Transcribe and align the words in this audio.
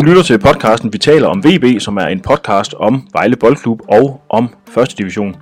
Du 0.00 0.04
lytter 0.04 0.22
til 0.22 0.38
podcasten 0.38 0.92
Vi 0.92 0.98
taler 0.98 1.28
om 1.28 1.44
VB, 1.44 1.80
som 1.80 1.96
er 1.96 2.06
en 2.06 2.20
podcast 2.20 2.74
om 2.74 3.08
Vejle 3.12 3.36
Boldklub 3.36 3.80
og 3.88 4.20
om 4.28 4.54
første 4.68 4.96
division. 4.96 5.36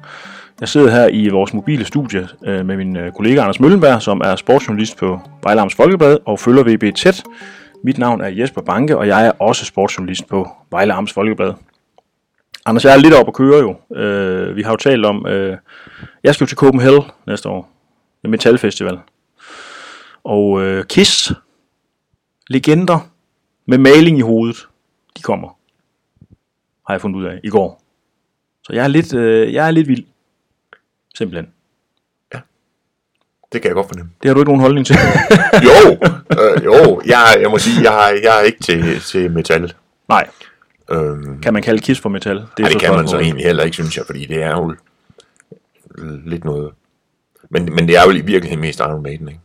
Jeg 0.60 0.68
sidder 0.68 0.90
her 0.90 1.08
i 1.08 1.28
vores 1.28 1.54
mobile 1.54 1.84
studie 1.84 2.28
øh, 2.46 2.66
med 2.66 2.76
min 2.76 2.96
øh, 2.96 3.12
kollega 3.12 3.40
Anders 3.40 3.60
Møllenberg, 3.60 4.02
som 4.02 4.20
er 4.24 4.36
sportsjournalist 4.36 4.96
på 4.96 5.20
Vejle 5.42 5.60
Amts 5.60 5.74
Folkeblad 5.74 6.18
og 6.26 6.38
følger 6.38 6.62
VB 6.62 6.96
tæt. 6.96 7.22
Mit 7.84 7.98
navn 7.98 8.20
er 8.20 8.28
Jesper 8.28 8.60
Banke, 8.60 8.98
og 8.98 9.06
jeg 9.06 9.26
er 9.26 9.30
også 9.30 9.64
sportsjournalist 9.64 10.28
på 10.28 10.48
Vejle 10.70 10.92
Amts 10.92 11.12
Folkeblad. 11.12 11.52
Anders, 12.66 12.84
jeg 12.84 12.92
er 12.92 12.98
lidt 12.98 13.14
op 13.14 13.28
at 13.28 13.34
køre 13.34 13.58
jo. 13.58 13.96
Øh, 14.00 14.56
vi 14.56 14.62
har 14.62 14.70
jo 14.70 14.76
talt 14.76 15.06
om, 15.06 15.26
øh, 15.26 15.56
jeg 16.24 16.34
skal 16.34 16.44
jo 16.44 16.48
til 16.48 16.58
Copenhagen 16.58 17.02
næste 17.26 17.48
år. 17.48 17.70
Det 18.22 18.30
Metal 18.30 18.58
Og 20.24 20.62
øh, 20.62 20.84
Kiss, 20.84 21.32
legender 22.50 22.98
med 23.68 23.78
maling 23.78 24.18
i 24.18 24.20
hovedet, 24.20 24.68
de 25.16 25.22
kommer. 25.22 25.48
Har 26.86 26.94
jeg 26.94 27.00
fundet 27.00 27.18
ud 27.20 27.24
af 27.24 27.40
i 27.44 27.48
går. 27.48 27.82
Så 28.62 28.72
jeg 28.72 28.84
er 28.84 28.88
lidt, 28.88 29.14
øh, 29.14 29.52
jeg 29.54 29.66
er 29.66 29.70
lidt 29.70 29.88
vild. 29.88 30.04
Simpelthen. 31.14 31.52
Det 33.52 33.62
kan 33.62 33.68
jeg 33.68 33.74
godt 33.74 33.88
fornemme. 33.88 34.12
Det 34.22 34.28
har 34.28 34.34
du 34.34 34.40
ikke 34.40 34.48
nogen 34.48 34.60
holdning 34.60 34.86
til. 34.86 34.96
Jo, 35.68 35.90
øh, 36.40 36.64
jo. 36.64 37.00
Jeg, 37.06 37.36
jeg 37.40 37.50
må 37.50 37.58
sige, 37.58 37.90
jeg, 37.92 38.10
er- 38.10 38.20
jeg 38.22 38.38
er 38.38 38.42
ikke 38.42 38.60
til, 38.60 39.00
til 39.00 39.30
metal. 39.30 39.72
Nej, 40.08 40.28
Øhm, 40.90 41.40
kan 41.42 41.52
man 41.52 41.62
kalde 41.62 41.80
Kiss 41.80 42.00
for 42.00 42.08
metal? 42.08 42.36
Det, 42.36 42.48
det, 42.56 42.66
det 42.72 42.80
kan 42.80 42.94
man 42.94 43.08
så 43.08 43.18
egentlig 43.18 43.44
heller 43.44 43.62
ikke, 43.62 43.74
synes 43.74 43.96
jeg, 43.96 44.06
fordi 44.06 44.26
det 44.26 44.42
er 44.42 44.50
jo 44.50 44.74
lidt 46.26 46.44
noget... 46.44 46.72
Men, 47.50 47.64
men 47.74 47.88
det 47.88 47.96
er 47.96 48.02
jo 48.04 48.10
i 48.10 48.14
virkeligheden 48.20 48.60
mest 48.60 48.80
Iron 48.80 49.02
Maiden, 49.02 49.28
ikke? 49.28 49.40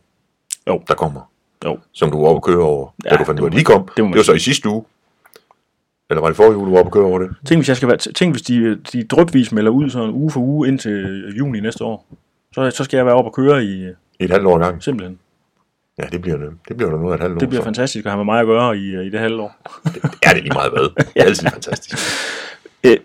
Jo. 0.67 0.83
Der 0.87 0.93
kommer. 0.95 1.31
Jo. 1.66 1.80
Som 1.91 2.12
du 2.12 2.22
var 2.22 2.27
oppe 2.27 2.38
at 2.38 2.44
køre 2.55 2.63
over, 2.66 2.94
ja, 3.05 3.09
da 3.09 3.16
du 3.16 3.23
fandt 3.26 3.38
det 3.38 3.44
ud 3.45 3.49
af, 3.49 3.53
at 3.53 3.59
de 3.59 3.63
kom. 3.63 3.81
det 3.81 3.98
Det, 3.98 4.05
det 4.05 4.16
var 4.17 4.23
så 4.23 4.34
i 4.34 4.40
sidste 4.40 4.70
uge. 4.70 4.84
Eller 6.09 6.22
var 6.22 6.28
det 6.28 6.36
forrige 6.38 6.58
uge, 6.58 6.66
du 6.66 6.72
var 6.72 6.80
oppe 6.80 6.88
at 6.89 6.94
køre 6.94 7.03
over 7.05 7.20
det? 7.20 7.30
Tænk, 7.47 7.59
hvis, 7.59 7.67
jeg 7.70 7.78
skal 7.78 7.88
være, 7.89 7.97
tænk, 7.97 8.33
hvis 8.33 8.42
de, 8.42 8.75
de 8.75 9.03
drøbvis 9.03 9.52
melder 9.52 9.72
ud 9.72 9.89
sådan 9.89 10.09
uge 10.09 10.31
for 10.31 10.39
uge 10.39 10.67
indtil 10.67 11.33
juni 11.38 11.59
næste 11.59 11.83
år. 11.83 12.05
Så, 12.55 12.72
så 12.72 12.83
skal 12.83 12.97
jeg 12.97 13.05
være 13.05 13.16
oppe 13.16 13.30
og 13.30 13.33
køre 13.33 13.64
i 13.64 13.83
I 14.20 14.23
et 14.23 14.30
halvt 14.31 14.45
år 14.45 14.58
gang. 14.58 14.83
simpelthen. 14.83 15.20
Ja, 16.00 16.03
det 16.11 16.22
bliver, 16.22 16.38
det, 16.38 16.50
det 16.67 16.78
bliver 16.78 16.92
der 16.92 16.97
noget 16.97 17.11
af 17.11 17.16
et 17.17 17.22
halvt 17.22 17.36
år. 17.36 17.39
Det 17.39 17.50
bliver 17.50 17.61
så. 17.61 17.66
fantastisk 17.66 18.05
at 18.05 18.11
have 18.11 18.17
med 18.17 18.25
mig 18.33 18.39
at 18.39 18.45
gøre 18.45 18.77
i, 18.77 19.05
i 19.05 19.09
det 19.09 19.20
halve 19.20 19.42
år. 19.42 19.55
Det 19.83 20.02
er 20.23 20.36
lige 20.36 20.53
meget 20.53 20.72
hvad. 20.72 20.89
Det 21.14 21.22
er 21.22 21.23
altid 21.23 21.48
fantastisk. 21.50 21.98
Øh, 22.83 22.98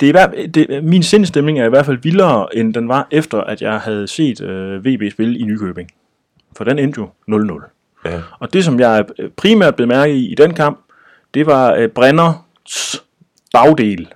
det 0.00 0.02
er, 0.02 0.08
i 0.08 0.10
hvert- 0.10 0.54
det, 0.54 0.84
min 0.84 1.02
sindstemning 1.02 1.60
er 1.60 1.64
i 1.66 1.68
hvert 1.68 1.86
fald 1.86 1.98
vildere, 2.02 2.56
end 2.56 2.74
den 2.74 2.88
var 2.88 3.08
efter, 3.10 3.40
at 3.40 3.62
jeg 3.62 3.78
havde 3.80 4.06
set 4.08 4.40
øh, 4.40 4.84
VB 4.84 5.12
spille 5.12 5.38
i 5.38 5.42
Nykøbing. 5.42 5.90
For 6.56 6.64
den 6.64 6.78
endte 6.78 7.00
jo 7.00 7.08
0-0. 7.30 7.79
Ja. 8.04 8.22
Og 8.38 8.52
det, 8.52 8.64
som 8.64 8.80
jeg 8.80 9.04
øh, 9.18 9.30
primært 9.30 9.76
blev 9.76 9.88
mærke 9.88 10.14
i 10.14 10.32
i 10.32 10.34
den 10.34 10.54
kamp, 10.54 10.80
det 11.34 11.46
var 11.46 11.74
øh, 11.74 11.88
Brenners 11.88 13.04
bagdel. 13.52 14.08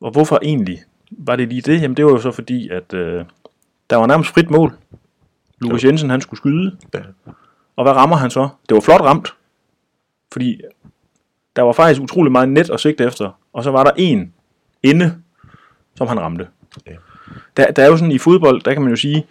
Og 0.00 0.10
hvorfor 0.10 0.38
egentlig 0.42 0.82
var 1.10 1.36
det 1.36 1.48
lige 1.48 1.60
det? 1.60 1.82
Jamen 1.82 1.96
det 1.96 2.04
var 2.04 2.10
jo 2.10 2.20
så 2.20 2.30
fordi, 2.30 2.68
at 2.68 2.94
øh, 2.94 3.24
der 3.90 3.96
var 3.96 4.06
nærmest 4.06 4.30
frit 4.30 4.50
mål. 4.50 4.76
Lukas 5.60 5.84
Jensen, 5.84 6.10
han 6.10 6.20
skulle 6.20 6.38
skyde. 6.38 6.76
Ja. 6.94 7.00
Og 7.76 7.84
hvad 7.84 7.92
rammer 7.92 8.16
han 8.16 8.30
så? 8.30 8.48
Det 8.68 8.74
var 8.74 8.80
flot 8.80 9.00
ramt. 9.00 9.34
Fordi 10.32 10.60
der 11.56 11.62
var 11.62 11.72
faktisk 11.72 12.02
utrolig 12.02 12.32
meget 12.32 12.48
net 12.48 12.70
at 12.70 12.80
sigte 12.80 13.04
efter. 13.04 13.30
Og 13.52 13.64
så 13.64 13.70
var 13.70 13.84
der 13.84 13.90
en 13.96 14.34
inde, 14.82 15.14
som 15.94 16.06
han 16.06 16.20
ramte. 16.20 16.48
Ja. 16.86 16.92
Der, 17.56 17.70
der 17.70 17.82
er 17.82 17.86
jo 17.86 17.96
sådan 17.96 18.12
i 18.12 18.18
fodbold, 18.18 18.62
der 18.62 18.72
kan 18.72 18.82
man 18.82 18.90
jo 18.90 18.96
sige, 18.96 19.26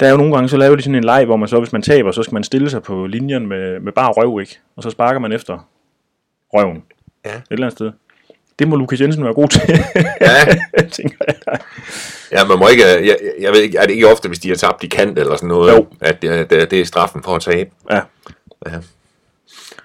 der 0.00 0.06
er 0.06 0.10
jo 0.10 0.16
nogle 0.16 0.34
gange, 0.34 0.48
så 0.48 0.56
laver 0.56 0.76
de 0.76 0.82
sådan 0.82 0.94
en 0.94 1.04
leg, 1.04 1.24
hvor 1.24 1.36
man 1.36 1.48
så, 1.48 1.58
hvis 1.58 1.72
man 1.72 1.82
taber, 1.82 2.12
så 2.12 2.22
skal 2.22 2.34
man 2.34 2.44
stille 2.44 2.70
sig 2.70 2.82
på 2.82 3.06
linjen 3.06 3.46
med, 3.46 3.80
med 3.80 3.92
bare 3.92 4.12
røv, 4.12 4.40
ikke? 4.40 4.58
Og 4.76 4.82
så 4.82 4.90
sparker 4.90 5.20
man 5.20 5.32
efter 5.32 5.68
røven. 6.54 6.82
Ja. 7.24 7.30
Et 7.36 7.42
eller 7.50 7.66
andet 7.66 7.78
sted. 7.78 7.92
Det 8.58 8.68
må 8.68 8.76
Lukas 8.76 9.00
Jensen 9.00 9.24
være 9.24 9.34
god 9.34 9.48
til, 9.48 9.60
Ja, 10.20 10.44
tænker 10.96 11.16
jeg. 11.26 11.58
Ja, 12.32 12.44
man 12.44 12.58
må 12.58 12.68
ikke, 12.68 12.84
jeg, 12.86 13.04
jeg- 13.06 13.18
jeg 13.40 13.52
ved 13.52 13.60
ikke, 13.60 13.78
er 13.78 13.82
det 13.86 13.90
ikke 13.92 14.08
ofte, 14.08 14.28
hvis 14.28 14.38
de 14.38 14.48
har 14.48 14.56
tabt 14.56 14.84
i 14.84 14.86
kant 14.86 15.18
eller 15.18 15.36
sådan 15.36 15.48
noget, 15.48 15.72
Jo. 15.76 15.86
at 16.00 16.22
det, 16.22 16.50
det, 16.50 16.70
det 16.70 16.80
er 16.80 16.84
straffen 16.84 17.22
for 17.22 17.36
at 17.36 17.42
tabe? 17.42 17.70
Ja, 17.90 18.00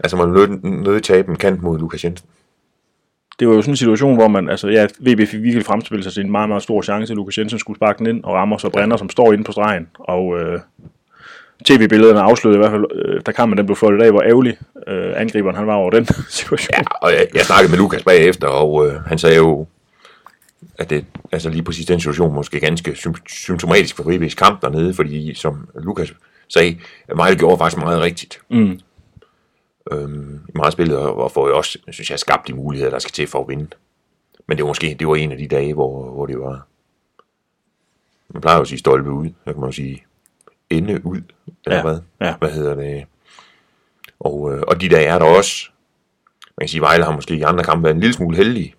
Altså, 0.03 0.17
man 0.17 0.29
nødt 0.29 0.63
nødt 0.63 1.03
tabe 1.03 1.29
en 1.31 1.35
kant 1.37 1.61
mod 1.61 1.79
Lukas 1.79 2.03
Jensen. 2.03 2.27
Det 3.41 3.49
var 3.49 3.55
jo 3.55 3.61
sådan 3.61 3.73
en 3.73 3.77
situation, 3.77 4.15
hvor 4.15 4.27
man, 4.27 4.49
altså 4.49 4.67
ja, 4.67 4.87
VB 4.99 5.27
fik 5.27 5.41
virkelig 5.41 5.65
fremspillet 5.65 6.03
sig 6.03 6.13
til 6.13 6.25
en 6.25 6.31
meget, 6.31 6.49
meget 6.49 6.63
stor 6.63 6.81
chance. 6.81 7.13
Lukas 7.13 7.37
Jensen 7.37 7.59
skulle 7.59 7.77
sparke 7.77 7.97
den 7.99 8.07
ind 8.07 8.23
og 8.23 8.33
rammer 8.33 8.57
så 8.57 8.69
Brænder, 8.69 8.97
som 8.97 9.09
står 9.09 9.33
inde 9.33 9.43
på 9.43 9.51
stregen. 9.51 9.87
Og 9.99 10.39
øh, 10.39 10.59
tv-billederne 11.65 12.19
afslørede 12.19 12.57
i 12.57 12.61
hvert 12.61 12.71
fald, 12.71 12.85
øh, 12.95 13.21
da 13.25 13.31
kampen 13.31 13.57
den 13.57 13.65
blev 13.65 13.75
flottet 13.75 14.01
af, 14.01 14.11
hvor 14.11 14.21
ærgerlig 14.21 14.57
øh, 14.87 15.13
angriberen 15.15 15.55
han 15.55 15.67
var 15.67 15.73
over 15.73 15.89
den 15.89 16.05
situation. 16.39 16.73
Ja, 16.77 16.83
og 17.01 17.11
jeg, 17.11 17.27
jeg 17.33 17.41
snakkede 17.41 17.71
med 17.71 17.77
Lukas 17.77 18.03
bagefter, 18.03 18.47
og 18.47 18.87
øh, 18.87 18.93
han 19.01 19.17
sagde 19.17 19.35
jo, 19.35 19.67
at 20.77 20.89
det, 20.89 21.05
altså 21.31 21.49
lige 21.49 21.63
præcis 21.63 21.85
den 21.85 21.99
situation, 21.99 22.33
måske 22.33 22.59
ganske 22.59 22.91
sym- 22.91 23.27
symptomatisk 23.29 23.95
for 23.95 24.03
VB's 24.03 24.35
kamp 24.35 24.61
dernede, 24.61 24.93
fordi 24.93 25.33
som 25.33 25.67
Lukas 25.75 26.13
sagde, 26.49 26.77
Mejle 27.15 27.37
gjorde 27.37 27.57
faktisk 27.57 27.77
meget 27.77 28.01
rigtigt. 28.01 28.39
Mm. 28.49 28.79
Øhm, 29.91 30.45
I 30.49 30.51
meget 30.55 30.73
spillet, 30.73 30.97
og, 30.97 31.31
får 31.31 31.47
jo 31.47 31.57
også, 31.57 31.79
synes 31.91 32.11
jeg, 32.11 32.19
skabt 32.19 32.47
de 32.47 32.53
muligheder, 32.53 32.91
der 32.91 32.99
skal 32.99 33.11
til 33.11 33.27
for 33.27 33.41
at 33.41 33.47
vinde. 33.47 33.67
Men 34.47 34.57
det 34.57 34.63
var 34.63 34.67
måske, 34.69 34.95
det 34.99 35.07
var 35.07 35.15
en 35.15 35.31
af 35.31 35.37
de 35.37 35.47
dage, 35.47 35.73
hvor, 35.73 36.11
hvor 36.11 36.25
det 36.25 36.39
var, 36.39 36.67
man 38.29 38.41
plejer 38.41 38.57
jo 38.57 38.61
at 38.61 38.67
sige 38.67 38.79
stolpe 38.79 39.11
ud, 39.11 39.27
så 39.27 39.53
kan 39.53 39.59
man 39.59 39.69
jo 39.69 39.71
sige 39.71 40.03
ende 40.69 41.05
ud, 41.05 41.21
eller 41.65 41.77
Ja, 41.77 41.81
hvad? 41.83 41.99
ja. 42.21 42.35
Hvad 42.37 42.51
hedder 42.51 42.75
det? 42.75 43.05
Og, 44.19 44.53
øh, 44.53 44.63
og 44.67 44.81
de 44.81 44.89
dage 44.89 45.05
er 45.05 45.19
der 45.19 45.25
også. 45.25 45.69
Man 46.57 46.63
kan 46.63 46.69
sige, 46.69 46.81
Vejle 46.81 47.03
har 47.03 47.15
måske 47.15 47.35
i 47.35 47.41
andre 47.41 47.63
kampe 47.63 47.83
været 47.83 47.93
en 47.95 47.99
lille 48.01 48.13
smule 48.13 48.37
heldige. 48.37 48.75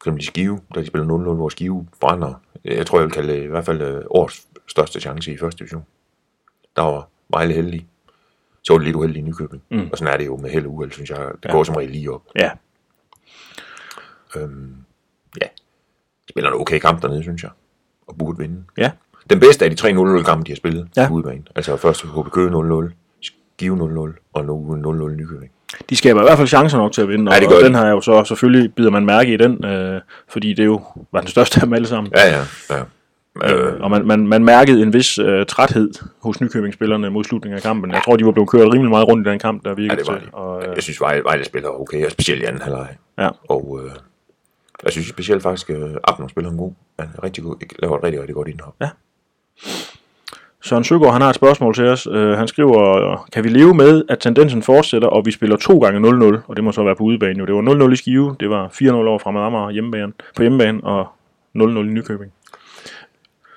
Eksempel 0.00 0.22
i 0.22 0.26
Skive, 0.26 0.60
da 0.74 0.80
de 0.80 0.86
spiller 0.86 1.06
0-0, 1.08 1.10
hvor 1.34 1.48
Skive 1.48 1.86
brænder. 2.00 2.34
Jeg 2.64 2.86
tror, 2.86 2.98
jeg 2.98 3.04
vil 3.04 3.12
kalde 3.12 3.32
det 3.32 3.42
i 3.42 3.46
hvert 3.46 3.64
fald 3.64 3.80
øh, 3.82 4.04
årets 4.10 4.46
største 4.66 5.00
chance 5.00 5.32
i 5.32 5.38
første 5.38 5.58
division. 5.58 5.84
Der 6.76 6.82
var 6.82 7.08
Vejle 7.28 7.54
heldig. 7.54 7.86
Så 8.62 8.72
var 8.72 8.78
det 8.78 8.84
lidt 8.84 8.96
uheldig 8.96 9.18
i 9.18 9.22
Nykøbing. 9.22 9.62
Mm. 9.70 9.88
Og 9.92 9.98
sådan 9.98 10.14
er 10.14 10.18
det 10.18 10.26
jo 10.26 10.36
med 10.36 10.50
held 10.50 10.66
og 10.66 10.72
uheld, 10.74 10.92
synes 10.92 11.10
jeg. 11.10 11.18
Det 11.18 11.44
Ja. 11.44 11.52
går 11.52 11.64
som 11.64 11.74
regel 11.76 11.90
lige 11.90 12.10
op. 12.12 12.22
Ja, 12.38 12.50
Øhm, 14.36 14.74
ja. 15.42 15.46
Spiller 16.30 16.50
en 16.50 16.60
okay 16.60 16.78
kamp 16.78 17.02
dernede, 17.02 17.22
synes 17.22 17.42
jeg. 17.42 17.50
Og 18.06 18.16
burde 18.18 18.38
vinde. 18.38 18.64
ja, 18.78 18.90
Den 19.30 19.40
bedste 19.40 19.64
af 19.64 19.70
de 19.70 19.76
tre 19.76 19.92
0-0 19.92 20.22
kampe, 20.24 20.44
de 20.46 20.50
har 20.52 20.56
spillet 20.56 20.88
Ja. 20.96 21.08
på 21.08 21.14
udebane. 21.14 21.42
Altså 21.56 21.76
først 21.76 22.02
HB 22.06 22.30
Køge 22.32 22.50
0-0, 22.50 22.92
Skive 23.22 23.76
0-0 23.76 24.18
og 24.32 24.44
nu 24.44 24.76
0-0 24.76 25.16
Nykøbing. 25.16 25.52
de 25.90 25.96
skaber 25.96 26.20
i 26.20 26.24
hvert 26.24 26.36
fald 26.38 26.48
chancer 26.48 26.78
nok 26.78 26.92
til 26.92 27.02
at 27.02 27.08
vinde, 27.08 27.32
Ja, 27.32 27.38
det 27.40 27.46
og, 27.46 27.52
gør 27.52 27.58
og 27.58 27.64
den 27.64 27.74
har 27.74 27.84
jeg 27.84 27.92
jo 27.92 28.00
så 28.00 28.24
selvfølgelig 28.24 28.74
bider 28.74 28.90
man 28.90 29.06
mærke 29.06 29.34
i 29.34 29.36
den, 29.36 29.64
øh, 29.64 30.00
fordi 30.28 30.52
det 30.54 30.64
jo 30.64 30.80
var 31.12 31.20
den 31.20 31.28
største 31.28 31.56
af 31.56 31.60
dem 31.66 31.72
alle 31.72 31.86
sammen. 31.88 32.12
Ja, 32.16 32.28
ja, 32.36 32.44
ja. 32.70 32.82
Øh, 33.44 33.80
og 33.80 33.90
man, 33.90 34.06
man, 34.06 34.26
man 34.26 34.44
mærkede 34.44 34.82
en 34.82 34.92
vis 34.92 35.18
øh, 35.18 35.46
træthed 35.46 35.90
hos 36.22 36.40
Nykøbing-spillerne 36.40 37.10
mod 37.10 37.24
slutningen 37.24 37.56
af 37.56 37.62
kampen. 37.62 37.90
Jeg 37.90 38.02
tror, 38.04 38.16
de 38.16 38.24
var 38.26 38.30
blevet 38.32 38.48
kørt 38.50 38.72
rimelig 38.72 38.90
meget 38.90 39.08
rundt 39.08 39.26
i 39.26 39.30
den 39.30 39.38
kamp, 39.38 39.64
der 39.64 39.70
Ja, 39.70 39.74
virkede 39.74 39.96
det 39.98 40.08
var 40.08 40.18
til. 40.18 40.28
Og, 40.32 40.62
øh, 40.62 40.72
Jeg 40.74 40.82
synes, 40.82 41.00
Vejle, 41.00 41.24
Vejle 41.24 41.44
spiller 41.44 41.68
okay, 41.68 42.04
og 42.04 42.10
specielt 42.10 42.42
i 42.42 42.44
anden 42.44 42.62
halvleg. 42.62 42.88
ja. 43.18 43.28
Og 43.48 43.80
øh, 43.84 43.90
jeg 44.84 44.92
synes 44.92 45.06
specielt 45.08 45.42
faktisk, 45.42 45.70
at 45.70 45.98
Abner 46.04 46.28
spiller 46.28 46.50
en 46.50 46.56
god. 46.56 46.72
Han 46.98 47.08
er 47.18 47.24
rigtig 47.24 47.44
god, 47.44 47.54
laver 47.82 47.98
et 47.98 48.04
rigtig, 48.04 48.20
rigtig 48.20 48.34
godt 48.34 48.48
indhop. 48.48 48.74
Søren 50.64 50.84
Søgaard, 50.84 51.12
han 51.12 51.22
har 51.22 51.28
et 51.28 51.34
spørgsmål 51.34 51.74
til 51.74 51.84
os. 51.84 52.08
Øh, 52.10 52.30
han 52.38 52.48
skriver, 52.48 53.26
kan 53.32 53.44
vi 53.44 53.48
leve 53.48 53.74
med, 53.74 54.02
at 54.08 54.18
tendensen 54.18 54.62
fortsætter, 54.62 55.08
og 55.08 55.26
vi 55.26 55.30
spiller 55.30 55.56
to 55.56 55.78
gange 55.78 56.10
0-0, 56.34 56.38
og 56.48 56.56
det 56.56 56.64
må 56.64 56.72
så 56.72 56.82
være 56.82 56.96
på 56.96 57.04
udebane 57.04 57.38
jo. 57.38 57.46
Det 57.46 57.54
var 57.54 57.86
0-0 57.88 57.92
i 57.92 57.96
Skive, 57.96 58.36
det 58.40 58.50
var 58.50 58.68
4-0 58.68 58.92
over 58.92 59.18
Fremad 59.18 59.42
Amager 59.42 59.70
hjemmebane, 59.70 60.12
på 60.36 60.42
hjemmebane, 60.42 60.84
og 60.84 61.06
0-0 61.58 61.60
i 61.62 61.82
Nykøbing. 61.82 62.32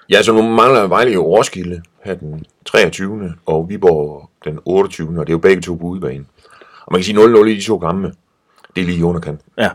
Ja, 0.10 0.22
så 0.24 0.34
nu 0.34 0.42
mangler 0.42 0.88
Vejle 0.88 1.12
jo 1.14 1.24
Roskilde 1.38 1.84
her 2.04 2.16
den 2.16 2.46
23. 2.66 3.34
og 3.46 3.70
Viborg 3.70 4.30
den 4.46 4.60
28. 4.66 5.20
Og 5.20 5.28
det 5.28 5.32
er 5.32 5.36
jo 5.36 5.38
begge 5.38 5.62
to 5.62 5.76
på 5.76 5.84
udebane. 5.84 6.26
Og 6.86 6.92
man 6.92 7.00
kan 7.00 7.06
sige 7.06 7.18
0-0 7.18 7.46
i 7.46 7.56
de 7.56 7.62
to 7.62 7.80
kampe. 7.80 8.14
Det 8.76 8.82
er 8.82 8.86
lige 8.86 8.98
i 8.98 9.04
underkant. 9.04 9.42
Ja, 9.58 9.70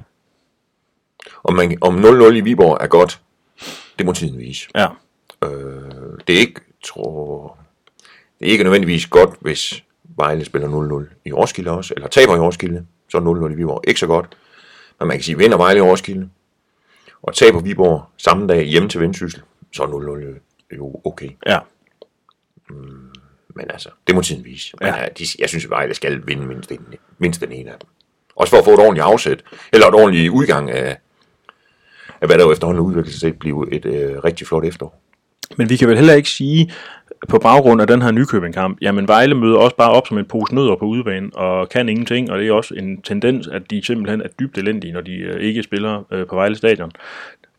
Om, 1.44 1.55
man, 1.55 1.79
om 1.81 2.05
0-0 2.05 2.25
i 2.32 2.41
Viborg 2.41 2.79
er 2.81 2.87
godt, 2.87 3.21
det 3.99 4.06
må 4.06 4.12
tiden 4.12 4.38
vise. 4.38 4.69
ja, 4.75 4.87
Øh, 5.44 5.50
det 6.27 6.35
er 6.35 6.38
ikke, 6.41 6.61
tror, 6.85 7.59
det 8.41 8.49
er 8.49 8.53
ikke 8.53 8.65
nødvendigvis 8.65 9.06
godt, 9.06 9.31
hvis 9.41 9.85
Vejle 10.17 10.44
spiller 10.44 11.03
0-0 11.09 11.15
i 11.25 11.32
Roskilde 11.32 11.71
også, 11.71 11.94
eller 11.97 12.09
taber 12.09 12.37
i 12.37 12.38
Roskilde, 12.38 12.87
så 13.09 13.19
er 13.19 13.49
0-0 13.49 13.53
i 13.53 13.55
Viborg 13.55 13.81
ikke 13.88 14.00
så 14.00 14.06
godt. 14.06 14.37
Men 14.99 15.09
man 15.09 15.17
kan 15.17 15.25
sige, 15.25 15.38
vinder 15.38 15.56
Vejle 15.56 15.79
i 15.79 15.82
Roskilde, 15.82 16.29
og 17.23 17.35
taber 17.35 17.61
Viborg 17.61 18.05
samme 18.17 18.47
dag 18.47 18.65
hjemme 18.65 18.88
til 18.88 19.00
Vendsyssel, 19.00 19.43
så 19.72 19.82
er 19.82 19.87
0-0 19.87 20.76
jo 20.76 21.00
okay. 21.05 21.31
ja. 21.46 21.58
Men 23.55 23.70
altså, 23.70 23.88
det 24.06 24.14
må 24.14 24.22
tiden 24.22 24.44
vise. 24.44 24.76
Men 24.81 24.88
Ja. 24.88 24.96
ja. 24.96 25.06
de, 25.19 25.25
jeg 25.38 25.49
synes, 25.49 25.64
at 25.64 25.70
Vejle 25.70 25.94
skal 25.94 26.26
vinde 26.26 26.46
mindst, 26.46 26.72
en, 26.72 26.87
mindst 27.19 27.40
den 27.40 27.52
ene 27.52 27.70
af 27.70 27.78
dem. 27.81 27.88
Også 28.37 28.50
for 28.50 28.58
at 28.58 28.64
få 28.64 28.70
et 28.70 28.78
ordentligt 28.78 29.05
afsæt, 29.05 29.43
eller 29.72 29.87
et 29.87 29.94
ordentligt 29.94 30.31
udgang 30.31 30.70
af, 30.70 30.99
af 32.20 32.28
hvad 32.28 32.38
der 32.38 32.44
jo 32.44 32.52
efterhånden 32.52 32.84
udvikler 32.84 33.11
sig 33.11 33.20
til 33.20 33.26
at 33.28 33.38
blive 33.38 33.72
et 33.72 33.84
øh, 33.84 34.25
rigtig 34.25 34.46
flot 34.46 34.64
efterår. 34.64 35.00
Men 35.56 35.69
vi 35.69 35.76
kan 35.76 35.88
vel 35.88 35.96
heller 35.96 36.14
ikke 36.14 36.28
sige, 36.28 36.72
på 37.28 37.38
baggrund 37.38 37.81
af 37.81 37.87
den 37.87 38.02
her 38.02 38.11
Nykøbing-kamp, 38.11 38.78
jamen 38.81 39.08
Vejle 39.08 39.34
møder 39.34 39.58
også 39.58 39.76
bare 39.76 39.90
op 39.90 40.06
som 40.06 40.19
en 40.19 40.25
pose 40.25 40.55
nødder 40.55 40.76
på 40.76 40.84
udebane, 40.84 41.31
og 41.34 41.69
kan 41.69 41.88
ingenting, 41.88 42.31
og 42.31 42.38
det 42.38 42.49
er 42.49 42.52
også 42.52 42.75
en 42.75 43.02
tendens, 43.02 43.49
at 43.49 43.70
de 43.70 43.84
simpelthen 43.84 44.20
er 44.20 44.28
dybt 44.28 44.58
elendige, 44.58 44.93
når 44.93 45.00
de 45.00 45.12
øh, 45.12 45.40
ikke 45.40 45.62
spiller 45.62 46.02
øh, 46.11 46.26
på 46.26 46.34
Vejle 46.34 46.56
Stadion. 46.56 46.93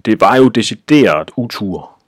Det 0.06 0.22
var 0.22 0.36
jo 0.38 0.48
decideret 0.48 1.32
utur, 1.38 2.01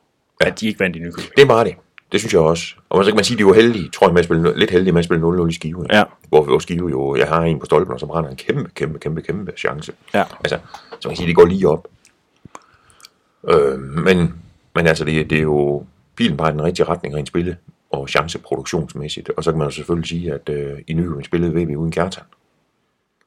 ja. 0.44 0.52
at 0.52 0.60
de 0.60 0.68
ikke 0.68 0.80
vandt 0.80 0.96
i 0.96 1.00
Nykøbing. 1.00 1.32
Det 1.38 1.48
var 1.48 1.64
det. 1.64 1.76
Det 2.12 2.20
synes 2.20 2.34
jeg 2.34 2.42
også. 2.42 2.76
Og 2.90 3.06
så 3.06 3.12
kan 3.12 3.16
man 3.16 3.24
sige, 3.24 3.36
at 3.36 3.40
de 3.40 3.46
var 3.46 3.54
heldige, 3.54 3.90
tror 3.90 4.08
jeg, 4.08 4.14
med 4.14 4.20
at 4.20 4.26
spille, 4.26 4.60
lidt 4.60 4.72
heldige 4.72 4.92
med 4.94 5.00
at 5.00 5.06
spille 5.06 5.28
0-0 5.28 5.48
i 5.48 5.54
Skive. 5.54 5.86
Ja. 5.92 6.04
Hvor, 6.30 6.44
hvor 6.44 6.60
Skive 6.60 6.90
jo, 6.90 7.16
jeg 7.16 7.28
har 7.28 7.42
en 7.42 7.60
på 7.60 7.66
stolpen, 7.66 7.94
og 7.94 8.00
så 8.00 8.06
brænder 8.06 8.30
en 8.30 8.36
kæmpe, 8.36 8.70
kæmpe, 8.76 9.00
kæmpe, 9.00 9.22
kæmpe 9.22 9.52
chance. 9.58 9.94
Ja. 10.14 10.24
Altså, 10.40 10.60
så 11.00 11.08
man 11.08 11.12
kan 11.12 11.18
sige, 11.18 11.28
det 11.28 11.36
går 11.36 11.46
lige 11.46 11.70
op. 11.70 11.88
Øh, 13.50 13.80
men, 13.80 14.36
men 14.76 14.88
altså, 14.88 15.06
det, 15.06 15.30
det 15.30 15.38
er 15.38 15.42
jo 15.42 15.86
pilen 16.16 16.38
bare 16.38 16.50
i 16.50 16.52
den 16.52 16.64
rigtige 16.64 16.86
retning 16.86 17.16
rent 17.16 17.28
spille 17.28 17.58
og 17.92 18.10
chanceproduktionsmæssigt. 18.10 19.30
Og 19.30 19.44
så 19.44 19.52
kan 19.52 19.58
man 19.58 19.68
jo 19.68 19.72
selvfølgelig 19.72 20.10
sige, 20.10 20.34
at 20.34 20.50
øh, 20.50 20.80
i 20.88 20.94
Nykøbing 20.94 21.26
spillede 21.26 21.64
VB 21.64 21.78
uden 21.78 21.92
Kjartan. 21.92 22.24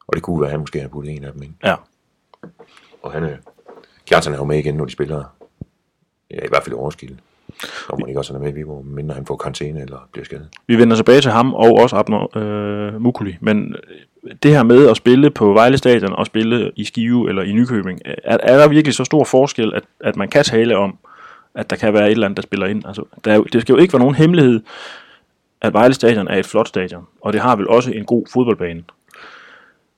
Og 0.06 0.14
det 0.14 0.22
kunne 0.22 0.40
være, 0.40 0.48
at 0.48 0.52
han 0.52 0.60
måske 0.60 0.80
har 0.80 0.88
puttet 0.88 1.16
en 1.16 1.24
af 1.24 1.32
dem 1.32 1.42
ind. 1.42 1.54
Ja. 1.64 1.74
Og 3.02 3.12
han, 3.12 3.22
øh, 3.22 3.36
Kjartan 4.06 4.32
er 4.32 4.36
jo 4.36 4.44
med 4.44 4.58
igen, 4.58 4.74
når 4.74 4.84
de 4.84 4.92
spiller, 4.92 5.24
ja, 6.30 6.36
i 6.36 6.48
hvert 6.48 6.62
fald 6.62 6.72
i 6.72 6.78
Roskilde. 6.78 7.16
Når 7.90 7.98
man 7.98 8.08
ikke 8.08 8.20
også 8.20 8.34
er 8.34 8.38
med 8.38 8.48
i 8.48 8.54
Viborg, 8.54 8.86
mindre 8.86 9.14
han 9.14 9.26
får 9.26 9.36
karantæne 9.36 9.82
eller 9.82 10.08
bliver 10.12 10.24
skadet. 10.24 10.48
Vi 10.66 10.78
vender 10.78 10.96
tilbage 10.96 11.20
til 11.20 11.30
ham 11.30 11.54
og 11.54 11.72
også 11.74 11.96
Abner 11.96 12.36
øh, 12.36 13.00
Mukuli, 13.00 13.36
men 13.40 13.76
øh, 14.24 14.34
det 14.42 14.50
her 14.50 14.62
med 14.62 14.88
at 14.88 14.96
spille 14.96 15.30
på 15.30 15.52
Vejle 15.52 15.78
Stadion 15.78 16.12
og 16.12 16.26
spille 16.26 16.72
i 16.76 16.84
Skive 16.84 17.28
eller 17.28 17.42
i 17.42 17.52
Nykøbing, 17.52 18.00
er, 18.04 18.36
er 18.42 18.58
der 18.58 18.68
virkelig 18.68 18.94
så 18.94 19.04
stor 19.04 19.24
forskel, 19.24 19.74
at, 19.74 19.82
at 20.00 20.16
man 20.16 20.28
kan 20.28 20.44
tale 20.44 20.76
om, 20.76 20.98
at 21.54 21.70
der 21.70 21.76
kan 21.76 21.94
være 21.94 22.06
et 22.06 22.10
eller 22.10 22.26
andet, 22.26 22.36
der 22.36 22.42
spiller 22.42 22.66
ind? 22.66 22.86
Altså, 22.86 23.04
der 23.24 23.32
er, 23.32 23.42
det 23.42 23.62
skal 23.62 23.72
jo 23.72 23.78
ikke 23.78 23.92
være 23.92 24.00
nogen 24.00 24.14
hemmelighed, 24.14 24.60
at 25.60 25.72
Vejle 25.72 25.94
Stadion 25.94 26.28
er 26.28 26.36
et 26.36 26.46
flot 26.46 26.68
stadion, 26.68 27.06
og 27.20 27.32
det 27.32 27.40
har 27.40 27.56
vel 27.56 27.68
også 27.68 27.90
en 27.90 28.04
god 28.04 28.26
fodboldbane. 28.32 28.84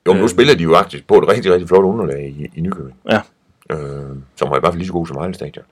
Jo, 0.07 0.13
men 0.13 0.21
nu 0.21 0.27
spiller 0.27 0.55
de 0.55 0.63
jo 0.63 0.75
faktisk 0.75 1.07
på 1.07 1.17
et 1.17 1.27
rigtig, 1.27 1.53
rigtig 1.53 1.67
flot 1.67 1.83
underlag 1.83 2.35
i, 2.37 2.51
i 2.55 2.61
Nykøbing. 2.61 2.95
Ja, 3.09 3.21
øh, 3.69 4.15
som 4.35 4.49
var 4.49 4.57
i 4.57 4.59
hvert 4.59 4.73
fald 4.73 4.77
lige 4.77 4.87
så 4.87 4.93
god 4.93 5.07
som 5.07 5.15
Vejle 5.15 5.33
Stadion. 5.33 5.65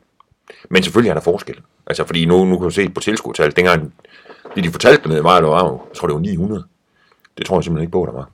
Men 0.69 0.83
selvfølgelig 0.83 1.09
er 1.09 1.13
der 1.13 1.21
forskel. 1.21 1.61
Altså, 1.87 2.05
fordi 2.05 2.25
nu, 2.25 2.45
nu 2.45 2.57
kan 2.57 2.63
du 2.63 2.69
se 2.69 2.89
på 2.89 3.01
tilskudtal, 3.01 3.55
dengang 3.55 3.93
det 4.55 4.63
de 4.63 4.71
fortalte 4.71 5.03
dernede, 5.03 5.23
var, 5.23 5.41
der 5.41 5.47
var 5.47 5.65
jo, 5.65 5.81
jeg 5.89 5.95
tror 5.97 6.07
det 6.07 6.13
var 6.15 6.19
900. 6.21 6.65
Det 7.37 7.45
tror 7.45 7.57
jeg 7.57 7.63
simpelthen 7.63 7.83
ikke 7.83 7.91
på, 7.91 8.05
der 8.05 8.11
var. 8.11 8.29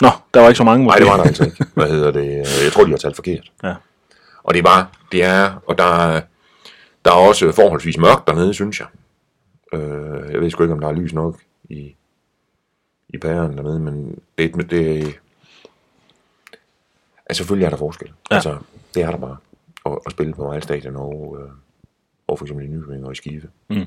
Nå, 0.00 0.08
der 0.34 0.40
var 0.40 0.48
ikke 0.48 0.56
så 0.58 0.64
mange. 0.64 0.86
Nej, 0.86 0.94
måske. 0.94 1.04
det 1.04 1.10
var 1.10 1.16
der 1.16 1.24
altså 1.24 1.44
ikke. 1.44 1.64
Hvad 1.74 1.88
hedder 1.88 2.10
det? 2.10 2.36
Jeg 2.64 2.72
tror, 2.72 2.84
de 2.84 2.90
har 2.90 2.96
talt 2.98 3.16
forkert. 3.16 3.52
Ja. 3.62 3.74
Og 4.42 4.54
det 4.54 4.58
er 4.60 4.64
bare, 4.64 4.86
det 5.12 5.24
er, 5.24 5.62
og 5.66 5.78
der, 5.78 5.84
er- 5.84 6.20
der 7.04 7.10
er 7.10 7.14
også 7.28 7.52
forholdsvis 7.52 7.98
mørkt 7.98 8.26
dernede, 8.28 8.54
synes 8.54 8.80
jeg. 8.80 8.88
Øh, 9.80 10.32
jeg 10.32 10.40
ved 10.40 10.50
sgu 10.50 10.62
ikke, 10.62 10.74
om 10.74 10.80
der 10.80 10.88
er 10.88 10.92
lys 10.92 11.12
nok 11.12 11.38
i, 11.68 11.94
i 13.08 13.18
pæren 13.18 13.56
dernede, 13.56 13.78
men 13.80 14.18
det, 14.38 14.70
det, 14.70 15.04
altså 17.26 17.38
selvfølgelig 17.38 17.66
er 17.66 17.70
der 17.70 17.76
forskel. 17.76 18.12
Ja. 18.30 18.34
Altså, 18.34 18.56
det 18.94 19.02
er 19.02 19.10
der 19.10 19.18
bare. 19.18 19.36
At, 19.86 19.98
at 20.06 20.12
spille 20.12 20.32
på 20.34 20.44
Vejle 20.44 20.62
Stadion 20.62 20.96
og, 20.96 21.36
øh, 21.40 21.50
og 22.26 22.38
for 22.38 22.44
eksempel 22.44 22.66
i 22.66 22.68
Nykøbing 22.68 23.04
og 23.06 23.12
i 23.12 23.14
Skive. 23.14 23.42
Mm. 23.70 23.84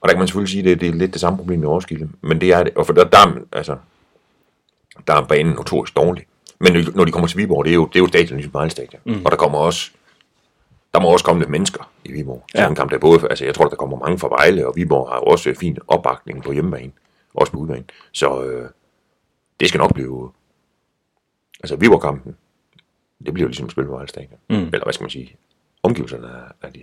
Og 0.00 0.08
der 0.08 0.14
kan 0.14 0.18
man 0.18 0.28
selvfølgelig 0.28 0.50
sige, 0.52 0.60
at 0.60 0.64
det, 0.64 0.80
det 0.80 0.88
er 0.88 0.92
lidt 0.92 1.12
det 1.12 1.20
samme 1.20 1.36
problem 1.38 1.60
med 1.60 1.68
Roskilde. 1.68 2.10
Men 2.20 2.40
det 2.40 2.52
er 2.52 2.62
det, 2.62 2.74
og 2.76 2.86
for 2.86 2.92
der, 2.92 3.04
der, 3.04 3.18
er- 3.18 3.40
altså, 3.52 3.76
der 5.06 5.14
er 5.14 5.26
banen 5.26 5.52
notorisk 5.54 5.96
dårlig. 5.96 6.26
Men 6.60 6.72
når- 6.94 7.04
de 7.04 7.12
kommer 7.12 7.28
til 7.28 7.38
Viborg, 7.38 7.64
det 7.64 7.70
er 7.70 7.74
jo, 7.74 7.86
det 7.86 7.96
er 7.96 8.00
jo 8.00 8.06
stadion 8.06 8.36
ligesom 8.36 8.52
Vejle 8.54 8.70
Stadion. 8.70 9.00
Mm. 9.04 9.24
Og 9.24 9.30
der 9.30 9.36
kommer 9.36 9.58
også, 9.58 9.90
der 10.94 11.00
må 11.00 11.08
også 11.08 11.24
komme 11.24 11.40
lidt 11.40 11.50
mennesker 11.50 11.90
i 12.04 12.12
Viborg. 12.12 12.44
Ja. 12.54 12.68
En 12.68 12.74
kamp, 12.74 12.90
der 12.90 12.96
er 12.96 13.00
både, 13.00 13.26
altså 13.30 13.44
jeg 13.44 13.54
tror, 13.54 13.68
der 13.68 13.76
kommer 13.76 13.98
mange 13.98 14.18
fra 14.18 14.28
Vejle, 14.28 14.66
og 14.66 14.72
Viborg 14.76 15.08
har 15.08 15.16
jo 15.16 15.22
også 15.22 15.54
fin 15.60 15.78
opbakning 15.88 16.42
på 16.42 16.52
hjemmebane, 16.52 16.92
også 17.34 17.52
på 17.52 17.58
udebane. 17.58 17.84
Så 18.12 18.42
øh, 18.44 18.68
det 19.60 19.68
skal 19.68 19.78
nok 19.78 19.94
blive, 19.94 20.30
altså 21.62 21.76
Viborg-kampen, 21.76 22.36
det 23.26 23.34
bliver 23.34 23.44
jo 23.44 23.48
ligesom 23.48 23.66
at 23.66 23.72
spille 23.72 23.88
på 23.88 23.94
Vejle 23.94 24.08
Stadion. 24.08 24.38
Mm. 24.50 24.56
Eller 24.56 24.82
hvad 24.84 24.92
skal 24.92 25.04
man 25.04 25.10
sige, 25.10 25.36
omgivelserne 25.82 26.26
er, 26.26 26.66
er 26.66 26.70
de, 26.70 26.80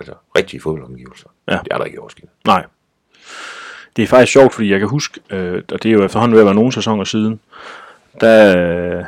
altså 0.00 0.14
rigtige 0.36 0.60
fodboldomgivelser. 0.60 1.28
Ja. 1.48 1.58
Det 1.64 1.68
er 1.70 1.78
der 1.78 1.84
ikke 1.84 1.96
i 1.96 1.98
Roskilde. 1.98 2.30
Nej. 2.46 2.66
Det 3.96 4.02
er 4.02 4.06
faktisk 4.06 4.32
sjovt, 4.32 4.54
fordi 4.54 4.70
jeg 4.70 4.78
kan 4.78 4.88
huske, 4.88 5.20
øh, 5.30 5.62
og 5.72 5.82
det 5.82 5.88
er 5.88 5.92
jo 5.92 6.04
efterhånden 6.04 6.34
ved 6.34 6.40
at 6.42 6.46
være 6.46 6.54
nogle 6.54 6.72
sæsoner 6.72 7.04
siden, 7.04 7.40
der, 8.20 9.04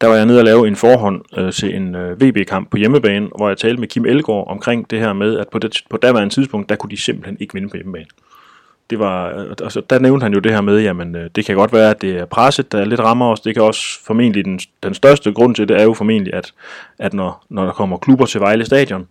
der 0.00 0.06
var 0.06 0.14
jeg 0.14 0.26
nede 0.26 0.38
og 0.38 0.44
lave 0.44 0.68
en 0.68 0.76
forhånd 0.76 1.38
øh, 1.38 1.52
til 1.52 1.74
en 1.74 1.94
øh, 1.94 2.20
VB-kamp 2.20 2.70
på 2.70 2.76
hjemmebane, 2.76 3.28
hvor 3.36 3.48
jeg 3.48 3.58
talte 3.58 3.80
med 3.80 3.88
Kim 3.88 4.06
Elgård 4.06 4.48
omkring 4.50 4.90
det 4.90 5.00
her 5.00 5.12
med, 5.12 5.38
at 5.38 5.48
på, 5.48 5.58
det, 5.58 5.80
på 5.90 5.96
daværende 5.96 6.34
tidspunkt, 6.34 6.68
der 6.68 6.76
kunne 6.76 6.90
de 6.90 6.96
simpelthen 6.96 7.36
ikke 7.40 7.54
vinde 7.54 7.68
på 7.68 7.76
hjemmebane. 7.76 8.06
Det 8.90 8.98
var, 8.98 9.28
øh, 9.28 9.50
altså, 9.62 9.82
der 9.90 9.98
nævnte 9.98 10.24
han 10.24 10.34
jo 10.34 10.40
det 10.40 10.52
her 10.52 10.60
med, 10.60 10.80
jamen 10.80 11.16
øh, 11.16 11.30
det 11.36 11.44
kan 11.44 11.56
godt 11.56 11.72
være, 11.72 11.90
at 11.90 12.02
det 12.02 12.16
er 12.18 12.24
presset, 12.24 12.72
der 12.72 12.84
lidt 12.84 13.00
rammer 13.00 13.26
os. 13.26 13.40
Det 13.40 13.54
kan 13.54 13.62
også 13.62 14.04
formentlig, 14.04 14.44
den, 14.44 14.60
den 14.82 14.94
største 14.94 15.32
grund 15.32 15.54
til 15.54 15.68
det 15.68 15.80
er 15.80 15.82
jo 15.82 15.94
formentlig, 15.94 16.34
at, 16.34 16.52
at 16.98 17.12
når, 17.14 17.44
når 17.48 17.64
der 17.64 17.72
kommer 17.72 17.96
klubber 17.96 18.26
til 18.26 18.40
Vejle 18.40 18.64
Stadion, 18.64 19.08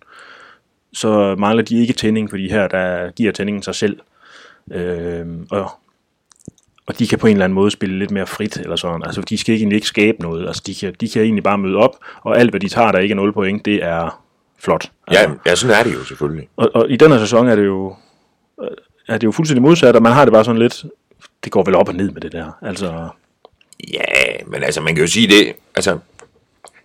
så 0.94 1.35
mangler 1.38 1.63
de 1.63 1.81
ikke 1.81 1.94
tænding, 1.94 2.29
fordi 2.29 2.50
her 2.50 2.68
der 2.68 3.12
giver 3.12 3.31
tændingen 3.31 3.63
sig 3.63 3.75
selv. 3.75 4.00
Øh, 4.71 5.25
og, 5.51 5.71
og 6.85 7.00
de 7.00 7.07
kan 7.07 7.19
på 7.19 7.27
en 7.27 7.31
eller 7.31 7.45
anden 7.45 7.56
måde 7.56 7.71
spille 7.71 8.00
lidt 8.00 8.12
mere 8.12 8.27
frit, 8.27 8.57
eller 8.57 8.75
sådan. 8.75 9.03
Altså, 9.06 9.21
de 9.21 9.38
skal 9.38 9.56
egentlig 9.56 9.75
ikke 9.75 9.88
skabe 9.88 10.21
noget. 10.21 10.47
Altså, 10.47 10.63
de 10.67 10.75
kan, 10.75 10.95
de 11.01 11.09
kan 11.09 11.21
egentlig 11.21 11.44
bare 11.44 11.57
møde 11.57 11.75
op, 11.75 11.95
og 12.21 12.39
alt, 12.39 12.50
hvad 12.50 12.59
de 12.59 12.69
tager, 12.69 12.91
der 12.91 13.00
ikke 13.00 13.12
er 13.13 13.15
0 13.15 13.33
point, 13.33 13.65
det 13.65 13.83
er 13.83 14.24
flot. 14.59 14.91
Altså, 15.07 15.24
Ja, 15.24 15.31
ja, 15.45 15.56
sådan 15.56 15.79
er 15.79 15.83
det 15.83 15.94
jo 15.94 16.03
selvfølgelig. 16.03 16.47
og, 16.56 16.69
og 16.74 16.89
i 16.89 16.95
den 16.95 17.12
her 17.12 17.19
sæson 17.19 17.47
er 17.47 17.56
det 17.56 17.65
jo 17.65 17.95
øh, 18.62 18.67
er 19.13 19.18
det 19.18 19.24
jo 19.28 19.31
fuldstændig 19.31 19.62
modsat, 19.62 19.96
og 19.96 20.02
man 20.02 20.12
har 20.13 20.25
det 20.25 20.31
bare 20.34 20.46
sådan 20.46 20.62
lidt, 20.62 20.86
det 21.44 21.52
går 21.52 21.63
vel 21.63 21.75
op 21.75 21.88
og 21.88 21.96
ned 21.96 22.12
med 22.12 22.22
det 22.22 22.31
der. 22.31 22.52
Altså, 22.62 23.10
Ja, 23.94 24.44
men 24.48 24.63
altså, 24.63 24.81
man 24.81 24.96
kan 24.96 25.04
jo 25.04 25.08
sige 25.08 25.28
det, 25.28 25.54
altså, 25.75 26.00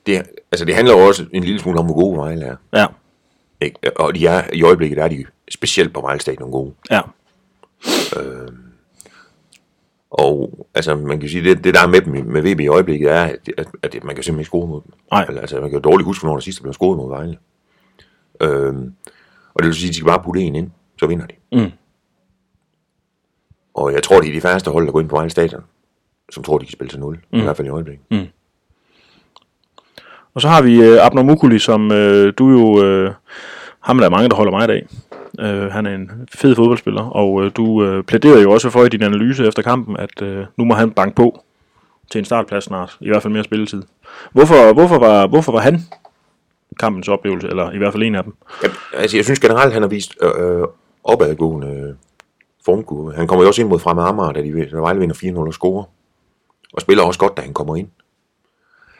det, 0.06 0.22
altså, 0.52 0.64
det 0.64 0.74
handler 0.74 0.94
jo 0.98 1.06
også 1.06 1.24
en 1.32 1.44
lille 1.44 1.60
smule 1.60 1.78
om, 1.78 1.84
hvor 1.84 1.94
gode 1.94 2.16
Vejle 2.18 2.44
er. 2.44 2.56
ja, 2.72 2.86
Ikke? 3.60 3.98
Og 4.00 4.14
de 4.14 4.26
er, 4.26 4.42
i 4.52 4.62
øjeblikket 4.62 4.98
er 4.98 5.08
de 5.08 5.24
specielt 5.50 5.94
på 5.94 6.00
Vejle 6.00 6.20
Stadion 6.20 6.50
gode. 6.50 6.72
ja, 6.90 7.00
Og 10.10 10.66
altså, 10.74 10.96
man 10.96 11.20
kan 11.20 11.28
sige, 11.28 11.44
det, 11.44 11.64
det 11.64 11.74
der 11.74 11.80
er 11.82 11.86
med 11.86 12.00
dem 12.00 12.26
med 12.26 12.42
VB 12.42 12.60
i 12.60 12.68
øjeblikket 12.68 13.10
er, 13.10 13.22
at, 13.22 13.48
at, 13.58 13.66
at 13.82 14.04
man 14.04 14.14
kan 14.14 14.24
simpelthen 14.24 14.38
ikke 14.38 14.48
score 14.48 14.66
mod 14.66 14.80
dem. 14.84 14.92
Nej. 15.10 15.26
Altså, 15.40 15.60
man 15.60 15.70
kan 15.70 15.78
jo 15.78 15.90
dårligt 15.90 16.04
huske, 16.06 16.22
hvornår 16.22 16.36
der 16.36 16.42
sidst 16.42 16.62
blev 16.62 16.72
scoret 16.74 16.96
mod 16.96 17.08
Vejle. 17.08 17.36
Øhm, 18.40 18.92
og 19.54 19.62
det 19.62 19.66
vil 19.66 19.74
sige, 19.74 19.88
at 19.88 19.92
de 19.92 19.94
skal 19.96 20.06
bare 20.06 20.22
putte 20.24 20.40
en 20.40 20.54
ind, 20.56 20.70
så 21.00 21.06
vinder 21.06 21.26
de. 21.26 21.34
Mm. 21.52 21.70
Og 23.76 23.92
jeg 23.92 24.02
tror, 24.02 24.20
det 24.20 24.28
er 24.28 24.32
de 24.32 24.40
færreste 24.40 24.70
hold, 24.70 24.86
der 24.86 24.92
går 24.92 25.00
ind 25.00 25.08
på 25.08 25.16
Vejle 25.16 25.30
Stadion, 25.30 25.64
som 26.30 26.42
tror, 26.42 26.58
de 26.58 26.64
kan 26.64 26.72
spille 26.72 26.90
til 26.90 27.00
0. 27.00 27.18
Mm. 27.32 27.38
I 27.38 27.42
hvert 27.42 27.56
fald 27.56 27.66
i 27.66 27.70
øjeblikket. 27.70 28.04
Og 30.34 30.40
så 30.42 30.48
har 30.48 30.62
vi 30.62 30.82
øh, 30.82 31.06
Abner 31.06 31.22
Mukuli, 31.22 31.58
som 31.58 31.92
øh, 31.92 32.32
du 32.38 32.50
jo... 32.50 32.84
Øh, 32.84 33.12
ham 33.80 33.98
er 33.98 34.02
der 34.02 34.10
mange, 34.10 34.28
der 34.28 34.36
holder 34.36 34.52
meget 34.52 34.70
af. 34.70 34.86
Øh, 35.40 35.72
han 35.72 35.86
er 35.86 35.94
en 35.94 36.10
fed 36.34 36.54
fodboldspiller, 36.54 37.02
og 37.02 37.44
øh, 37.44 37.50
du 37.56 37.84
øh, 37.84 38.04
plæderede 38.04 38.42
jo 38.42 38.52
også 38.52 38.70
for 38.70 38.84
i 38.84 38.88
din 38.88 39.02
analyse 39.02 39.46
efter 39.46 39.62
kampen, 39.62 39.96
at 39.96 40.22
øh, 40.22 40.46
nu 40.56 40.64
må 40.64 40.74
han 40.74 40.90
banke 40.90 41.14
på 41.14 41.42
til 42.10 42.18
en 42.18 42.24
startplads 42.24 42.64
snart. 42.64 42.96
I 43.00 43.08
hvert 43.08 43.22
fald 43.22 43.32
mere 43.32 43.44
spilletid. 43.44 43.82
Hvorfor, 44.32 44.72
hvorfor, 44.72 44.98
var, 44.98 45.26
hvorfor 45.26 45.52
var 45.52 45.60
han 45.60 45.80
kampens 46.80 47.08
oplevelse, 47.08 47.48
eller 47.48 47.72
i 47.72 47.78
hvert 47.78 47.92
fald 47.92 48.02
en 48.02 48.14
af 48.14 48.24
dem? 48.24 48.34
Ja, 48.62 48.68
altså, 48.94 49.16
jeg 49.16 49.24
synes 49.24 49.40
generelt, 49.40 49.72
han 49.72 49.82
har 49.82 49.88
vist 49.88 50.16
øh, 50.22 50.60
øh, 50.60 50.66
opadgående 51.04 51.96
formkurve. 52.66 53.14
Han 53.14 53.26
kommer 53.26 53.42
jo 53.42 53.48
også 53.48 53.60
ind 53.62 53.68
mod 53.68 53.78
Fremad 53.78 54.04
Amager, 54.04 54.32
da 54.32 54.42
de 54.42 54.70
da 54.70 54.76
Vejle 54.76 55.00
vinder 55.00 55.14
4-0 55.14 55.38
og 55.38 55.54
scorer. 55.54 55.84
Og 56.72 56.80
spiller 56.80 57.04
også 57.04 57.20
godt, 57.20 57.36
da 57.36 57.42
han 57.42 57.54
kommer 57.54 57.76
ind. 57.76 57.88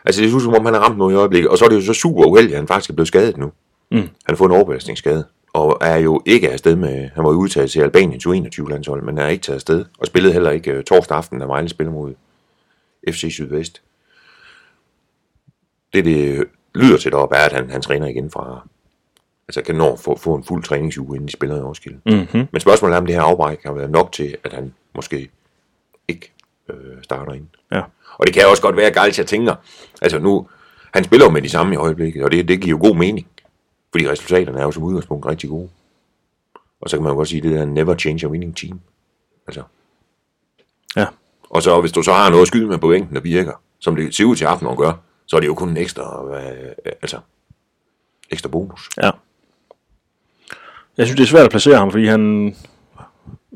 Altså, 0.05 0.23
det 0.23 0.31
synes 0.31 0.45
som 0.45 0.55
om, 0.55 0.65
han 0.65 0.75
har 0.75 0.81
ramt 0.81 0.99
noget 0.99 1.13
i 1.13 1.17
øjeblikket. 1.17 1.51
Og 1.51 1.59
så 1.59 1.65
er 1.65 1.69
det 1.69 1.77
jo 1.77 1.83
så 1.83 1.95
super 1.95 2.25
uheldigt, 2.25 2.55
at 2.55 2.59
han 2.59 2.69
faktisk 2.69 2.91
er 2.91 2.95
blevet 2.95 3.09
skadet 3.09 3.37
nu. 3.37 3.53
Mm. 3.91 3.99
Han 3.99 4.09
har 4.29 4.37
fået 4.37 4.49
en 4.49 4.57
overbelastningsskade. 4.57 5.25
Og 5.53 5.79
er 5.81 5.97
jo 5.97 6.23
ikke 6.27 6.51
afsted 6.51 6.77
med... 6.77 7.09
Han 7.15 7.25
var 7.25 7.31
jo 7.31 7.37
udtaget 7.37 7.71
til 7.71 7.81
Albaniens 7.81 8.27
U21-landshold, 8.27 9.03
men 9.03 9.19
er 9.19 9.29
ikke 9.29 9.43
taget 9.43 9.55
afsted. 9.55 9.85
Og 9.99 10.07
spillede 10.07 10.33
heller 10.33 10.51
ikke 10.51 10.73
øh, 10.73 10.85
torsdag 10.85 11.17
aften, 11.17 11.41
da 11.41 11.47
Vejle 11.47 11.69
spiller 11.69 11.93
mod 11.93 12.15
FC 13.11 13.33
Sydvest. 13.33 13.83
Det, 15.93 16.05
det 16.05 16.45
lyder 16.75 16.97
til 16.97 17.13
deroppe, 17.13 17.37
er, 17.37 17.45
at 17.45 17.53
han, 17.53 17.71
han 17.71 17.83
træner 17.83 18.07
igen 18.07 18.31
fra... 18.31 18.69
Altså 19.49 19.63
kan 19.63 19.75
nå 19.75 19.93
at 19.93 20.01
få, 20.01 20.35
en 20.35 20.45
fuld 20.45 20.63
træningsuge, 20.63 21.17
inden 21.17 21.29
de 21.29 21.33
spiller 21.33 21.57
i 21.57 21.61
Roskilde. 21.61 22.01
Mm-hmm. 22.07 22.49
Men 22.53 22.61
spørgsmålet 22.61 22.95
er, 22.95 22.99
om 22.99 23.07
det 23.07 23.15
her 23.15 23.23
afbræk 23.23 23.63
har 23.65 23.73
været 23.73 23.91
nok 23.91 24.13
til, 24.13 24.37
at 24.45 24.53
han 24.53 24.75
måske 24.95 25.31
ikke 26.09 26.33
øh, 26.69 27.03
starter 27.03 27.33
ind. 27.33 27.47
Ja. 27.73 27.83
Og 28.19 28.27
det 28.27 28.35
kan 28.35 28.47
også 28.47 28.63
godt 28.63 28.77
være, 28.77 28.87
at 28.87 28.95
Galcia 28.95 29.25
tænker, 29.25 29.55
altså 30.03 30.19
nu, 30.19 30.49
han 30.95 31.05
spiller 31.05 31.27
jo 31.27 31.33
med 31.33 31.43
de 31.43 31.49
samme 31.49 31.75
i 31.75 31.77
øjeblikket, 31.77 32.25
og 32.25 32.33
det, 32.33 32.49
det 32.49 32.61
giver 32.61 32.77
jo 32.79 32.89
god 32.89 32.97
mening. 32.97 33.27
Fordi 33.91 34.09
resultaterne 34.09 34.59
er 34.59 34.63
jo 34.63 34.71
som 34.71 34.83
udgangspunkt 34.83 35.27
rigtig 35.27 35.51
gode. 35.51 35.69
Og 36.81 36.91
så 36.91 36.97
kan 36.97 37.03
man 37.03 37.11
jo 37.11 37.17
godt 37.17 37.29
sige, 37.29 37.41
det 37.41 37.51
der 37.51 37.65
never 37.65 37.95
change 37.95 38.27
a 38.27 38.29
winning 38.29 38.57
team. 38.57 38.81
Altså. 39.47 39.63
Ja. 40.97 41.07
Og 41.51 41.63
så 41.63 41.81
hvis 41.81 41.93
du 41.93 42.03
så 42.03 42.13
har 42.13 42.31
noget 42.31 42.43
at 42.43 42.49
skyde 42.49 42.67
med 42.67 42.79
på 42.79 42.89
bænken, 42.89 43.15
der 43.15 43.21
virker, 43.21 43.53
som 43.79 43.97
det 43.97 44.15
ser 44.15 44.25
ud 44.25 44.37
til 44.37 44.45
aften 44.45 44.69
at 44.69 44.77
gøre, 44.77 44.99
så 45.27 45.37
er 45.37 45.41
det 45.41 45.47
jo 45.47 45.55
kun 45.55 45.69
en 45.69 45.77
ekstra, 45.77 46.35
øh, 46.37 46.73
altså, 47.03 47.21
ekstra 48.31 48.49
bonus. 48.49 48.89
Ja. 49.03 49.11
Jeg 50.99 51.07
synes, 51.07 51.17
det 51.17 51.23
er 51.25 51.29
svært 51.29 51.45
at 51.45 51.51
placere 51.51 51.77
ham, 51.77 51.91
fordi 51.91 52.07
han... 52.07 52.55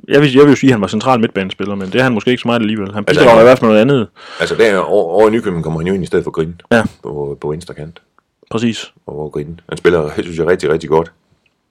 Jeg 0.09 0.20
vil, 0.20 0.32
jeg 0.32 0.42
vil 0.44 0.50
jo 0.50 0.56
sige, 0.56 0.70
at 0.70 0.75
han 0.75 0.80
var 0.80 0.87
central 0.87 1.20
midtbanespiller, 1.20 1.75
men 1.75 1.87
det 1.92 1.94
er 1.99 2.02
han 2.02 2.12
måske 2.14 2.30
ikke 2.30 2.40
så 2.40 2.49
meget 2.49 2.61
alligevel. 2.61 2.92
Han 2.94 3.04
Altså, 3.09 3.20
bidrager 3.20 3.37
han- 3.37 3.44
i 3.44 3.49
hvert 3.49 3.59
fald 3.59 3.68
noget 3.68 3.80
andet. 3.80 4.09
Altså 4.40 4.54
der 4.54 4.78
over, 4.78 5.04
over 5.12 5.28
i 5.28 5.30
Nykøbing 5.30 5.62
kommer 5.64 5.80
han 5.80 5.87
jo 5.87 5.94
ind 5.94 6.02
i 6.02 6.06
stedet 6.06 6.25
for 6.25 6.30
Grin 6.30 6.61
Ja. 6.73 6.82
på, 7.02 7.38
på 7.40 7.49
venstre 7.49 7.75
kant. 7.75 8.02
Præcis. 8.50 8.92
Og 9.06 9.32
Grin, 9.32 9.61
han 9.68 9.78
spiller, 9.78 10.02
jeg 10.02 10.25
synes 10.25 10.38
jeg, 10.38 10.47
rigtig, 10.47 10.70
rigtig 10.70 10.88
godt 10.90 11.12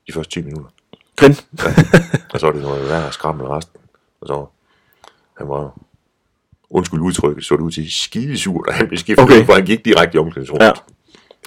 de 0.08 0.14
første 0.14 0.32
10 0.42 0.46
minutter. 0.46 0.70
Grin. 1.16 1.36
Og 2.34 2.40
så 2.40 2.48
er 2.48 2.52
det 2.52 2.62
noget 2.62 2.90
værre 2.90 3.12
skrammel 3.12 3.48
resten. 3.48 3.80
Og 4.22 4.28
så, 4.28 4.46
han 5.38 5.50
var, 5.50 5.80
undskyld 6.70 7.00
udtrykket, 7.00 7.46
så 7.46 7.56
det 7.56 7.62
ud 7.62 7.72
til 7.72 7.92
skidesur, 7.92 8.64
da 8.64 8.72
han 8.72 8.88
blev 8.88 8.98
skiftet 8.98 9.24
Okay. 9.26 9.46
for 9.46 9.54
han 9.54 9.66
gik 9.66 9.86
direkte 9.86 10.16
i 10.16 10.20
omklædningsrummet. 10.20 10.66
Ja. 10.66 10.72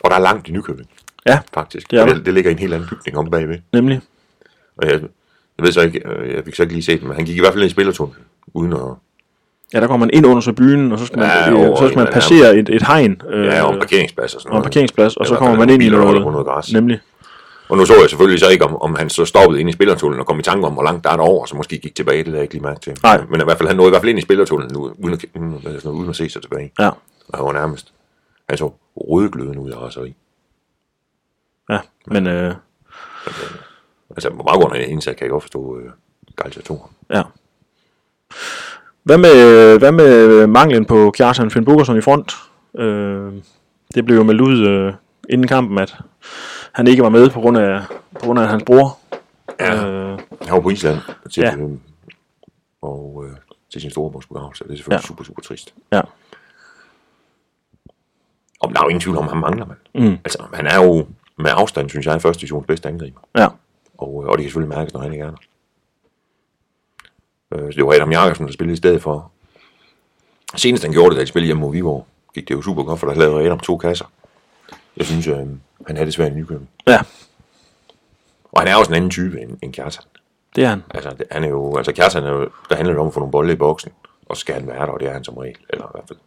Og 0.05 0.11
der 0.11 0.17
er 0.17 0.21
langt 0.21 0.49
i 0.49 0.53
Nykøbing, 0.53 0.89
Ja, 1.27 1.39
faktisk. 1.55 1.91
Det 1.91 2.09
det, 2.09 2.27
det 2.27 2.35
ligger 2.35 2.51
i 2.51 2.53
en 2.53 2.59
helt 2.59 2.75
anden 2.75 2.89
bygning 2.89 3.19
om 3.19 3.31
bagved. 3.31 3.59
nemlig. 3.73 4.01
Og 4.77 4.87
jeg, 4.91 5.01
jeg 5.59 5.67
ved 5.67 5.73
så 5.73 5.81
ikke, 5.81 6.09
øh, 6.09 6.35
jeg 6.35 6.45
fik 6.45 6.55
så 6.55 6.63
ikke 6.63 6.75
lige 6.75 6.85
set 6.85 7.03
men 7.03 7.13
han 7.17 7.25
gik 7.25 7.37
i 7.37 7.41
hvert 7.41 7.53
fald 7.53 7.63
ind 7.63 7.71
i 7.71 7.73
spillertunnelen, 7.73 8.25
uden 8.55 8.73
at... 8.73 8.79
Ja, 9.75 9.81
der 9.81 9.87
kommer 9.87 10.07
man 10.07 10.11
ind 10.15 10.27
under 10.27 10.41
så 10.41 10.53
byen, 10.53 10.93
og 10.93 10.99
så 10.99 11.07
skal 11.07 11.19
man, 11.19 11.29
Ja, 11.29 11.51
ja, 11.51 11.67
over 11.69 11.77
så 11.77 11.89
skal 11.89 11.99
man 11.99 12.13
passere 12.13 12.57
et, 12.57 12.69
et 12.69 12.87
hegn. 12.87 13.23
Øh, 13.29 13.47
Ja, 13.47 13.63
og 13.63 13.75
en 13.75 13.81
parkeringsplads 13.81 14.35
og 14.35 14.41
sådan 14.41 14.51
og 14.53 14.57
en 14.57 14.59
noget. 14.61 14.65
parkeringsplads, 14.65 15.17
og 15.17 15.27
så 15.27 15.37
kommer 15.37 15.59
man 15.59 15.71
ind 15.71 15.83
i 15.83 15.89
noget... 15.89 16.23
noget 16.23 16.47
græs. 16.47 16.73
Nemlig. 16.73 17.01
Og 17.69 17.77
nu 17.79 17.85
så 17.87 17.95
jeg 18.01 18.11
selvfølgelig 18.11 18.41
så 18.41 18.49
ikke, 18.49 18.65
om, 18.65 18.77
om 18.83 18.95
han 18.95 19.11
så 19.11 19.25
stoppede 19.25 19.61
ind 19.61 19.69
i 19.69 19.73
spillertunnelen 19.73 20.21
og 20.21 20.27
kom 20.27 20.39
i 20.39 20.43
tanke 20.43 20.67
om, 20.67 20.73
hvor 20.73 20.83
langt 20.83 21.05
der 21.05 21.11
er 21.11 21.17
derover, 21.17 21.47
så 21.47 21.57
måske 21.57 21.79
gik 21.79 21.95
tilbage, 21.95 22.19
det 22.19 22.27
lader 22.27 22.39
jeg 22.39 22.43
ikke 22.43 22.55
lige 22.55 22.63
mærke 22.63 22.81
til. 22.81 22.97
Nej. 23.03 23.25
Men 23.31 23.41
i 23.41 23.45
hvert 23.45 23.59
fald, 23.59 23.69
han 23.69 23.77
nåede 23.77 23.89
i 23.89 23.93
hvert 23.93 24.03
fald 24.03 24.11
ind 24.11 24.19
i 24.19 24.23
spillertunnelen 24.23 24.75
nu, 24.75 24.93
uden 24.99 25.13
at, 25.15 25.25
uden, 25.41 25.61
sådan 25.63 25.81
noget, 25.85 25.99
uden 25.99 26.11
at 26.11 26.17
se 26.17 26.29
sig 26.29 26.43
tilbage. 26.43 26.73
Ja, 26.79 26.89
Og 27.29 27.39
han 27.39 27.45
var 27.47 27.53
nærmest, 27.53 27.93
han 28.49 28.59
så 28.59 28.73
rødglødende 28.97 29.59
ud 29.61 29.71
af 29.71 29.77
raseri. 29.77 30.15
ja. 31.71 31.79
Men 32.07 32.27
øh, 32.27 32.55
Altså, 34.17 34.31
på 34.31 34.43
baggrund 34.43 34.75
af 34.75 34.81
den 34.81 34.91
indsats 34.91 35.19
kan 35.19 35.25
jeg 35.25 35.31
godt 35.31 35.43
forstå 35.43 35.79
øh, 35.79 35.91
Galtiatoren. 36.37 36.91
ja. 37.11 37.23
Hvad 39.03 39.19
med, 39.19 39.79
hvad 39.79 39.93
med 39.93 40.47
manglen 40.47 40.85
på 40.85 41.11
Kjartan 41.11 41.51
Finn 41.51 41.65
Bukerson 41.65 41.99
i 41.99 42.01
front? 42.01 42.33
Øh, 42.79 43.33
det 43.95 44.05
blev 44.05 44.17
jo 44.17 44.23
meldt 44.23 44.41
ud 44.41 44.67
øh, 44.69 44.93
inden 45.31 45.47
kampen, 45.47 45.79
at 45.79 45.97
han 46.73 46.87
ikke 46.87 47.03
var 47.03 47.09
med 47.09 47.31
på 47.31 47.41
grund 47.41 47.59
af, 47.59 47.81
på 48.15 48.21
grund 48.21 48.39
af 48.41 48.49
hans 48.49 48.63
bror. 48.67 48.99
Ja. 49.61 49.87
Øh, 49.89 50.19
Han 50.43 50.53
var 50.55 50.61
på 50.61 50.71
Island 50.71 50.99
til, 51.33 51.41
Ja. 51.41 51.51
ja. 51.57 51.67
og 52.83 53.25
øh, 53.29 53.37
til 53.73 53.81
sin 53.81 53.91
storebrors 53.91 54.27
Det 54.27 54.37
er 54.37 54.51
selvfølgelig 54.55 54.91
Ja. 54.91 55.01
super, 55.07 55.25
super 55.25 55.43
trist. 55.43 55.75
ja. 55.93 56.01
Og 58.61 58.69
der 58.73 58.81
er 58.81 58.85
jo 58.85 58.89
ingen 58.89 59.01
tvivl 59.01 59.17
om, 59.17 59.29
ham 59.29 59.37
mangler 59.37 59.67
man. 59.67 59.77
Mm. 59.95 60.19
Altså, 60.25 60.43
han 60.55 60.67
er 60.67 60.77
jo 60.85 61.07
med 61.39 61.51
afstand, 61.55 61.89
synes 61.91 62.07
jeg, 62.07 62.23
første 62.23 62.41
divisions 62.41 62.67
bedste 62.67 62.89
angriber. 62.89 63.21
Ja. 63.39 63.49
Og, 64.03 64.23
øh, 64.25 64.29
og 64.31 64.39
det 64.39 64.43
kan 64.45 64.49
selvfølgelig 64.51 64.77
mærkes, 64.77 64.95
når 64.95 65.01
han 65.01 65.13
ikke 65.13 65.25
er 65.25 65.31
der. 65.31 65.37
Øh, 67.65 67.73
så 67.73 67.77
det 67.77 67.87
var 67.87 67.93
Adam 67.93 68.11
Jakobsen, 68.13 68.47
der 68.47 68.53
spillede 68.53 68.75
i 68.75 68.77
stedet 68.77 69.03
for. 69.03 69.31
Senest 70.57 70.85
han 70.85 70.93
gjorde 70.93 71.11
det, 71.11 71.17
da 71.17 71.23
de 71.23 71.27
spillede 71.27 71.47
hjemme 71.47 71.61
mod 71.61 71.73
Viborg, 71.73 72.07
gik 72.35 72.49
det 72.49 72.55
jo 72.55 72.63
super 72.63 72.83
godt, 72.83 73.01
for 73.01 73.07
der 73.07 73.15
lavede 73.15 73.45
Adam 73.47 73.59
to 73.61 73.77
kasser. 73.77 74.05
Jeg 74.97 75.07
synes, 75.07 75.27
øh, 75.27 75.37
han 75.87 75.97
havde 75.97 76.07
det 76.07 76.15
svært 76.15 76.33
i 76.33 76.35
Nykøbing. 76.35 76.71
Ja, 76.87 76.99
Og 78.53 78.61
han 78.61 78.69
er 78.69 78.75
også 78.77 78.91
en 78.91 78.97
anden 78.97 79.11
type 79.11 79.41
end, 79.41 79.59
end 79.63 79.73
Kjartan. 79.73 80.05
det 80.57 80.65
er 80.65 80.69
han. 80.69 80.83
Altså, 80.91 81.11
det, 81.11 81.27
han 81.31 81.45
er 81.45 81.49
jo, 81.49 81.77
altså 81.77 81.93
Kjartan 81.93 82.25
er 82.25 82.31
jo, 82.31 82.51
der 82.71 82.77
handler 82.77 82.93
det 82.93 83.01
om 83.01 83.07
at 83.07 83.15
få 83.15 83.21
nogle 83.21 83.33
bolde 83.33 83.53
i 83.53 83.57
boksen, 83.57 83.93
og 84.29 84.37
skal 84.37 84.55
han 84.55 84.67
være 84.67 84.87
der, 84.87 84.93
og 84.93 85.01
det 85.01 85.09
er 85.09 85.13
han 85.13 85.25
som 85.25 85.37
regel, 85.37 85.57
eller 85.71 85.85
i 85.85 85.89
hvert 85.95 86.05
fald 86.09 86.19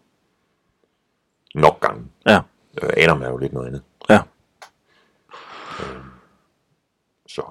nok 1.55 1.79
gange. 1.79 2.03
Ja, 2.27 2.39
Øh, 2.83 2.89
Adam 2.97 3.21
er 3.21 3.29
jo 3.29 3.37
lidt 3.37 3.53
noget 3.53 3.67
andet, 3.67 3.81
ja. 4.09 4.19
Så, 7.35 7.41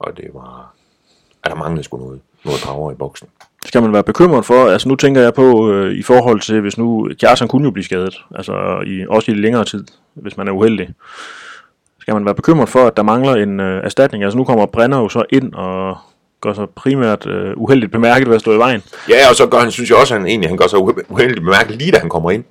og 0.00 0.16
det 0.16 0.24
var, 0.34 0.74
at 1.44 1.50
der 1.50 1.56
manglede 1.56 1.84
sgu 1.84 1.96
noget, 1.98 2.20
noget 2.44 2.60
power 2.66 2.92
i 2.92 2.94
boksen. 2.94 3.28
Skal 3.64 3.82
man 3.82 3.92
være 3.92 4.02
bekymret 4.04 4.44
for, 4.44 4.66
altså 4.68 4.88
nu 4.88 4.96
tænker 4.96 5.20
jeg 5.20 5.34
på 5.34 5.72
øh, 5.72 5.94
i 5.94 6.02
forhold 6.02 6.40
til, 6.40 6.60
hvis 6.60 6.78
nu 6.78 7.10
Kjartan 7.20 7.48
kunne 7.48 7.64
jo 7.64 7.70
blive 7.70 7.84
skadet, 7.84 8.14
altså 8.34 8.82
i, 8.86 9.06
også 9.08 9.30
i 9.32 9.34
længere 9.34 9.64
tid, 9.64 9.84
hvis 10.14 10.36
man 10.36 10.48
er 10.48 10.52
uheldig. 10.52 10.88
Skal 12.00 12.14
man 12.14 12.24
være 12.24 12.34
bekymret 12.34 12.68
for, 12.68 12.86
at 12.86 12.96
der 12.96 13.02
mangler 13.02 13.32
en 13.34 13.60
øh, 13.60 13.84
erstatning? 13.84 14.24
Altså 14.24 14.38
nu 14.38 14.44
kommer 14.44 14.66
Brenner 14.66 14.98
jo 14.98 15.08
så 15.08 15.24
ind 15.30 15.54
og 15.54 15.96
gør 16.40 16.52
sig 16.52 16.70
primært 16.70 17.26
øh, 17.26 17.52
uheldigt 17.56 17.92
bemærket 17.92 18.28
ved 18.28 18.34
at 18.34 18.40
stå 18.40 18.52
i 18.52 18.58
vejen. 18.58 18.82
Ja, 19.08 19.28
og 19.30 19.36
så 19.36 19.46
gør 19.46 19.58
han, 19.58 19.70
synes 19.70 19.90
jeg 19.90 19.98
også, 19.98 20.14
at 20.14 20.20
han 20.20 20.28
egentlig 20.28 20.50
han 20.50 20.58
gør 20.58 20.66
sig 20.66 20.78
uhe- 20.78 21.04
uheldigt 21.08 21.40
bemærket 21.40 21.76
lige 21.76 21.92
da 21.92 21.98
han 21.98 22.08
kommer 22.08 22.30
ind. 22.30 22.44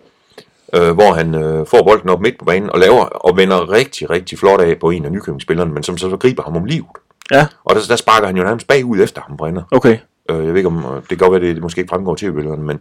Øh, 0.75 0.91
hvor 0.93 1.13
han 1.13 1.35
øh, 1.35 1.65
får 1.65 1.83
bolden 1.83 2.09
op 2.09 2.21
midt 2.21 2.39
på 2.39 2.45
banen 2.45 2.69
og 2.69 2.79
laver 2.79 3.03
og 3.03 3.37
vender 3.37 3.71
rigtig, 3.71 4.09
rigtig 4.09 4.39
flot 4.39 4.61
af 4.61 4.79
på 4.79 4.89
en 4.89 5.05
af 5.05 5.11
Nykøbing-spillerne, 5.11 5.73
men 5.73 5.83
som 5.83 5.97
så, 5.97 6.09
så 6.09 6.17
griber 6.17 6.43
ham 6.43 6.55
om 6.57 6.65
livet. 6.65 6.87
Ja, 7.31 7.47
Og 7.63 7.75
der, 7.75 7.81
der 7.89 7.95
sparker 7.95 8.27
han 8.27 8.37
jo 8.37 8.43
nærmest 8.43 8.67
bagud 8.67 8.99
efter 8.99 9.21
ham, 9.21 9.37
Brenner. 9.37 9.63
okay. 9.71 9.97
Øh, 10.29 10.45
jeg 10.45 10.47
ved 10.47 10.55
ikke 10.55 10.67
om, 10.67 10.85
øh, 10.85 11.01
det 11.09 11.19
godt 11.19 11.31
være, 11.31 11.53
det 11.53 11.61
måske 11.61 11.79
ikke 11.81 11.89
fremgår 11.89 12.15
til 12.15 12.33
billederne, 12.33 12.63
men, 12.63 12.79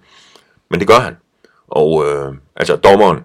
men 0.71 0.81
det 0.81 0.89
gør 0.89 0.99
han. 0.99 1.17
Og 1.69 2.05
øh, 2.07 2.35
altså, 2.57 2.77
dommeren 2.77 3.19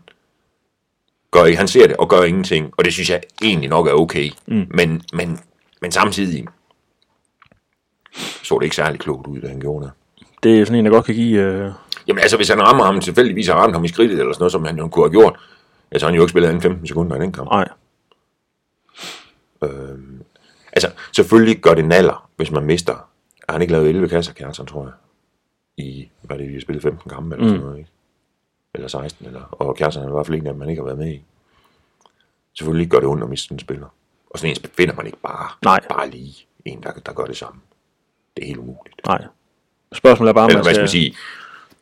gør 1.31 1.55
han 1.55 1.67
ser 1.67 1.87
det 1.87 1.95
og 1.97 2.09
gør 2.09 2.23
ingenting, 2.23 2.73
og 2.77 2.85
det 2.85 2.93
synes 2.93 3.09
jeg 3.09 3.21
egentlig 3.43 3.69
nok 3.69 3.87
er 3.87 3.93
okay. 3.93 4.29
Mm. 4.47 4.65
Men, 4.71 5.01
men, 5.13 5.39
men 5.81 5.91
samtidig 5.91 6.47
så 8.43 8.57
det 8.59 8.63
ikke 8.63 8.75
særlig 8.75 8.99
klogt 8.99 9.27
ud, 9.27 9.39
da 9.41 9.47
han 9.47 9.59
gjorde 9.59 9.85
det. 9.85 9.91
Det 10.43 10.59
er 10.61 10.65
sådan 10.65 10.79
en, 10.79 10.85
der 10.85 10.91
godt 10.91 11.05
kan 11.05 11.15
give... 11.15 11.41
Øh, 11.41 11.71
Jamen 12.09 12.21
altså, 12.21 12.37
hvis 12.37 12.49
han 12.49 12.61
rammer 12.61 12.83
ham 12.83 13.01
tilfældigvis 13.01 13.47
har 13.47 13.55
ramt 13.55 13.73
ham 13.73 13.85
i 13.85 13.87
skridtet 13.87 14.19
eller 14.19 14.33
sådan 14.33 14.41
noget, 14.41 14.51
som 14.51 14.65
han 14.65 14.77
jo 14.77 14.87
kunne 14.87 15.05
have 15.05 15.11
gjort, 15.11 15.39
ja, 15.91 15.99
så 15.99 16.05
har 16.05 16.11
han 16.11 16.15
jo 16.15 16.21
ikke 16.23 16.29
spillet 16.29 16.47
anden 16.49 16.61
15 16.61 16.87
sekunder 16.87 17.15
i 17.15 17.19
den 17.19 17.31
kamp. 17.31 17.49
nej, 17.49 17.69
Altså, 20.73 20.91
selvfølgelig 21.15 21.59
gør 21.61 21.73
det 21.73 21.85
naller, 21.85 22.29
hvis 22.35 22.51
man 22.51 22.65
mister. 22.65 22.93
Har 23.49 23.53
han 23.53 23.61
ikke 23.61 23.73
lavet 23.73 23.89
11 23.89 24.09
kasser, 24.09 24.33
Kjartan, 24.33 24.65
tror 24.65 24.83
jeg? 24.83 24.93
I, 25.77 26.09
hvad 26.21 26.37
det, 26.37 26.47
vi 26.47 26.53
har 26.53 26.61
spillet 26.61 26.83
15 26.83 27.09
kampe 27.09 27.35
eller 27.35 27.47
sådan 27.47 27.61
noget, 27.61 27.77
ikke? 27.77 27.89
Eller 28.73 28.87
16, 28.87 29.25
eller, 29.25 29.41
og 29.51 29.75
Kjartan 29.75 30.03
er 30.03 30.07
i 30.07 30.11
hvert 30.11 30.25
fald 30.25 30.37
en 30.37 30.47
af 30.47 30.53
dem, 30.53 30.59
man 30.59 30.69
ikke 30.69 30.79
har 30.81 30.85
været 30.85 30.97
med 30.97 31.07
i. 31.13 31.23
Selvfølgelig 32.57 32.89
gør 32.89 32.99
det 32.99 33.07
ondt 33.09 33.23
at 33.23 33.29
miste 33.29 33.53
en 33.53 33.59
spiller. 33.59 33.87
Og 34.29 34.39
sådan 34.39 34.55
en 34.63 34.69
finder 34.77 34.95
man 34.95 35.05
ikke 35.05 35.17
bare, 35.23 35.47
Nej. 35.63 35.79
bare 35.89 36.09
lige 36.09 36.35
en, 36.65 36.83
der, 36.83 36.91
der 36.91 37.13
gør 37.13 37.25
det 37.25 37.37
samme. 37.37 37.61
Det 38.37 38.43
er 38.43 38.47
helt 38.47 38.59
umuligt. 38.59 39.01
nej. 39.05 39.25
Spørgsmålet 39.93 40.29
er 40.29 40.33
bare, 40.33 40.43
om 40.43 40.49
Eller 40.49 40.57
man 40.57 40.65
hvad 40.65 40.73
skal 40.73 40.75
skal... 40.75 40.81
man 40.81 40.89
sige? 40.89 41.15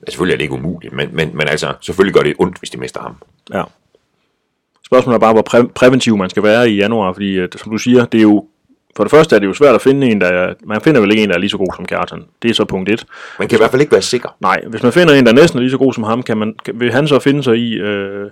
Ja, 0.06 0.12
selvfølgelig 0.12 0.34
er 0.34 0.38
det 0.38 0.44
ikke 0.44 0.54
umuligt, 0.54 0.94
men, 0.94 1.10
men, 1.12 1.38
men 1.38 1.48
altså, 1.48 1.74
selvfølgelig 1.82 2.14
gør 2.14 2.22
det 2.24 2.34
ondt, 2.40 2.60
hvis 2.60 2.70
de 2.70 2.78
mister 2.78 3.02
ham. 3.02 3.16
Ja. 3.54 3.64
Spørgsmålet 4.86 5.16
er 5.16 5.20
bare, 5.20 5.34
hvor 5.34 5.48
præ- 5.54 5.72
præventiv 5.76 6.18
man 6.18 6.30
skal 6.30 6.44
være 6.44 6.70
i 6.70 6.76
januar, 6.76 7.14
fordi 7.14 7.38
at, 7.38 7.56
som 7.60 7.72
du 7.72 7.78
siger, 7.78 8.06
det 8.06 8.18
er 8.18 8.22
jo, 8.22 8.46
for 8.96 9.04
det 9.04 9.12
første 9.12 9.36
er 9.36 9.40
det 9.40 9.48
jo 9.48 9.54
svært 9.54 9.76
at 9.76 9.82
finde 9.82 10.08
en, 10.08 10.22
der 10.22 10.28
er, 10.28 10.54
man 10.66 10.82
finder 10.82 11.02
vel 11.02 11.12
ikke 11.12 11.24
en, 11.24 11.30
der 11.30 11.36
er 11.36 11.40
lige 11.40 11.50
så 11.50 11.58
god 11.58 11.74
som 11.76 11.86
Kjartan. 11.86 12.24
Det 12.42 12.50
er 12.50 12.54
så 12.54 12.66
punkt 12.66 12.90
et. 12.90 13.06
Man 13.40 13.48
kan 13.48 13.58
i 13.58 13.60
hvert 13.60 13.72
fald 13.72 13.82
ikke 13.82 13.92
være 13.92 14.02
sikker. 14.02 14.30
Nej, 14.40 14.64
hvis 14.68 14.84
man 14.84 14.92
finder 14.92 15.14
en, 15.14 15.26
der 15.26 15.34
næsten 15.34 15.60
er 15.60 15.62
lige 15.62 15.72
så 15.72 15.78
god 15.78 15.94
som 15.94 16.04
ham, 16.04 16.24
kan 16.24 16.38
man, 16.38 16.56
kan, 16.66 16.80
vil 16.80 16.92
han 16.92 17.08
så 17.08 17.20
finde 17.20 17.44
sig 17.44 17.58
i 17.58 17.74
øh, 17.74 18.32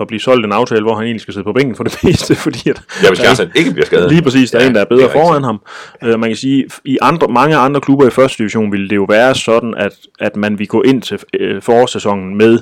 at 0.00 0.06
blive 0.06 0.20
solgt 0.20 0.46
en 0.46 0.52
aftale, 0.52 0.82
hvor 0.82 0.94
han 0.94 1.04
egentlig 1.04 1.20
skal 1.20 1.34
sidde 1.34 1.44
på 1.44 1.52
bænken 1.52 1.76
for 1.76 1.84
det 1.84 1.98
meste, 2.04 2.34
fordi 2.34 2.70
at, 2.70 2.82
Ja, 3.02 3.08
hvis 3.08 3.20
Kjartan 3.20 3.50
ikke 3.54 3.72
bliver 3.72 3.86
skadet. 3.86 4.10
Lige 4.10 4.22
præcis, 4.22 4.50
der 4.50 4.58
er 4.58 4.62
Ja, 4.62 4.68
en, 4.68 4.74
der 4.74 4.80
er 4.80 4.84
bedre 4.84 5.08
er 5.08 5.12
foran 5.12 5.44
ham. 5.44 5.60
Uh, 6.02 6.08
man 6.20 6.30
kan 6.30 6.36
sige, 6.36 6.68
i 6.84 6.98
andre, 7.02 7.28
mange 7.28 7.56
andre 7.56 7.80
klubber 7.80 8.06
i 8.06 8.10
første 8.10 8.38
division 8.38 8.72
ville 8.72 8.88
det 8.88 8.96
jo 8.96 9.06
være 9.08 9.34
sådan, 9.34 9.74
at, 9.74 9.92
at 10.20 10.36
man 10.36 10.58
vil 10.58 10.68
gå 10.68 10.82
ind 10.82 11.02
til 11.02 11.18
uh, 11.40 11.62
forårssæsonen 11.62 12.36
med 12.36 12.58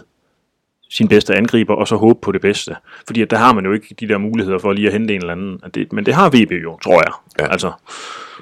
sin 0.91 1.09
bedste 1.09 1.35
angriber, 1.35 1.75
og 1.75 1.89
så 1.89 1.97
håbe 1.97 2.19
på 2.23 2.33
det 2.33 2.41
bedste. 2.41 2.75
Fordi 3.07 3.23
at 3.23 3.31
der 3.31 3.37
har 3.37 3.53
man 3.53 3.65
jo 3.65 3.73
ikke 3.73 3.95
de 4.01 4.09
der 4.09 4.19
muligheder 4.19 4.59
for 4.59 4.73
lige 4.73 4.87
at 4.87 4.93
hente 4.93 5.15
en 5.15 5.21
eller 5.21 5.33
anden. 5.33 5.61
Det, 5.75 5.93
men 5.93 6.07
det 6.07 6.15
har 6.15 6.29
VB 6.29 6.53
jo, 6.65 6.79
tror 6.85 7.03
jeg. 7.07 7.13
Ja. 7.41 7.53
Altså, 7.53 7.73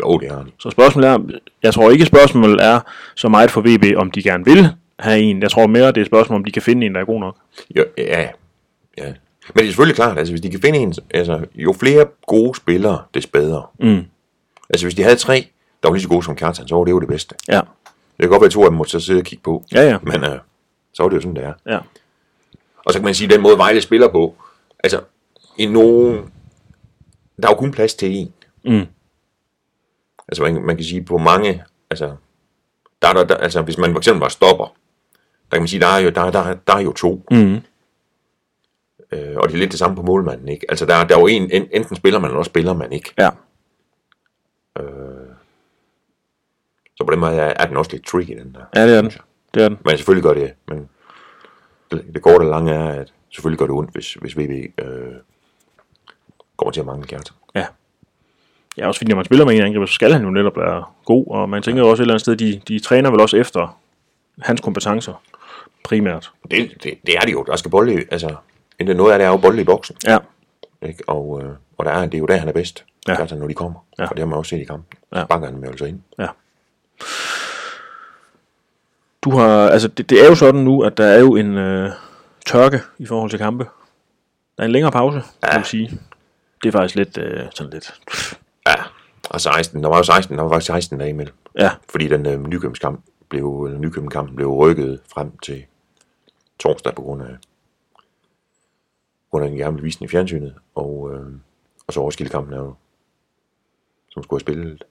Jo, 0.04 0.18
det 0.18 0.30
har 0.30 0.45
så 0.59 0.71
spørgsmålet 0.71 1.11
er, 1.11 1.18
jeg 1.62 1.75
tror 1.75 1.90
ikke 1.90 2.04
spørgsmålet 2.04 2.64
er 2.64 2.80
så 3.14 3.28
meget 3.28 3.50
for 3.50 3.61
VB, 3.61 3.97
om 3.97 4.11
de 4.11 4.23
gerne 4.23 4.45
vil 4.45 4.68
have 4.99 5.21
en. 5.21 5.42
Jeg 5.42 5.50
tror 5.50 5.66
mere, 5.66 5.87
det 5.87 5.97
er 5.97 6.00
et 6.00 6.07
spørgsmål, 6.07 6.37
om 6.37 6.45
de 6.45 6.50
kan 6.50 6.62
finde 6.62 6.87
en, 6.87 6.95
der 6.95 7.00
er 7.00 7.04
god 7.04 7.21
nok. 7.21 7.37
Ja, 7.76 7.83
ja, 7.99 8.26
ja. 8.99 9.12
Men 9.55 9.55
det 9.55 9.62
er 9.62 9.67
selvfølgelig 9.67 9.97
klart, 9.97 10.19
altså 10.19 10.33
hvis 10.33 10.40
de 10.40 10.50
kan 10.50 10.61
finde 10.61 10.78
en, 10.78 10.95
altså 11.14 11.45
jo 11.55 11.73
flere 11.73 12.07
gode 12.26 12.55
spillere, 12.57 13.02
des 13.14 13.26
bedre. 13.26 13.67
Mm. 13.81 14.02
Altså 14.71 14.87
hvis 14.87 14.95
de 14.95 15.02
havde 15.02 15.17
tre, 15.17 15.47
der 15.83 15.88
var 15.88 15.95
lige 15.95 16.02
så 16.02 16.09
gode 16.09 16.23
som 16.23 16.37
Kjartan, 16.37 16.69
så 16.69 16.75
var 16.76 16.85
det 16.85 16.90
jo 16.90 17.00
det 17.00 17.09
bedste. 17.09 17.35
Ja, 17.49 17.55
Det 17.57 18.21
kan 18.21 18.28
godt 18.28 18.40
være, 18.40 18.47
at 18.47 18.52
to 18.52 18.62
af 18.64 18.71
dem 18.71 18.76
måtte 18.76 18.90
så 18.93 19.00
sidde 19.00 19.19
og 19.21 19.25
kigge 19.25 19.43
på. 19.43 19.64
ja, 19.73 19.83
ja. 19.83 19.99
Men 20.02 20.25
øh, 20.25 20.38
så 20.95 21.02
var 21.02 21.09
det 21.09 21.17
jo 21.17 21.21
sådan, 21.21 21.37
det 21.37 21.45
er. 21.45 21.52
ja. 21.67 21.78
Og 22.87 22.93
så 22.93 22.99
kan 22.99 23.05
man 23.05 23.14
sige, 23.14 23.28
den 23.28 23.40
måde 23.43 23.59
Vejle 23.59 23.81
spiller 23.81 24.09
på, 24.09 24.35
altså 24.85 25.00
i 25.59 25.67
nogen, 25.67 26.14
der 27.43 27.49
er 27.49 27.52
jo 27.52 27.55
kun 27.55 27.71
plads 27.73 27.95
til 27.95 28.17
en. 28.17 28.33
Mm. 28.64 28.87
Altså 30.28 30.43
man, 30.43 30.62
man 30.62 30.76
kan 30.76 30.85
sige 30.85 31.02
på 31.02 31.19
mange, 31.19 31.64
altså, 31.90 32.17
der, 33.02 33.09
er 33.09 33.12
der, 33.12 33.25
der, 33.25 33.35
altså 33.37 33.62
hvis 33.62 33.78
man 33.78 33.90
for 33.93 33.99
eksempel 33.99 34.21
var 34.21 34.28
stopper, 34.28 34.64
der 35.50 35.57
kan 35.57 35.61
man 35.62 35.69
sige, 35.69 35.81
der 35.81 35.87
er 35.87 35.99
jo, 35.99 36.11
der, 36.11 36.21
er- 36.21 36.31
der, 36.31 36.38
er- 36.40 36.57
der 36.67 36.75
er 36.75 36.81
jo 36.81 36.93
to. 36.93 37.25
Mm. 37.31 37.61
Øh, 39.12 39.37
og 39.37 39.49
det 39.49 39.55
er 39.55 39.59
lidt 39.59 39.71
det 39.71 39.79
samme 39.79 39.97
på 39.97 40.03
målmanden, 40.03 40.49
ikke? 40.49 40.67
Altså 40.69 40.87
der, 40.87 40.95
er- 40.95 41.07
der 41.07 41.17
er 41.17 41.21
jo 41.21 41.27
en, 41.27 41.50
en, 41.50 41.69
enten 41.73 41.97
spiller 41.97 42.21
man, 42.21 42.31
eller 42.31 42.38
også 42.38 42.49
spiller 42.49 42.73
man 42.75 42.93
ikke. 42.93 43.15
Ja, 43.19 43.31
Så 46.97 47.05
på 47.05 47.12
den 47.12 47.21
måde 47.21 47.33
er, 47.33 47.53
er 47.57 47.67
den 47.67 47.77
også 47.77 47.91
lidt 47.93 48.07
tricky, 48.07 48.38
den 48.38 48.55
der. 48.55 48.61
ja 48.81 48.87
det 48.88 48.97
er 48.97 49.03
den. 49.03 49.11
Det 49.55 49.62
er 49.62 49.69
den. 49.69 49.79
Men 49.85 49.97
selvfølgelig 49.97 50.23
gør 50.23 50.35
det, 50.35 50.53
men 50.69 50.88
det, 51.91 52.05
det 52.15 52.23
korte 52.23 52.43
og 52.43 52.49
lange 52.50 52.73
er, 52.75 52.88
at 53.00 53.12
selvfølgelig 53.31 53.59
gør 53.59 53.67
det 53.67 53.75
ondt, 53.75 53.91
hvis, 53.93 54.15
hvis 54.15 54.37
VB 54.38 54.81
øh, 54.81 54.87
kommer 56.57 56.73
til 56.73 56.81
at 56.81 56.87
mangle 56.87 57.07
Kjartan. 57.07 57.37
Ja. 57.55 57.67
Ja, 58.77 58.87
også 58.87 58.99
fordi 58.99 59.09
når 59.11 59.17
man 59.17 59.25
spiller 59.25 59.45
med 59.45 59.55
en 59.55 59.62
angriber, 59.62 59.87
så 59.87 59.93
skal 59.93 60.12
han 60.12 60.23
jo 60.23 60.31
netop 60.31 60.57
være 60.57 60.85
god, 61.05 61.27
og 61.31 61.49
man 61.50 61.62
tænker 61.62 61.83
jo 61.83 61.88
også 61.91 62.03
et 62.03 62.05
eller 62.05 62.15
andet 62.15 62.21
sted, 62.21 62.37
de, 62.37 62.61
de 62.69 62.79
træner 62.81 63.11
vel 63.11 63.21
også 63.21 63.37
efter 63.37 63.79
hans 64.43 64.61
kompetencer, 64.61 65.23
primært. 65.85 66.33
Det, 66.50 66.71
det, 66.83 66.99
det 67.07 67.17
er 67.17 67.21
det 67.21 67.33
jo. 67.33 67.43
Der 67.43 67.57
skal 67.57 67.71
bolde, 67.71 68.05
altså, 68.11 68.35
endda 68.78 68.94
noget 68.94 69.12
af 69.12 69.18
det 69.18 69.26
er 69.26 69.30
jo 69.30 69.37
bolde 69.37 69.61
i 69.61 69.64
boksen. 69.64 69.97
Ja, 70.06 70.18
Ikke? 70.82 71.02
Og, 71.06 71.42
øh, 71.42 71.50
og 71.78 71.85
der 71.85 71.90
er, 71.90 72.04
det 72.06 72.14
er 72.14 72.18
jo 72.18 72.26
der, 72.26 72.37
han 72.37 72.49
er 72.49 72.52
bedst. 72.52 72.85
Ja. 73.08 73.20
Altså, 73.20 73.37
når 73.37 73.49
de 73.49 73.54
kommer. 73.54 73.85
Ja. 73.99 74.02
Og 74.04 74.11
det 74.11 74.18
har 74.18 74.26
man 74.26 74.38
også 74.38 74.50
set 74.50 74.61
i 74.61 74.64
kampen. 74.64 74.99
Ja. 75.14 75.25
Banker 75.25 75.49
han 75.50 75.64
jo 75.64 75.70
altså 75.70 75.85
ind. 75.85 76.00
ja. 76.18 76.26
Du 79.23 79.30
har, 79.30 79.68
altså 79.68 79.88
det, 79.88 80.11
det 80.11 80.25
er 80.25 80.28
jo 80.28 80.35
sådan 80.35 80.61
nu, 80.61 80.82
at 80.82 80.99
der 80.99 81.04
er 81.06 81.18
jo 81.18 81.37
en 81.37 81.56
øh, 81.56 81.90
tørke 82.47 82.80
i 82.99 83.06
forhold 83.06 83.30
til 83.30 83.38
kampe. 83.38 83.64
Der 84.56 84.62
er 84.62 84.64
en 84.66 84.73
længere 84.73 84.92
pause, 84.92 85.16
ja. 85.42 85.49
vil 85.49 85.56
jeg 85.56 85.66
sige. 85.66 86.00
Det 86.62 86.68
er 86.68 86.73
faktisk 86.73 86.94
lidt, 86.94 87.18
øh, 87.18 87.40
sådan 87.54 87.73
lidt, 87.73 88.00
Ja. 88.66 88.75
Og 89.30 89.40
16, 89.40 89.82
der 89.82 89.88
var 89.88 89.97
jo 89.97 90.02
16, 90.02 90.37
der 90.38 90.42
var 90.42 90.50
faktisk 90.50 90.66
16 90.66 90.99
dage 90.99 91.11
imellem. 91.11 91.35
ja, 91.58 91.70
Fordi 91.90 92.08
den 92.08 92.26
øh, 92.26 92.47
Nykøbenskamp 92.47 93.00
blev, 93.28 93.64
eller 93.64 93.78
Nykøbenkampen 93.78 94.37
blev 94.37 94.49
rykket 94.49 95.00
frem 95.12 95.38
til 95.38 95.64
torsdag 96.58 96.94
på 96.94 97.02
grund 97.02 97.23
af, 97.23 97.28
grund 99.30 99.44
af 99.44 99.50
den 99.50 99.58
gerne 99.58 99.82
visen 99.82 100.04
i 100.04 100.08
fjernsynet. 100.08 100.54
Og, 100.75 101.11
øh, 101.14 101.26
og 101.87 101.92
så 101.92 102.02
Roskilde-kampen 102.04 102.52
er 102.54 102.58
jo, 102.58 102.75
som 104.11 104.23
skulle 104.23 104.38
have 104.38 104.44
spillet 104.44 104.85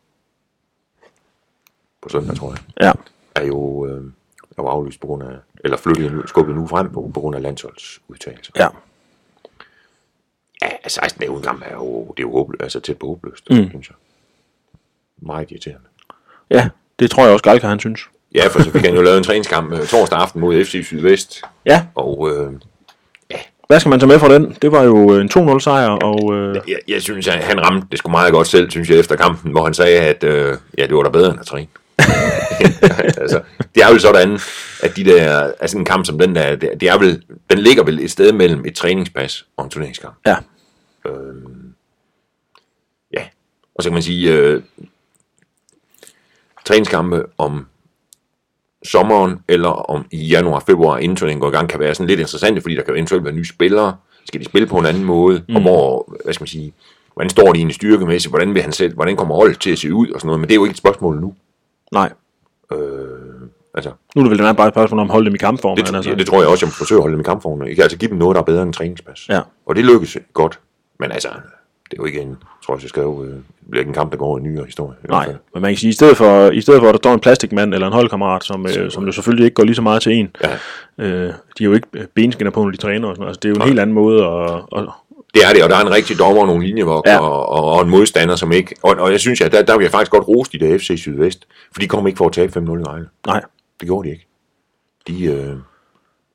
på 2.02 2.10
søndag, 2.10 2.36
tror 2.36 2.50
jeg, 2.52 2.60
ja, 2.82 2.92
er 3.36 3.46
jo, 3.46 3.86
øh, 3.86 4.04
er 4.58 4.64
jo 4.64 4.68
aflyst 4.68 5.00
på 5.02 5.08
grund 5.08 5.24
af, 5.24 5.36
eller 5.64 5.78
flyttet 5.78 6.12
nu, 6.14 6.28
skubbet 6.28 6.56
nu 6.56 6.68
frem 6.68 6.92
på, 6.92 7.12
på 7.14 7.20
grund 7.20 7.36
af 7.36 7.42
landsholdsudtagelser. 7.42 8.52
ja, 8.56 8.68
Ja, 10.62 10.88
16 10.88 11.20
dage 11.20 11.32
uden 11.32 11.44
kamp 11.44 11.64
er 11.66 11.74
jo, 11.76 12.04
det 12.18 12.24
er 12.24 12.28
jo 12.28 12.32
håbløst, 12.32 12.62
altså 12.64 12.80
tæt 12.80 12.98
på 13.00 13.08
håbløst, 13.08 13.50
Mm. 13.50 13.56
mm. 13.58 13.70
synes 13.70 13.90
jeg. 13.90 13.96
Meget 15.18 15.52
irriterende. 15.52 15.88
ja. 16.50 16.70
Det 17.00 17.12
tror 17.12 17.24
jeg 17.24 17.34
også, 17.34 17.44
Galka 17.44 17.68
han 17.68 17.80
synes. 17.80 18.02
Ja, 18.36 18.48
for 18.48 18.62
så 18.64 18.72
fik 18.72 18.82
han 18.86 18.96
jo 18.96 19.02
lavet 19.02 19.18
en 19.18 19.24
træningskamp 19.24 19.74
øh, 19.74 19.80
torsdag 19.80 20.20
aften 20.20 20.42
mod 20.42 20.66
FC 20.66 20.82
Sydvest, 20.86 21.42
Ja, 21.66 21.88
og 21.96 22.30
øh, 22.32 22.54
hvad 23.68 23.80
skal 23.80 23.90
man 23.90 24.00
tage 24.00 24.08
med 24.08 24.20
fra 24.20 24.34
den? 24.34 24.58
Det 24.62 24.72
var 24.72 24.84
jo 24.84 25.16
øh, 25.16 25.22
en 25.22 25.30
2-0 25.34 25.60
sejr, 25.60 25.90
og 25.90 26.36
øh, 26.36 26.56
jeg, 26.68 26.78
jeg 26.88 27.02
synes, 27.02 27.28
at 27.28 27.44
han 27.44 27.66
ramte 27.66 27.88
det 27.92 28.00
sgu 28.00 28.12
meget 28.12 28.34
godt 28.34 28.48
selv, 28.48 28.72
synes 28.72 28.90
jeg, 28.90 29.00
efter 29.00 29.16
kampen, 29.16 29.52
hvor 29.52 29.64
han 29.64 29.74
sagde, 29.74 30.00
at 30.00 30.24
øh, 30.24 30.58
ja, 30.78 30.88
det 30.88 30.96
var 30.96 31.04
da 31.04 31.10
bedre 31.10 31.32
end 31.32 31.40
at 31.40 31.46
træne. 31.46 31.68
altså, 33.22 33.42
det 33.76 33.84
er 33.84 33.90
jo 33.94 34.00
sådan, 34.00 34.40
at 34.84 34.96
de 34.96 35.04
der, 35.04 35.52
altså 35.60 35.78
en 35.78 35.86
kamp 35.86 36.06
som 36.06 36.20
den 36.20 36.36
der, 36.36 36.56
det, 36.56 36.72
det 36.80 36.90
er 36.90 36.98
vel, 36.98 37.24
den 37.50 37.60
ligger 37.60 37.84
vel 37.84 38.00
et 38.00 38.12
sted 38.12 38.32
mellem 38.32 38.66
et 38.66 38.76
træningspas 38.76 39.46
og 39.58 39.64
en 39.64 39.70
turneringskamp. 39.70 40.16
ja, 40.26 40.36
Ja, 43.14 43.24
og 43.76 43.84
så 43.84 43.90
kan 43.90 43.94
man 43.94 44.04
sige, 44.04 44.34
øh, 44.34 44.62
træningskampe 46.66 47.26
om 47.38 47.68
sommeren 48.86 49.40
eller 49.48 49.70
om 49.70 50.06
i 50.12 50.26
januar, 50.28 50.60
februar, 50.60 50.98
inden 50.98 51.16
turneringen 51.16 51.42
går 51.42 51.48
i 51.48 51.52
gang, 51.52 51.70
kan 51.70 51.80
være 51.80 51.96
sådan 51.96 52.08
lidt 52.08 52.20
interessante, 52.20 52.62
fordi 52.62 52.76
der 52.76 52.84
kan 52.84 52.94
eventuelt 52.94 53.24
være 53.26 53.34
nye 53.34 53.46
spillere. 53.46 53.96
Skal 54.26 54.40
de 54.40 54.46
spille 54.46 54.68
på 54.68 54.78
en 54.78 54.86
anden 54.86 55.04
måde? 55.04 55.44
Mm. 55.50 55.56
Og 55.56 55.62
hvor, 55.62 56.14
hvad 56.24 56.34
skal 56.34 56.44
man 56.44 56.48
sige, 56.48 56.74
hvordan 57.14 57.30
står 57.30 57.52
de 57.54 57.58
egentlig 57.58 57.76
styrkemæssigt? 57.76 58.32
Hvordan 58.32 58.54
vil 58.54 58.62
han 58.62 58.72
selv, 58.72 58.94
hvordan 58.94 59.16
kommer 59.16 59.36
holdet 59.36 59.60
til 59.60 59.72
at 59.72 59.80
se 59.80 59.94
ud? 59.94 60.10
Og 60.10 60.20
sådan 60.22 60.28
noget. 60.28 60.40
Men 60.40 60.48
det 60.48 60.54
er 60.54 60.56
jo 60.56 60.64
ikke 60.66 60.74
et 60.74 60.78
spørgsmål 60.78 61.20
nu. 61.22 61.34
nej. 61.92 62.12
Øh, 62.74 62.78
altså, 63.74 63.92
Nu 64.16 64.22
er 64.22 64.24
det 64.24 64.32
vel 64.32 64.40
den 64.40 64.56
bare 64.56 64.68
et 64.68 64.74
spørgsmål 64.74 65.00
om 65.00 65.08
at 65.08 65.12
holde 65.12 65.26
dem 65.26 65.36
i 65.36 65.38
kampform. 65.38 65.78
det, 65.78 65.96
altså. 65.96 66.16
det, 66.16 66.28
tror 66.28 66.42
jeg 66.42 66.50
også, 66.50 66.66
jeg 66.66 66.68
må 66.68 66.72
forsøge 66.72 66.98
at 67.00 67.02
holde 67.04 67.14
dem 67.14 67.22
i 67.22 67.24
kampformen. 67.24 67.68
Jeg 67.68 67.76
kan 67.76 67.84
altså 67.84 67.98
give 67.98 68.10
dem 68.10 68.18
noget, 68.18 68.36
der 68.36 68.42
er 68.42 68.46
bedre 68.46 68.64
end 68.64 68.74
træningspas. 68.74 69.30
Ja. 69.30 69.42
Og 69.66 69.76
det 69.76 69.86
lykkes 69.86 70.18
godt. 70.34 70.60
Men 71.00 71.12
altså, 71.12 71.30
det 71.92 71.98
er 71.98 72.02
jo 72.02 72.06
ikke 72.06 72.22
en, 72.22 72.38
tror 72.66 72.76
jeg, 72.76 72.82
jeg 72.82 72.90
skrev, 72.90 73.24
øh, 73.28 73.34
det 73.34 73.44
bliver 73.70 73.82
ikke 73.82 73.90
en 73.90 73.94
kamp, 73.94 74.12
der 74.12 74.18
går 74.18 74.38
i 74.38 74.42
nyere 74.42 74.66
historie. 74.66 74.96
i 75.04 75.08
Nej, 75.08 75.28
men 75.54 75.62
man 75.62 75.72
kan 75.72 75.78
sige, 75.78 75.90
i 75.90 75.94
stedet 75.94 76.18
for, 76.18 76.50
i 76.52 76.62
stedet 76.62 76.80
for 76.82 76.88
at 76.88 76.94
der 76.94 76.98
står 76.98 77.14
en 77.14 77.20
plastikmand 77.20 77.74
eller 77.74 77.88
en 77.88 77.94
holdkammerat, 77.94 78.44
som, 78.44 78.66
øh, 78.68 78.92
som 78.92 79.06
jo 79.06 79.12
selvfølgelig 79.12 79.46
ikke 79.46 79.56
går 79.56 79.64
lige 79.64 79.76
så 79.76 79.82
meget 79.82 80.02
til 80.02 80.12
en, 80.14 80.30
Ja. 80.44 81.06
øh, 81.06 81.28
de 81.58 81.64
er 81.64 81.66
jo 81.66 81.74
ikke 81.74 81.88
øh, 81.94 82.06
benskinner 82.16 82.52
på, 82.52 82.64
når 82.64 82.72
de 82.72 82.78
træner 82.78 83.08
og 83.08 83.16
sådan 83.16 83.22
noget. 83.22 83.30
Altså, 83.30 83.40
det 83.40 83.50
er 83.50 83.50
jo 83.50 83.56
en 83.64 83.68
helt 83.68 83.80
anden 83.80 83.94
måde 83.94 84.26
at, 84.26 84.56
at, 84.78 84.86
Det 85.34 85.42
er 85.50 85.54
det, 85.54 85.64
og 85.64 85.70
der 85.70 85.76
er 85.78 85.82
en 85.82 85.92
rigtig 85.92 86.20
dommer 86.20 86.42
og 86.42 86.48
nogle 86.48 86.66
linjevogter 86.66 87.12
Ja. 87.12 87.20
og, 87.20 87.50
og, 87.50 87.66
og, 87.72 87.82
en 87.84 87.90
modstander, 87.90 88.36
som 88.36 88.52
ikke... 88.52 88.76
Og, 88.84 88.96
og 89.00 89.12
jeg 89.12 89.20
synes, 89.20 89.42
at 89.42 89.52
der, 89.52 89.62
der 89.62 89.78
vil 89.78 89.84
jeg 89.84 89.92
faktisk 89.92 90.12
godt 90.12 90.28
rose 90.28 90.52
de 90.52 90.60
der 90.60 90.78
FC 90.78 90.94
Sydvest, 90.98 91.48
for 91.74 91.80
de 91.80 91.88
kom 91.88 92.08
ikke 92.08 92.18
for 92.18 92.26
at 92.26 92.32
tabe 92.34 92.60
5-0 92.60 92.60
i 92.80 92.84
Vejle. 92.84 93.08
nej, 93.28 93.42
Det 93.80 93.88
gjorde 93.88 94.08
de 94.08 94.12
ikke. 94.14 94.28
De, 95.08 95.24
øh, 95.26 95.54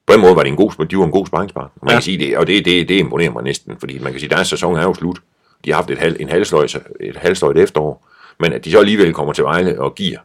på 0.07 0.13
en 0.13 0.21
måde 0.21 0.37
var 0.37 0.43
det 0.43 0.49
en 0.51 0.57
god, 0.57 0.87
de 0.87 0.99
var 0.99 1.05
en 1.05 1.11
god 1.11 1.27
sparringspartner. 1.27 1.71
Man 1.83 1.91
ja. 1.91 1.95
kan 1.97 2.03
sige 2.03 2.19
det, 2.19 2.37
og 2.39 2.47
det, 2.47 2.65
det, 2.65 2.89
det 2.89 2.95
imponerer 2.95 3.31
mig 3.31 3.43
næsten, 3.43 3.77
fordi 3.81 3.99
man 3.99 4.13
kan 4.13 4.21
sige, 4.21 4.31
at 4.33 4.37
deres 4.37 4.49
sæson 4.49 4.77
er 4.77 4.83
jo 4.83 4.95
slut. 4.95 5.19
De 5.65 5.71
har 5.71 5.77
haft 5.77 5.91
et, 5.91 5.99
halv, 5.99 6.17
en 6.21 6.29
halvsløjt, 6.29 6.77
et 7.01 7.17
halvsløjt 7.17 7.59
efterår, 7.59 8.09
men 8.41 8.53
at 8.53 8.65
de 8.65 8.71
så 8.71 8.79
alligevel 8.79 9.15
kommer 9.15 9.33
til 9.33 9.45
Vejle 9.45 9.81
og 9.81 9.95
giver, 9.95 10.19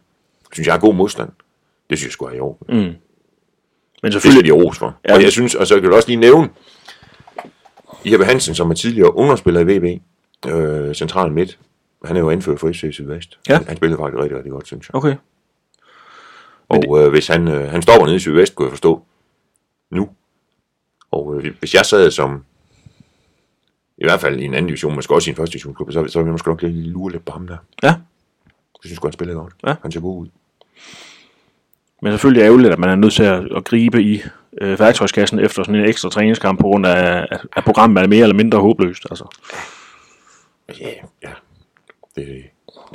synes 0.54 0.68
jeg 0.68 0.76
er 0.76 0.80
god 0.80 0.96
modstand. 0.96 1.30
Det 1.90 1.98
synes 1.98 2.08
jeg 2.08 2.12
skulle 2.14 2.30
have 2.30 2.38
i 2.38 2.42
orden. 2.42 2.68
men 2.78 2.88
Det 2.88 2.98
skal 4.02 4.22
selvfølgelig, 4.22 4.54
de 4.54 4.64
ros 4.64 4.78
for. 4.78 5.00
Ja. 5.08 5.16
Og 5.16 5.22
jeg 5.24 5.32
synes, 5.32 5.56
og 5.56 5.68
så 5.68 5.80
kan 5.80 5.90
du 5.90 5.96
også 5.96 6.08
lige 6.08 6.20
nævne, 6.20 6.50
Jeppe 8.06 8.26
Hansen, 8.26 8.56
som 8.56 8.70
er 8.70 8.76
tidligere 8.76 9.16
ungdomsspiller 9.16 9.60
i 9.62 9.78
VB, 9.78 10.02
øh, 10.48 10.96
central 10.96 11.32
midt, 11.32 11.60
han 12.06 12.16
er 12.16 12.20
jo 12.20 12.30
anført 12.30 12.60
for 12.60 12.72
FC 12.72 12.86
Sydvest. 12.92 13.40
Ja. 13.50 13.60
Han 13.68 13.78
spillede 13.78 14.00
faktisk 14.00 14.22
rigtig, 14.22 14.38
rigtig 14.38 14.52
godt, 14.52 14.68
synes 14.68 14.90
jeg. 14.90 14.96
okay, 14.96 15.16
Og 16.70 17.04
øh, 17.04 17.10
hvis 17.10 17.28
han, 17.28 17.48
øh, 17.48 17.72
han 17.72 17.82
stopper 17.82 18.06
nede 18.06 18.16
i 18.16 18.20
Sydvest, 18.20 18.56
kunne 18.56 18.66
jeg 18.66 18.72
forstå, 18.72 19.06
nu. 19.92 20.10
Og 21.12 21.36
øh, 21.36 21.54
hvis 21.60 21.74
jeg 21.74 21.86
sad 21.86 22.12
som, 22.12 22.44
i 23.98 24.04
hvert 24.04 24.20
fald 24.20 24.40
i 24.40 24.46
en 24.46 24.54
anden 24.54 24.68
division, 24.68 24.96
måske 24.96 25.14
også 25.14 25.30
i 25.30 25.32
en 25.32 25.36
første 25.36 25.54
divisionsklub, 25.54 25.92
så, 25.92 26.08
så 26.08 26.20
ville 26.20 26.28
jeg 26.28 26.32
måske 26.32 26.50
nok 26.50 26.62
lige 26.62 26.90
lure 26.90 27.12
lidt 27.12 27.26
på 27.26 27.32
ham 27.32 27.48
der. 27.48 27.58
ja. 27.84 27.96
Jeg 28.84 28.90
synes, 28.90 29.00
han 29.04 29.12
spiller 29.12 29.34
godt. 29.34 29.54
Ja. 29.68 29.76
Han 29.82 29.92
ser 29.92 30.00
god 30.00 30.22
ud. 30.22 30.28
Men 32.02 32.12
selvfølgelig 32.12 32.42
er 32.42 32.44
det 32.44 32.50
ærgerligt, 32.50 32.74
at 32.74 32.80
man 32.80 32.90
er 32.90 32.96
nødt 32.96 33.14
til 33.14 33.24
at, 33.24 33.56
at 33.56 33.64
gribe 33.64 34.04
i 34.04 34.22
øh, 34.62 34.80
værktøjskassen 34.80 35.40
efter 35.40 35.64
sådan 35.64 35.76
en 35.76 35.86
ekstra 35.86 36.10
træningskamp, 36.10 36.60
på 36.60 36.68
grund 36.68 36.86
af, 36.86 37.28
at, 37.56 37.64
programmet 37.64 38.04
er 38.04 38.08
mere 38.08 38.22
eller 38.22 38.36
mindre 38.36 38.60
håbløst. 38.60 39.06
Altså. 39.12 39.26
Ja, 40.80 40.90
ja. 41.24 41.30
Det, 42.16 42.44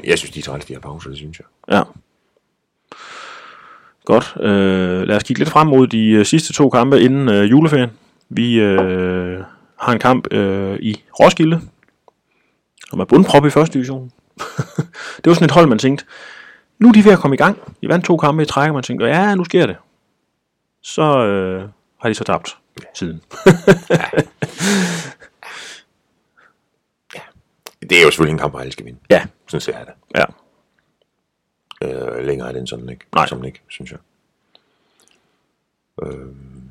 jeg 0.04 0.18
synes, 0.18 0.30
de 0.30 0.38
er 0.38 0.42
træls, 0.42 0.64
de 0.64 0.72
her 0.72 0.80
pauser, 0.80 1.08
det 1.08 1.18
synes 1.18 1.38
jeg. 1.40 1.76
Ja. 1.76 1.82
Godt. 4.04 4.36
Øh, 4.40 5.02
lad 5.02 5.16
os 5.16 5.22
kigge 5.22 5.40
lidt 5.40 5.50
frem 5.50 5.66
mod 5.66 5.86
de 5.86 6.08
øh, 6.08 6.26
sidste 6.26 6.52
to 6.52 6.70
kampe 6.70 7.00
inden 7.00 7.28
øh, 7.28 7.50
juleferien. 7.50 7.90
Vi 8.28 8.60
øh, 8.60 9.40
har 9.83 9.92
en 9.92 9.99
kamp 9.99 10.33
øh, 10.33 10.79
i 10.81 11.05
Roskilde, 11.21 11.61
som 12.90 13.01
er 13.01 13.05
bundprop 13.05 13.47
i 13.47 13.51
første 13.51 13.75
division. 13.75 14.12
det 15.16 15.27
var 15.27 15.35
sådan 15.35 15.45
et 15.45 15.51
hold, 15.51 15.66
man 15.66 15.79
tænkte, 15.79 16.05
nu 16.79 16.88
er 16.88 16.92
de 16.92 17.05
ved 17.05 17.12
at 17.12 17.18
komme 17.18 17.35
i 17.35 17.38
gang. 17.38 17.77
De 17.83 17.88
vandt 17.88 18.05
to 18.05 18.16
kampe 18.16 18.42
i 18.42 18.47
træk, 18.47 18.68
og 18.68 18.75
man 18.75 18.83
tænkte, 18.83 19.07
ja, 19.07 19.35
nu 19.35 19.45
sker 19.45 19.66
det. 19.66 19.77
Så 20.83 21.03
øh, 21.03 21.68
har 22.01 22.09
de 22.09 22.14
så 22.14 22.25
tabt 22.25 22.57
siden. 22.95 23.21
Det 27.90 27.99
er 27.99 28.03
jo 28.03 28.11
selvfølgelig 28.11 28.33
en 28.33 28.38
kamp, 28.38 28.57
alle 28.61 28.73
skal 28.73 28.87
vinde. 28.87 28.99
ja, 29.11 29.27
Sådan 29.47 29.61
ser 29.61 29.79
jeg 29.79 29.87
det. 29.87 29.95
ja. 30.14 30.25
Øh, 31.83 32.27
længere 32.27 32.49
er 32.49 32.53
den 32.53 32.66
sådan 32.66 32.88
ikke. 32.88 33.05
Nej. 33.14 33.27
Sådan 33.27 33.45
ikke, 33.45 33.62
synes 33.68 33.90
jeg. 33.92 33.99
Øhm. 36.03 36.62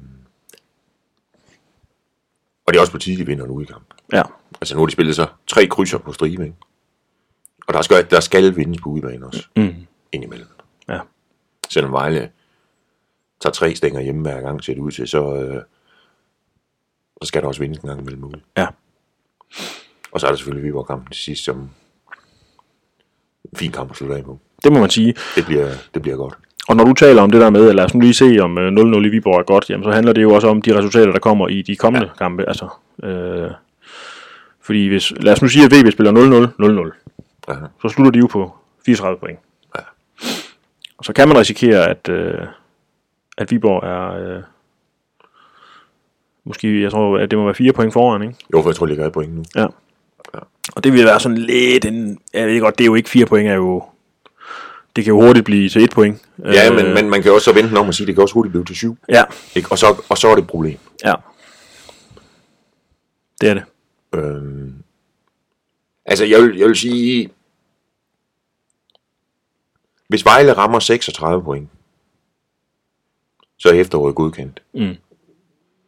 Og 2.66 2.74
det 2.74 2.78
er 2.78 2.82
også 2.82 2.92
på 2.92 2.98
tide, 3.00 3.18
de 3.18 3.26
vinder 3.26 3.46
en 3.46 3.52
udekamp. 3.52 3.94
ja. 4.14 4.24
Altså 4.62 4.76
nu 4.76 4.82
har 4.82 4.86
de 4.86 4.92
spillet 4.92 5.16
så 5.16 5.28
tre 5.48 5.68
krydser 5.68 5.98
på 5.98 6.14
stribe, 6.14 6.44
ikke? 6.44 6.56
Og 7.68 7.74
der 7.74 7.82
skal, 7.82 8.10
der 8.10 8.20
skal 8.20 8.56
vindes 8.56 8.82
på 8.82 8.90
udebane 8.90 9.26
også. 9.26 9.48
Mm. 9.56 9.76
Indimellem. 10.12 10.48
Ja. 10.90 11.00
Selvom 11.70 11.92
Vejle 11.92 12.32
tager 13.42 13.54
tre 13.54 13.76
stænger 13.76 14.02
hjemme 14.02 14.22
hver 14.22 14.42
gang, 14.42 14.64
ser 14.64 14.74
det 14.74 14.82
ud 14.82 14.92
til, 14.92 15.08
så, 15.08 15.36
øh, 15.36 15.64
så 17.22 17.28
skal 17.28 17.42
der 17.42 17.48
også 17.48 17.62
vindes 17.62 17.80
en 17.80 17.88
gang 17.88 18.02
imellem 18.02 18.24
ude. 18.24 18.42
Ja. 18.58 18.68
Og 20.12 20.20
så 20.20 20.28
er 20.28 20.32
der 20.32 20.38
selvfølgelig 20.38 20.68
Viborg-kampen 20.68 21.12
til 21.12 21.24
sidst, 21.24 21.44
som 21.44 21.58
en 23.44 23.58
fin 23.58 23.72
kamp 23.72 23.92
at 23.92 23.98
slutte 23.98 24.16
af 24.16 24.24
på. 24.24 24.40
Det 24.64 24.72
må 24.72 24.80
man 24.80 24.90
sige. 24.90 25.16
Det 25.36 25.46
bliver, 25.46 25.74
det 25.94 26.02
bliver 26.02 26.18
godt. 26.18 26.38
Og 26.68 26.76
når 26.76 26.84
du 26.84 26.94
taler 26.94 27.22
om 27.22 27.32
det 27.32 27.42
der 27.42 27.50
med, 27.50 27.70
at 27.70 27.76
lad 27.76 27.86
os 27.86 27.94
nu 27.94 28.00
lige 28.00 28.14
se, 28.14 28.38
om 28.42 28.58
øh, 28.58 28.72
0-0 28.72 29.06
i 29.06 29.10
Viborg 29.10 29.40
er 29.40 29.44
godt, 29.44 29.70
jamen 29.70 29.84
så 29.84 29.92
handler 29.92 30.14
det 30.14 30.22
jo 30.22 30.34
også 30.34 30.48
om 30.48 30.62
de 30.62 30.78
resultater, 30.78 31.12
der 31.12 31.20
kommer 31.20 31.48
i 31.48 31.62
de 31.62 31.76
kommende 31.76 32.08
ja. 32.08 32.14
kampe. 32.18 32.48
Altså, 32.48 32.68
øh, 33.04 33.52
fordi 34.62 34.88
hvis, 34.88 35.14
lad 35.20 35.34
os 35.34 35.42
nu 35.42 35.48
sige, 35.48 35.66
at 35.66 35.72
VB 35.72 35.92
spiller 35.92 36.12
0-0, 36.12 36.92
0-0, 36.92 36.98
Ja. 37.50 37.56
så 37.82 37.90
slutter 37.90 38.12
de 38.12 38.20
jo 38.20 38.28
på 38.28 38.56
34 38.86 39.18
point. 39.20 39.40
Ja. 39.78 39.82
Og 40.98 41.06
så 41.06 41.14
kan 41.14 41.28
man 41.28 41.38
risikere, 41.38 41.88
at, 41.90 42.10
øh, 42.10 42.34
at 43.38 43.52
Viborg 43.52 43.84
er... 43.84 44.36
Øh, 44.36 44.44
måske, 46.46 46.82
jeg 46.82 46.92
tror, 46.92 47.18
at 47.18 47.32
det 47.32 47.40
må 47.40 47.46
være 47.46 47.54
fire 47.56 47.74
point 47.74 47.94
foran, 47.94 48.22
ikke? 48.22 48.36
Jo, 48.54 48.62
for 48.62 48.70
jeg 48.70 48.76
tror, 48.76 48.86
det 48.86 48.92
ligger 48.92 49.08
et 49.08 49.14
point 49.14 49.36
nu. 49.36 49.44
Ja. 49.56 49.66
Og 50.76 50.84
det 50.84 50.94
vil 50.94 51.06
være 51.06 51.20
sådan 51.20 51.38
lidt 51.38 51.86
en... 51.86 52.20
Jeg 52.34 52.48
ved 52.48 52.60
godt, 52.62 52.78
det 52.78 52.84
er 52.84 52.86
jo 52.86 52.96
ikke 52.96 53.10
fire 53.10 53.26
point, 53.26 53.50
er 53.50 53.54
jo... 53.56 53.84
Det 54.96 55.04
kan 55.04 55.12
jo 55.14 55.22
hurtigt 55.22 55.46
blive 55.46 55.70
til 55.70 55.84
et 55.84 55.92
point. 55.92 56.22
Ja, 56.46 56.74
men, 56.74 56.94
men 56.94 57.10
man 57.10 57.22
kan 57.24 57.32
også 57.32 57.46
så 57.46 57.54
vente 57.54 57.78
om 57.78 57.90
at 57.90 57.96
sige, 57.96 58.06
at 58.06 58.08
det 58.08 58.16
kan 58.16 58.22
også 58.22 58.34
hurtigt 58.34 58.52
blive 58.52 58.66
til 58.66 58.76
syv. 58.76 58.98
Ja, 59.10 59.24
Ikke? 59.56 59.72
Og, 59.72 59.78
så, 59.78 60.04
og 60.10 60.18
så 60.18 60.28
er 60.28 60.36
det 60.36 60.42
et 60.42 60.48
problem. 60.48 60.78
ja. 61.06 61.14
Det 63.42 63.50
er 63.50 63.54
det. 63.54 63.64
Øhm, 64.16 64.84
altså, 66.06 66.26
jeg 66.26 66.42
vil, 66.42 66.58
jeg 66.58 66.68
vil 66.68 66.76
sige, 66.76 67.30
hvis 70.08 70.26
Vejle 70.26 70.54
rammer 70.54 70.80
36 70.80 71.44
point, 71.44 71.70
så 73.58 73.70
er 73.70 73.74
efteråret 73.74 74.16
godkendt. 74.16 74.62
Mm. 74.74 74.96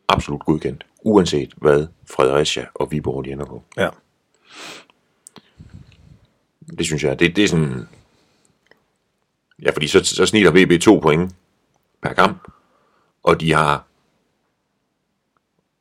Absolut 0.10 0.46
godkendt. 0.46 0.86
Uanset 1.02 1.54
hvad 1.58 1.88
Fredericia 2.16 2.66
og 2.76 2.92
Viborg 2.92 3.26
de 3.26 3.32
ender 3.32 3.46
på. 3.46 3.63
Ja. 3.78 3.89
Det 6.78 6.86
synes 6.86 7.04
jeg, 7.04 7.20
det, 7.20 7.36
det 7.36 7.44
er 7.44 7.48
sådan... 7.48 7.88
Ja, 9.65 9.71
fordi 9.71 9.88
så, 9.88 10.04
så 10.04 10.26
snitter 10.26 10.52
VB 10.52 10.82
to 10.82 10.99
point 10.99 11.32
per 12.04 12.13
kamp, 12.13 12.47
og 13.23 13.39
de 13.41 13.54
har... 13.54 13.86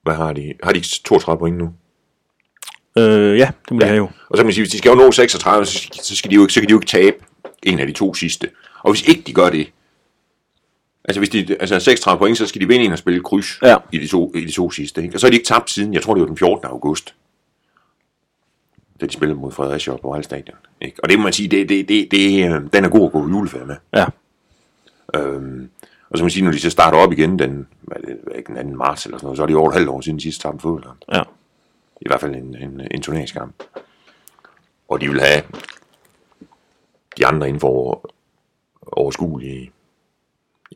Hvad 0.02 0.14
har 0.14 0.32
de? 0.32 0.54
Har 0.62 0.72
de 0.72 0.76
ikke 0.76 0.88
32 1.04 1.38
point 1.38 1.56
nu? 1.58 1.74
Øh, 2.98 3.38
ja, 3.38 3.50
det 3.68 3.70
må 3.70 3.78
ja. 3.80 3.84
de 3.84 3.88
have 3.88 3.96
jo. 3.96 4.04
Og 4.04 4.36
så 4.36 4.40
kan 4.40 4.46
man 4.46 4.52
sige, 4.52 4.62
hvis 4.62 4.72
de 4.72 4.78
skal 4.78 4.88
jo 4.90 4.94
nå 4.94 5.12
36, 5.12 5.66
så 5.66 5.78
skal, 5.78 6.04
så 6.04 6.16
skal 6.16 6.30
de 6.30 6.34
jo 6.34 6.42
ikke, 6.42 6.52
så 6.52 6.60
kan 6.60 6.68
de 6.68 6.70
jo 6.70 6.78
ikke 6.78 6.86
tabe 6.90 7.16
en 7.62 7.78
af 7.78 7.86
de 7.86 7.92
to 7.92 8.14
sidste. 8.14 8.50
Og 8.82 8.92
hvis 8.92 9.08
ikke 9.08 9.22
de 9.26 9.32
gør 9.32 9.50
det, 9.50 9.72
altså 11.04 11.20
hvis 11.20 11.28
de 11.28 11.56
altså 11.60 11.80
36 11.80 12.18
point, 12.18 12.38
så 12.38 12.46
skal 12.46 12.60
de 12.60 12.68
vinde 12.68 12.84
en 12.84 12.92
og 12.92 12.98
spille 12.98 13.20
kryds 13.20 13.58
Ja. 13.62 13.76
i, 13.92 13.98
de 13.98 14.06
to, 14.06 14.32
i 14.34 14.44
de 14.44 14.52
to 14.52 14.70
sidste. 14.70 15.02
Ikke? 15.02 15.16
Og 15.16 15.20
så 15.20 15.26
har 15.26 15.30
de 15.30 15.36
ikke 15.36 15.46
tabt 15.46 15.70
siden, 15.70 15.94
jeg 15.94 16.02
tror 16.02 16.14
det 16.14 16.20
var 16.20 16.26
den 16.26 16.36
14. 16.36 16.66
august, 16.66 17.14
da 19.02 19.06
de 19.06 19.12
spillede 19.12 19.40
mod 19.40 19.52
Fredericia 19.52 19.96
på 19.96 20.08
Vejle 20.08 20.24
Stadion. 20.24 20.56
Ikke? 20.80 21.02
Og 21.02 21.08
det 21.08 21.18
må 21.18 21.22
man 21.22 21.32
sige, 21.32 21.48
det, 21.48 21.68
det, 21.68 21.88
det, 21.88 22.10
det, 22.10 22.44
øh, 22.44 22.62
den 22.72 22.84
er 22.84 22.88
god 22.88 23.06
at 23.06 23.12
gå 23.12 23.28
juleferie 23.28 23.66
med. 23.66 23.76
Ja. 23.94 24.06
Øhm, 25.14 25.70
og 26.10 26.18
så 26.18 26.22
kan 26.22 26.24
man 26.24 26.30
sige, 26.30 26.44
når 26.44 26.52
de 26.52 26.60
så 26.60 26.70
starter 26.70 26.98
op 26.98 27.12
igen 27.12 27.38
den, 27.38 27.68
hvad 27.80 27.96
det, 28.06 28.18
hvad 28.22 28.56
den 28.64 28.70
2. 28.70 28.76
marts 28.76 29.06
eller 29.06 29.18
sådan 29.18 29.26
noget, 29.26 29.36
så 29.36 29.42
er 29.42 29.46
det 29.46 29.56
over 29.56 29.68
et 29.68 29.74
halvt 29.74 29.88
år 29.88 30.00
siden 30.00 30.18
de 30.18 30.22
sidste 30.22 30.42
tabte 30.42 30.60
fodboldkamp. 30.60 31.04
Ja. 31.12 31.22
I 32.00 32.06
hvert 32.06 32.20
fald 32.20 32.34
en, 32.34 32.56
en, 32.56 32.80
en 32.90 33.02
turneringskamp. 33.02 33.54
Og 34.88 35.00
de 35.00 35.08
vil 35.08 35.20
have 35.20 35.42
de 37.18 37.26
andre 37.26 37.48
inden 37.48 37.60
for 37.60 37.68
over, 37.68 38.10
overskuelige. 38.82 39.72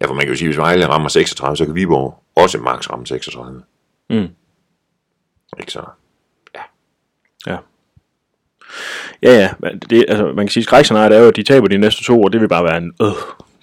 Ja, 0.01 0.07
for 0.07 0.15
man 0.15 0.23
kan 0.23 0.29
jo 0.29 0.37
sige, 0.37 0.49
hvis 0.49 0.59
Vejle 0.59 0.89
rammer 0.89 1.09
36, 1.09 1.57
så 1.57 1.65
kan 1.65 1.75
Viborg 1.75 2.23
også 2.35 2.59
max 2.59 2.91
ramme 2.91 3.07
36. 3.07 3.63
Mm. 4.11 4.29
Ikke 5.59 5.73
så? 5.73 5.85
Ja. 6.55 6.63
Ja, 7.47 7.59
ja. 9.23 9.51
men 9.59 9.79
Det, 9.91 10.05
altså, 10.09 10.27
man 10.27 10.47
kan 10.47 10.49
sige, 10.49 10.65
skrækscenariet 10.65 11.17
er 11.17 11.21
jo, 11.21 11.29
at 11.29 11.37
de 11.37 11.43
taber 11.43 11.69
de 11.69 11.79
næste 11.79 12.05
to 12.05 12.23
år. 12.23 12.29
Det 12.29 12.41
vil 12.41 12.49
bare 12.49 12.65
være 12.65 12.77
en 12.79 12.93
øh, 13.03 13.09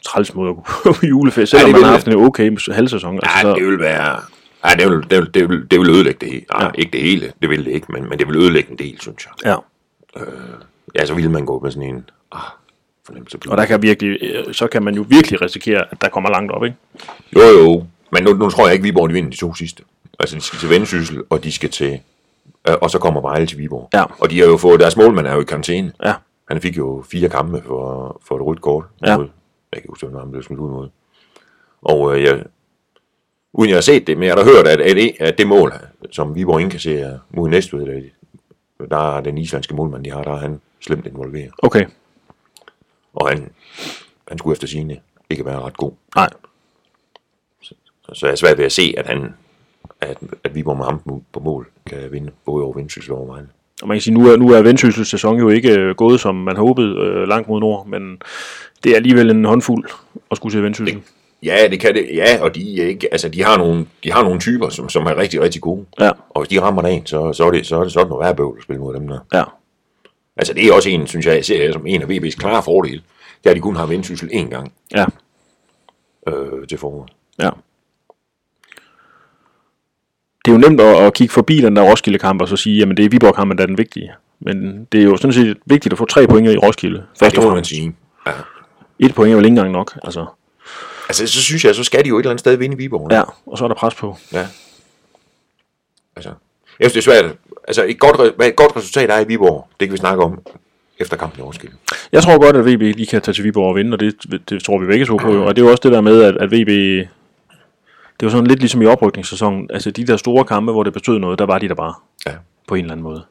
træls 0.05 0.33
måde 0.35 0.49
at 0.49 0.55
gå 0.55 0.63
på 0.83 0.95
julefest, 1.05 1.51
selvom 1.51 1.71
det 1.71 1.75
man 1.75 1.83
har 1.83 1.91
haft 1.91 2.07
en 2.07 2.13
okay 2.15 2.57
halvsæson. 2.71 3.15
Altså, 3.15 3.29
Ja, 3.37 3.41
så, 3.41 3.55
det 3.55 3.65
vil 3.65 3.79
være... 3.79 4.19
Ja, 4.65 4.75
det 4.75 4.91
vil, 4.91 5.09
det 5.09 5.19
vil, 5.19 5.33
det 5.33 5.49
vil, 5.49 5.67
det 5.71 5.79
vil 5.79 5.89
ødelægge 5.89 6.19
det 6.25 6.29
hele. 6.29 6.45
Nej, 6.53 6.61
Ja. 6.61 6.65
ja. 6.65 6.71
ikke 6.77 6.91
det 6.91 7.01
hele, 7.01 7.31
det 7.41 7.49
vil 7.49 7.65
det 7.65 7.71
ikke, 7.71 7.87
men, 7.89 8.09
men 8.09 8.19
det 8.19 8.27
vil 8.27 8.35
ødelægge 8.37 8.71
en 8.71 8.77
del, 8.77 8.97
synes 9.01 9.25
jeg. 9.25 9.51
ja. 9.51 9.55
Ja, 10.95 11.05
så 11.05 11.13
vil 11.13 11.29
man 11.29 11.45
gå 11.45 11.59
med 11.59 11.71
sådan 11.71 11.89
en 11.89 12.09
ah, 12.31 12.39
fornemmelse. 13.05 13.37
Og 13.47 13.57
der 13.57 13.65
kan 13.65 13.81
virkelig, 13.81 14.17
øh, 14.21 14.53
så 14.53 14.67
kan 14.67 14.83
man 14.83 14.95
jo 14.95 15.05
virkelig 15.09 15.41
risikere, 15.41 15.83
at 15.91 16.01
der 16.01 16.09
kommer 16.09 16.29
langt 16.29 16.51
op, 16.51 16.63
ikke? 16.63 16.77
Jo, 17.35 17.41
jo. 17.41 17.85
Men 18.11 18.23
nu, 18.23 18.33
nu 18.33 18.49
tror 18.49 18.65
jeg 18.65 18.73
ikke, 18.73 18.83
Viborg 18.83 19.09
de 19.09 19.13
vinder 19.13 19.29
de 19.29 19.37
to 19.37 19.53
sidste. 19.55 19.83
Altså, 20.19 20.35
de 20.35 20.41
skal 20.41 20.59
til 20.59 20.69
Vendsyssel, 20.69 21.21
og 21.29 21.43
de 21.43 21.51
skal 21.51 21.69
til... 21.69 21.99
Øh, 22.69 22.75
og 22.81 22.89
så 22.89 22.99
kommer 22.99 23.21
Vejle 23.21 23.45
til 23.47 23.57
Viborg. 23.57 23.89
Ja. 23.93 24.03
Og 24.19 24.29
de 24.29 24.39
har 24.39 24.47
jo 24.47 24.57
fået... 24.57 24.79
Deres 24.79 24.97
målmand 24.97 25.27
er 25.27 25.33
jo 25.33 25.41
i 25.41 25.43
karantæne. 25.43 25.93
Ja. 26.05 26.13
Han 26.47 26.61
fik 26.61 26.77
jo 26.77 27.03
fire 27.11 27.29
kampe 27.29 27.61
for, 27.65 28.21
for 28.25 28.35
et 28.35 28.41
rødt 28.41 28.61
kort. 28.61 28.85
Ja. 29.05 29.17
Mod, 29.17 29.27
jeg 29.73 29.81
kan 29.81 29.89
huske, 29.89 30.07
hvem 30.07 30.19
han 30.19 30.31
blev 30.31 30.43
smidt 30.43 30.59
ud 30.59 30.69
mod. 30.69 30.89
Og 31.81 32.15
øh, 32.17 32.23
jeg, 32.23 32.43
uden 33.53 33.69
jeg 33.69 33.75
har 33.77 33.81
set 33.81 34.07
det, 34.07 34.17
men 34.17 34.27
jeg 34.27 34.35
har 34.35 34.43
da 34.43 34.49
hørt, 34.49 34.67
at, 34.67 34.81
at, 34.81 34.95
det- 34.95 35.15
at 35.19 35.37
det 35.37 35.47
mål, 35.47 35.73
som 36.11 36.35
Viborg 36.35 36.61
indkasserer 36.61 37.19
mod 37.29 37.49
Næstved, 37.49 37.85
der, 37.85 38.01
der 38.85 39.17
er 39.17 39.21
den 39.21 39.37
islandske 39.37 39.75
målmand, 39.75 40.03
de 40.03 40.11
har, 40.11 40.23
der 40.23 40.31
er 40.31 40.37
han 40.37 40.61
slemt 40.81 41.07
involveret. 41.07 41.51
Okay. 41.57 41.85
Og 43.13 43.29
han, 43.29 43.51
han 44.27 44.37
skulle 44.37 44.53
efter 44.53 44.67
sine 44.67 44.99
ikke 45.29 45.45
være 45.45 45.59
ret 45.61 45.77
god. 45.77 45.91
Nej. 46.15 46.29
Så 48.13 48.25
jeg 48.25 48.31
er 48.31 48.35
svært 48.35 48.57
ved 48.57 48.65
at 48.65 48.71
se, 48.71 48.93
at 48.97 49.05
han 49.07 49.33
at, 50.05 50.17
at 50.43 50.55
Viborg 50.55 50.77
med 50.77 50.85
ham 50.85 50.99
på- 51.33 51.39
mål 51.39 51.67
kan 51.85 51.97
vinde 52.11 52.31
både 52.45 52.63
over 52.63 52.73
Vendsyssel 52.75 53.11
og 53.13 53.17
over 53.19 53.27
Vejle. 53.33 53.47
Og 53.81 53.87
man 53.87 53.95
kan 53.97 54.01
sige, 54.01 54.13
nu 54.13 54.27
er, 54.27 54.37
nu 54.37 54.49
er 54.49 54.61
Vendsyssels 54.61 55.09
sæson 55.09 55.37
jo 55.39 55.49
ikke 55.49 55.79
øh, 55.79 55.95
gået, 55.95 56.19
som 56.19 56.35
man 56.35 56.57
håbede, 56.57 56.95
øh, 56.99 57.27
langt 57.27 57.47
mod 57.49 57.59
nord, 57.59 57.87
men 57.87 58.21
det 58.83 58.91
er 58.91 58.95
alligevel 58.95 59.29
en 59.29 59.45
håndfuld 59.45 59.89
at 60.31 60.37
skulle 60.37 60.55
til 60.55 60.63
Vendsyssel. 60.63 61.01
Ja, 61.43 61.67
det 61.69 61.79
kan 61.79 61.93
det. 61.95 62.07
Ja, 62.13 62.37
og 62.41 62.55
de, 62.55 62.81
er 62.81 62.87
ikke, 62.87 63.07
altså, 63.11 63.29
de, 63.29 63.43
har, 63.43 63.57
nogle, 63.57 63.85
de 64.03 64.11
har 64.11 64.23
nogle 64.23 64.39
typer, 64.39 64.69
som, 64.69 64.89
som 64.89 65.05
er 65.05 65.17
rigtig, 65.17 65.41
rigtig 65.41 65.61
gode. 65.61 65.85
Ja, 65.99 66.11
Og 66.29 66.41
hvis 66.41 66.49
de 66.49 66.61
rammer 66.61 66.81
dagen, 66.81 67.05
så, 67.05 67.33
så, 67.33 67.45
er 67.47 67.51
det, 67.51 67.65
så 67.67 67.79
er 67.79 67.83
det 67.83 67.91
sådan 67.93 68.07
noget 68.09 68.25
værd 68.25 68.35
bøvl 68.37 68.57
at 68.57 68.63
spille 68.63 68.79
mod 68.81 68.93
dem 68.93 69.07
der. 69.07 69.19
ja, 69.33 69.43
Altså 70.37 70.53
det 70.53 70.67
er 70.67 70.73
også 70.73 70.89
en, 70.89 71.07
synes 71.07 71.25
jeg, 71.25 71.35
jeg 71.35 71.45
ser 71.45 71.71
som 71.73 71.87
en 71.87 72.01
af 72.01 72.05
VB's 72.05 72.37
klare 72.37 72.63
fordele. 72.63 73.01
Det 73.43 73.45
er, 73.45 73.49
at 73.49 73.55
de 73.55 73.61
kun 73.61 73.75
har 73.75 73.85
vendsyssel 73.85 74.29
én 74.33 74.49
gang 74.49 74.73
ja, 74.95 75.05
øh, 76.27 76.67
til 76.67 76.77
foråret. 76.77 77.09
ja. 77.41 77.49
Det 80.45 80.51
er 80.51 80.55
jo 80.55 80.59
nemt 80.69 80.81
at, 80.81 80.95
at 80.95 81.13
kigge 81.13 81.33
forbi 81.33 81.61
den 81.61 81.75
der 81.75 81.81
Roskilde-kamp 81.91 82.41
og 82.41 82.47
så 82.47 82.55
sige, 82.55 82.77
jamen 82.77 82.97
det 82.97 83.05
er 83.05 83.09
Viborg-kampen, 83.09 83.57
der 83.57 83.63
er 83.63 83.67
den 83.67 83.77
vigtige. 83.77 84.11
Men 84.39 84.87
det 84.91 84.99
er 84.99 85.03
jo 85.03 85.17
sådan 85.17 85.33
set 85.33 85.57
vigtigt 85.65 85.93
at 85.93 85.97
få 85.97 86.05
tre 86.05 86.27
point 86.27 86.47
i 86.49 86.57
Roskilde. 86.57 86.97
Ja, 87.21 87.25
Først 87.25 87.35
det 87.35 87.43
og 87.43 87.49
må 87.49 87.55
man 87.55 87.63
sige. 87.63 87.95
Ja. 88.27 88.31
Et 88.99 89.15
point 89.15 89.31
er 89.31 89.35
vel 89.35 89.45
ikke 89.45 89.51
engang 89.51 89.71
nok. 89.71 89.97
Altså, 90.03 90.25
Altså 91.09 91.27
så 91.27 91.41
synes 91.41 91.65
jeg, 91.65 91.75
så 91.75 91.83
skal 91.83 92.03
de 92.03 92.09
jo 92.09 92.15
et 92.17 92.19
eller 92.21 92.29
andet 92.31 92.39
sted 92.39 92.55
vinde 92.55 92.75
i 92.75 92.77
Viborg. 92.77 93.11
ja, 93.11 93.21
og 93.45 93.57
så 93.57 93.63
er 93.63 93.67
der 93.67 93.75
pres 93.75 93.95
på. 93.95 94.17
ja. 94.33 94.47
Altså, 96.15 96.29
jeg 96.79 96.91
synes, 96.91 97.05
det 97.05 97.11
er 97.11 97.21
svært. 97.21 97.35
Altså 97.67 97.83
et 97.83 97.99
godt, 97.99 98.35
hvad 98.35 98.47
et 98.47 98.55
godt 98.55 98.75
resultat 98.75 99.09
er 99.09 99.19
i 99.19 99.27
Viborg, 99.27 99.67
det 99.79 99.87
kan 99.87 99.93
vi 99.93 99.97
snakke 99.97 100.23
om 100.23 100.39
efter 100.99 101.17
kampen 101.17 101.39
i 101.39 101.43
Roskilde. 101.43 101.75
Jeg 102.11 102.23
tror 102.23 102.37
godt, 102.39 102.55
at 102.55 102.65
VB 102.65 102.97
de 102.97 103.05
kan 103.05 103.21
tage 103.21 103.35
til 103.35 103.43
Viborg 103.43 103.69
og 103.69 103.75
vinde, 103.75 103.95
og 103.95 103.99
det, 103.99 104.15
det 104.49 104.63
tror 104.63 104.79
vi 104.79 104.85
begge 104.85 105.05
to 105.05 105.17
på. 105.17 105.27
Og 105.45 105.55
det 105.55 105.61
er 105.61 105.65
jo 105.65 105.71
også 105.71 105.81
det 105.83 105.91
der 105.91 106.01
med, 106.01 106.21
at, 106.23 106.37
at 106.37 106.51
VB... 106.51 106.69
Det 108.23 108.27
jo 108.27 108.31
sådan 108.31 108.47
lidt 108.47 108.59
ligesom 108.59 108.81
i 108.81 108.85
oprykningssæsonen. 108.85 109.69
Altså 109.73 109.91
de 109.91 110.03
der 110.07 110.17
store 110.17 110.45
kampe, 110.45 110.71
hvor 110.71 110.83
det 110.83 110.93
betød 110.93 111.19
noget, 111.19 111.39
der 111.39 111.45
var 111.45 111.59
de 111.59 111.67
der 111.67 111.75
bare 111.75 111.93
Ja. 112.25 112.31
på 112.67 112.75
en 112.75 112.81
eller 112.81 112.91
anden 112.91 113.03
måde. 113.03 113.23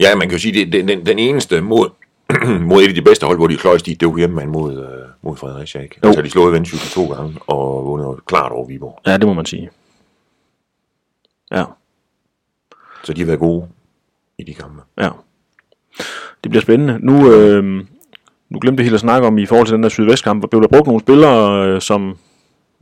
Ja, 0.00 0.14
man 0.14 0.28
kan 0.28 0.32
jo 0.32 0.38
sige, 0.38 0.64
det 0.64 0.88
den, 0.88 1.06
den, 1.06 1.18
eneste 1.18 1.60
mod, 1.60 1.90
mod 2.70 2.82
et 2.82 2.88
af 2.88 2.94
de 2.94 3.02
bedste 3.02 3.26
hold, 3.26 3.38
hvor 3.38 3.46
de 3.46 3.58
sløjs, 3.58 3.82
de, 3.82 3.94
det 3.94 4.08
var 4.08 4.16
hjemme 4.18 4.46
mod, 4.46 4.72
øh, 4.78 5.08
mod 5.22 5.36
Fredericia, 5.36 5.80
ikke? 5.80 5.96
Jo. 6.04 6.08
Altså, 6.08 6.22
de 6.22 6.30
slået 6.30 6.52
Vendsyssel 6.52 6.90
to 6.90 7.14
gange, 7.14 7.36
og 7.46 7.84
vundet 7.86 8.26
klart 8.26 8.52
over 8.52 8.66
Viborg. 8.66 9.00
Ja, 9.06 9.16
det 9.16 9.26
må 9.26 9.32
man 9.32 9.46
sige. 9.46 9.70
Ja, 11.52 11.64
Så 13.04 13.12
de 13.12 13.20
har 13.20 13.26
været 13.26 13.38
gode 13.40 13.68
i 14.38 14.42
de 14.44 14.54
kampe. 14.54 14.82
ja. 14.98 15.08
Det 16.44 16.50
bliver 16.50 16.62
spændende. 16.62 16.98
Nu, 17.02 17.32
øh, 17.32 17.64
nu 18.50 18.58
glemte 18.60 18.80
jeg 18.80 18.84
helt 18.84 18.94
at 18.94 19.00
snakke 19.00 19.26
om 19.26 19.38
i 19.38 19.46
forhold 19.46 19.66
til 19.66 19.74
den 19.74 19.82
der 19.82 19.88
sydvestkamp, 19.88 20.40
hvor 20.40 20.48
blev 20.48 20.62
der 20.62 20.68
brugt 20.68 20.86
nogle 20.86 21.00
spillere, 21.00 21.66
øh, 21.68 21.80
som 21.80 22.16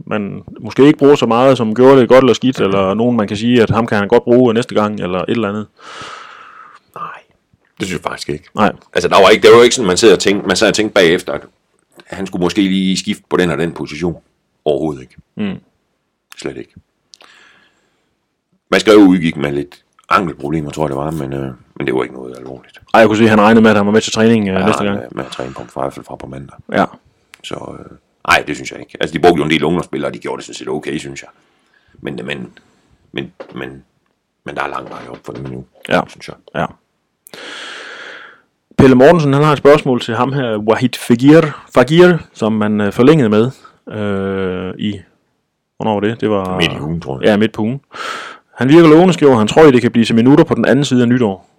man 0.07 0.43
måske 0.61 0.87
ikke 0.87 0.99
bruger 0.99 1.15
så 1.15 1.27
meget, 1.27 1.57
som 1.57 1.75
gjorde 1.75 2.01
det 2.01 2.09
godt 2.09 2.25
eller 2.25 2.35
skidt, 2.35 2.61
eller 2.61 2.95
nogen 2.95 3.17
man 3.17 3.29
kan 3.29 3.37
sige, 3.37 3.63
at 3.63 3.71
ham 3.71 3.87
kan 3.87 3.99
han 3.99 4.09
godt 4.09 4.25
bruge 4.25 4.55
næste 4.55 4.75
gang, 4.75 5.01
eller 5.01 5.19
et 5.19 5.31
eller 5.31 5.49
andet. 5.49 5.67
Nej. 6.95 7.05
Det 7.79 7.87
synes 7.87 7.93
jeg 8.03 8.11
faktisk 8.11 8.29
ikke. 8.29 8.45
Nej, 8.55 8.73
Altså, 8.95 9.09
der 9.09 9.23
var 9.23 9.29
ikke, 9.29 9.43
det 9.43 9.51
var 9.51 9.57
jo 9.57 9.63
ikke 9.63 9.75
sådan, 9.75 9.87
man 9.87 9.97
sidder 9.97 10.15
og 10.15 10.21
tænkte, 10.21 10.47
man 10.49 10.57
sad 10.57 10.69
og 10.69 10.75
tænkte 10.75 10.95
bagefter, 10.95 11.33
at 11.33 11.41
han 12.07 12.27
skulle 12.27 12.43
måske 12.43 12.63
lige 12.63 12.97
skifte 12.97 13.23
på 13.31 13.37
den 13.37 13.51
og 13.51 13.59
den 13.59 13.73
position. 13.73 14.17
Overhovedet 14.65 15.01
ikke. 15.03 15.15
Mm. 15.37 15.57
Slet 16.39 16.57
ikke. 16.57 16.73
Man 18.71 18.81
skrev 18.81 18.97
udgik 18.99 19.37
med 19.37 19.53
lidt 19.53 19.83
ankelproblemer, 20.09 20.71
tror 20.71 20.83
jeg 20.85 20.89
det 20.89 20.97
var, 20.97 21.11
men, 21.11 21.33
øh, 21.33 21.51
men 21.77 21.87
det 21.87 21.95
var 21.95 22.03
ikke 22.03 22.15
noget 22.15 22.37
alvorligt. 22.39 22.81
Ej, 22.95 23.01
jeg 23.01 23.09
kunne 23.09 23.17
se, 23.19 23.25
at 23.25 23.31
han 23.31 23.41
regnede 23.41 23.63
med, 23.63 23.71
at 23.71 23.77
han 23.77 23.87
var 23.87 23.93
med 23.93 24.01
til 24.01 24.13
træning 24.13 24.49
øh, 24.49 24.55
Jeg 24.55 24.67
næste 24.67 24.85
gang. 24.85 24.99
Med, 24.99 25.09
med 25.11 25.25
at 25.25 25.31
træne 25.31 25.55
på 25.55 25.63
i 25.63 25.67
hvert 25.75 25.93
fald 25.95 26.05
fra 26.07 26.17
på 26.17 26.27
mandag. 26.27 26.57
Ja, 26.73 26.85
Så 27.45 27.77
øh, 27.79 27.97
nej, 28.29 28.45
det 28.47 28.57
synes 28.57 28.73
jeg 28.73 28.81
ikke. 28.81 28.97
Altså, 29.01 29.15
de 29.15 29.19
brugte 29.19 29.39
jo 29.39 29.45
en 29.45 29.51
del 29.51 29.65
ungdomsspillere, 29.65 30.11
og 30.11 30.15
de 30.15 30.19
gjorde 30.19 30.37
det 30.37 30.45
sådan 30.47 30.55
set 30.55 30.69
okay, 30.69 30.99
synes 30.99 31.23
jeg. 31.23 31.29
Men, 32.01 32.21
men, 32.25 32.53
men, 33.13 33.33
men, 33.55 33.85
men 34.45 34.55
der 34.55 34.63
er 34.63 34.69
lang 34.69 34.89
vej 34.91 35.01
op 35.11 35.19
for 35.25 35.33
dem 35.33 35.45
nu, 35.45 35.65
Ja. 35.89 36.01
synes 36.09 36.29
jeg. 36.29 36.37
ja. 36.55 36.67
Pelle 38.79 38.95
Mortensen, 38.97 39.33
han 39.33 39.43
har 39.43 39.53
et 39.53 39.59
spørgsmål 39.59 40.01
til 40.01 40.15
ham 40.17 40.33
her, 40.33 40.57
Wahid 40.59 40.89
Fagir, 40.99 41.67
Fagir 41.75 42.17
som 42.33 42.53
man 42.53 42.81
øh, 42.81 42.93
forlængede 42.93 43.29
med 43.29 43.51
øh, 43.89 44.75
i, 44.79 45.01
hvornår 45.77 45.93
var 45.95 46.01
det? 46.01 46.21
Det 46.21 46.31
var 46.31 46.57
Midt 46.57 46.73
i 46.73 46.81
ugen, 46.81 47.01
tror 47.01 47.19
jeg. 47.21 47.27
Ja, 47.29 47.37
midt 47.37 47.53
på 47.53 47.63
ugen. 47.63 47.81
Han 48.55 48.69
virker 48.69 48.89
lovende, 48.89 49.13
skriver 49.15 49.37
han, 49.37 49.49
tror 49.49 49.65
I, 49.65 49.71
det 49.71 49.83
kan 49.83 49.91
blive 49.93 50.05
til 50.05 50.15
minutter 50.15 50.45
på 50.45 50.55
den 50.55 50.65
anden 50.65 50.85
side 50.85 51.03
af 51.03 51.09
nytår. 51.09 51.51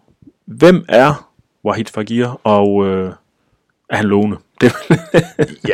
Hvem 0.46 0.86
er 0.90 1.30
Wahid 1.66 1.86
Fagir, 1.94 2.40
og 2.44 2.88
øh, 2.88 3.12
er 3.92 3.96
han 3.96 4.06
lovende? 4.06 4.38
Det, 4.62 4.72
Ja, 5.70 5.74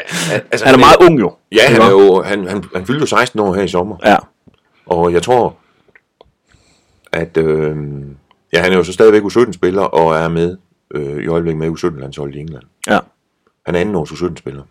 altså, 0.51 0.65
han 0.65 0.75
er 0.75 0.80
meget 0.80 0.97
ung 1.01 1.19
jo. 1.19 1.36
Ja, 1.51 1.62
han, 1.67 1.82
er 1.82 1.89
jo, 1.91 2.21
han, 2.21 2.47
han, 2.47 2.63
han 2.75 2.86
fyldte 2.86 2.99
jo 3.01 3.06
16 3.06 3.39
år 3.39 3.53
her 3.53 3.63
i 3.63 3.67
sommer. 3.67 3.97
Ja, 4.06 4.15
Og 4.86 5.13
jeg 5.13 5.23
tror, 5.23 5.58
at 7.12 7.38
øh, 7.38 7.77
ja, 8.53 8.62
han 8.62 8.71
er 8.71 8.77
jo 8.77 8.84
så 8.84 8.93
stadigvæk 8.93 9.21
U17-spiller 9.21 9.82
og 9.82 10.15
er 10.15 10.27
med 10.27 10.58
øh, 10.91 11.23
i 11.23 11.27
øjeblikket 11.27 11.60
med 11.60 11.69
U17-landsholdet 11.69 12.36
i 12.36 12.39
England. 12.39 12.63
ja, 12.88 12.99
Han 13.65 13.75
er 13.75 13.80
anden 13.80 13.95
års 13.95 14.12
U17-spiller. 14.12 14.63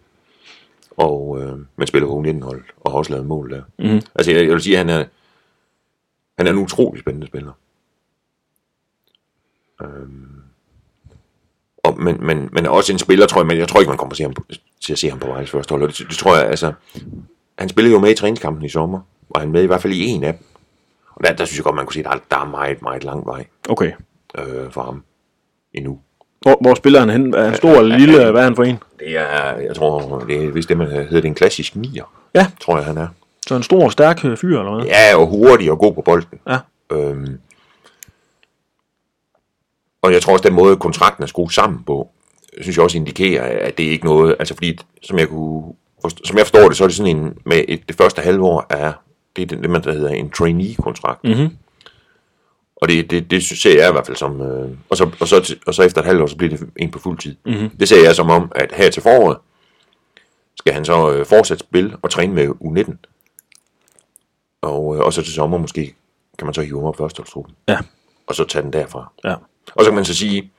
Og 0.96 1.38
øh, 1.42 1.59
man 1.76 1.87
spiller 1.87 2.09
på 2.09 2.20
U19-hold 2.22 2.64
og 2.80 2.90
har 2.90 2.98
også 2.98 3.12
lavet 3.12 3.26
mål 3.26 3.50
der. 3.50 3.62
Mhm. 3.78 4.00
Altså 4.14 4.32
jeg, 4.32 4.44
jeg 4.44 4.52
vil 4.52 4.61
sige, 4.61 4.78
at 4.78 4.87
han 4.87 5.00
er, 5.00 5.04
han 6.38 6.46
er 6.46 6.50
en 6.50 6.59
utrolig 6.59 7.00
spændende 7.00 7.26
spiller. 7.26 7.52
Øhm, 9.82 10.42
Og, 11.87 12.01
men, 12.01 12.16
men, 12.27 12.49
men 12.53 12.66
også 12.66 12.92
en 12.92 12.99
spiller, 12.99 13.27
tror 13.27 13.40
jeg, 13.40 13.46
men 13.46 13.59
jeg 13.59 13.68
tror 13.68 13.81
ikke, 13.81 13.88
man 13.90 13.99
kommer 13.99 14.14
til, 14.14 14.22
ham, 14.22 14.35
til 14.85 14.92
at 14.92 14.99
se 14.99 15.11
ham 15.11 15.18
på 15.18 15.27
Vejles 15.27 15.51
første 15.51 15.72
hold. 15.72 15.88
Det, 15.88 16.09
det, 16.11 16.16
tror 16.18 16.37
jeg, 16.37 16.46
altså... 16.46 16.72
Han 17.59 17.68
spillede 17.68 17.94
jo 17.94 18.01
med 18.01 18.11
i 18.11 18.14
træningskampen 18.14 18.64
i 18.64 18.68
sommer, 18.68 19.01
og 19.31 19.40
han 19.40 19.53
med 19.53 19.62
i 19.62 19.66
hvert 19.66 19.83
fald 19.83 19.92
i 19.92 20.05
en 20.07 20.25
af 20.25 20.33
dem. 20.35 20.44
Og 21.14 21.25
der, 21.25 21.33
der 21.33 21.44
synes 21.44 21.57
jeg 21.59 21.64
godt, 21.64 21.75
man 21.77 21.87
kunne 21.87 21.92
sige, 21.92 22.07
at 22.07 22.11
der, 22.12 22.16
er- 22.16 22.37
der 22.38 22.44
er 22.46 22.51
meget, 22.51 22.83
meget 22.83 23.05
lang 23.05 23.27
vej 23.27 23.44
Okay. 23.68 23.92
øh, 24.38 24.70
for 24.70 24.83
ham 24.83 25.03
endnu. 25.75 25.99
Hvor, 26.42 26.59
hvor 26.61 26.75
spiller 26.75 27.01
han 27.01 27.11
hen? 27.11 27.35
Er 27.35 27.44
han 27.44 27.55
stor 27.55 27.70
eller 27.70 27.99
lille? 27.99 28.31
Hvad 28.31 28.40
er 28.40 28.44
han 28.44 28.57
for 28.57 28.62
en? 28.64 28.79
Det 28.99 29.18
er, 29.18 29.57
jeg 29.57 29.77
tror, 29.77 30.18
det 30.29 30.44
er, 30.44 30.49
hvis 30.51 30.66
det 30.66 30.77
man 30.77 30.87
hedder, 30.90 31.11
det 31.11 31.25
en 31.25 31.35
klassisk 31.35 31.77
nier, 31.77 32.05
Ja. 32.35 32.46
tror 32.61 32.77
jeg, 32.77 32.87
han 32.87 32.99
er. 32.99 33.09
Så 33.46 33.55
en 33.57 33.62
stor, 33.62 33.88
stærk 33.88 34.25
øh, 34.25 34.37
fyr, 34.37 34.59
eller 34.59 34.75
hvad? 34.75 34.85
Ja, 34.87 35.16
og 35.16 35.27
hurtig 35.27 35.70
og 35.70 35.79
god 35.79 35.94
på 35.94 36.01
bolden. 36.03 36.38
Ja. 36.49 36.59
Øhm, 36.92 37.38
og 40.07 40.12
jeg 40.12 40.23
tror 40.23 40.33
også, 40.33 40.49
den 40.49 40.55
måde, 40.55 40.77
kontrakten 40.77 41.23
er 41.23 41.27
skruet 41.27 41.53
sammen 41.53 41.83
på, 41.85 42.11
synes 42.61 42.77
jeg 42.77 42.85
også 42.85 42.99
indikerer, 42.99 43.66
at 43.66 43.79
det 43.79 43.87
er 43.87 43.90
ikke 43.90 44.05
noget, 44.05 44.37
altså 44.38 44.55
fordi, 44.55 44.79
som 45.03 45.19
jeg, 45.19 45.29
kunne, 45.29 45.62
som 46.25 46.38
jeg 46.38 46.47
forstår 46.47 46.69
det, 46.69 46.77
så 46.77 46.85
er 46.85 46.88
det 46.88 46.97
sådan 46.97 47.16
en, 47.16 47.38
med 47.45 47.64
et, 47.69 47.88
det 47.88 47.97
første 47.97 48.23
halve 48.23 48.45
år 48.45 48.66
er, 48.71 48.92
det 49.37 49.42
er 49.42 49.47
det, 49.47 49.71
man 49.71 49.83
der 49.85 49.92
hedder 49.92 50.11
en 50.11 50.31
trainee-kontrakt. 50.31 51.25
Mhm. 51.25 51.57
Og 52.77 52.88
det, 52.88 53.11
det, 53.11 53.31
det 53.31 53.45
ser 53.45 53.79
jeg 53.81 53.88
i 53.88 53.92
hvert 53.92 54.07
fald 54.07 54.16
som, 54.16 54.40
øh, 54.40 54.71
og, 54.90 54.97
så, 54.97 55.11
og, 55.21 55.29
så, 55.29 55.57
og 55.66 55.75
så 55.75 55.83
efter 55.83 56.01
et 56.01 56.07
halvt 56.07 56.23
år, 56.23 56.27
så 56.27 56.37
bliver 56.37 56.57
det 56.57 56.69
en 56.77 56.90
på 56.90 56.99
fuld 56.99 57.19
tid. 57.19 57.37
Mhm. 57.47 57.71
Det 57.71 57.88
ser 57.88 58.03
jeg 58.03 58.14
som 58.14 58.31
om, 58.31 58.53
at 58.55 58.73
her 58.75 58.90
til 58.90 59.03
foråret, 59.03 59.38
skal 60.57 60.75
han 60.75 60.85
så 60.85 61.12
øh, 61.12 61.27
fortsat 61.27 61.61
spille 61.61 61.97
og 62.03 62.11
træne 62.11 62.35
med 62.35 62.49
U19. 62.49 62.95
Og, 64.62 64.97
øh, 64.97 65.03
og 65.03 65.12
så 65.12 65.23
til 65.23 65.33
sommer 65.33 65.59
måske 65.59 65.95
kan 66.38 66.47
man 66.47 66.55
så 66.55 66.62
hive 66.62 66.79
ham 66.79 66.85
op 66.88 66.97
førsteholdstruppen. 66.97 67.55
Ja. 67.69 67.79
Og 68.27 68.35
så 68.35 68.45
tage 68.45 68.62
den 68.62 68.73
derfra. 68.73 69.12
Ja. 69.25 69.35
Og 69.74 69.85
så 69.85 69.90
kan 69.90 69.94
man 69.94 70.05
så 70.05 70.14
sige, 70.14 70.50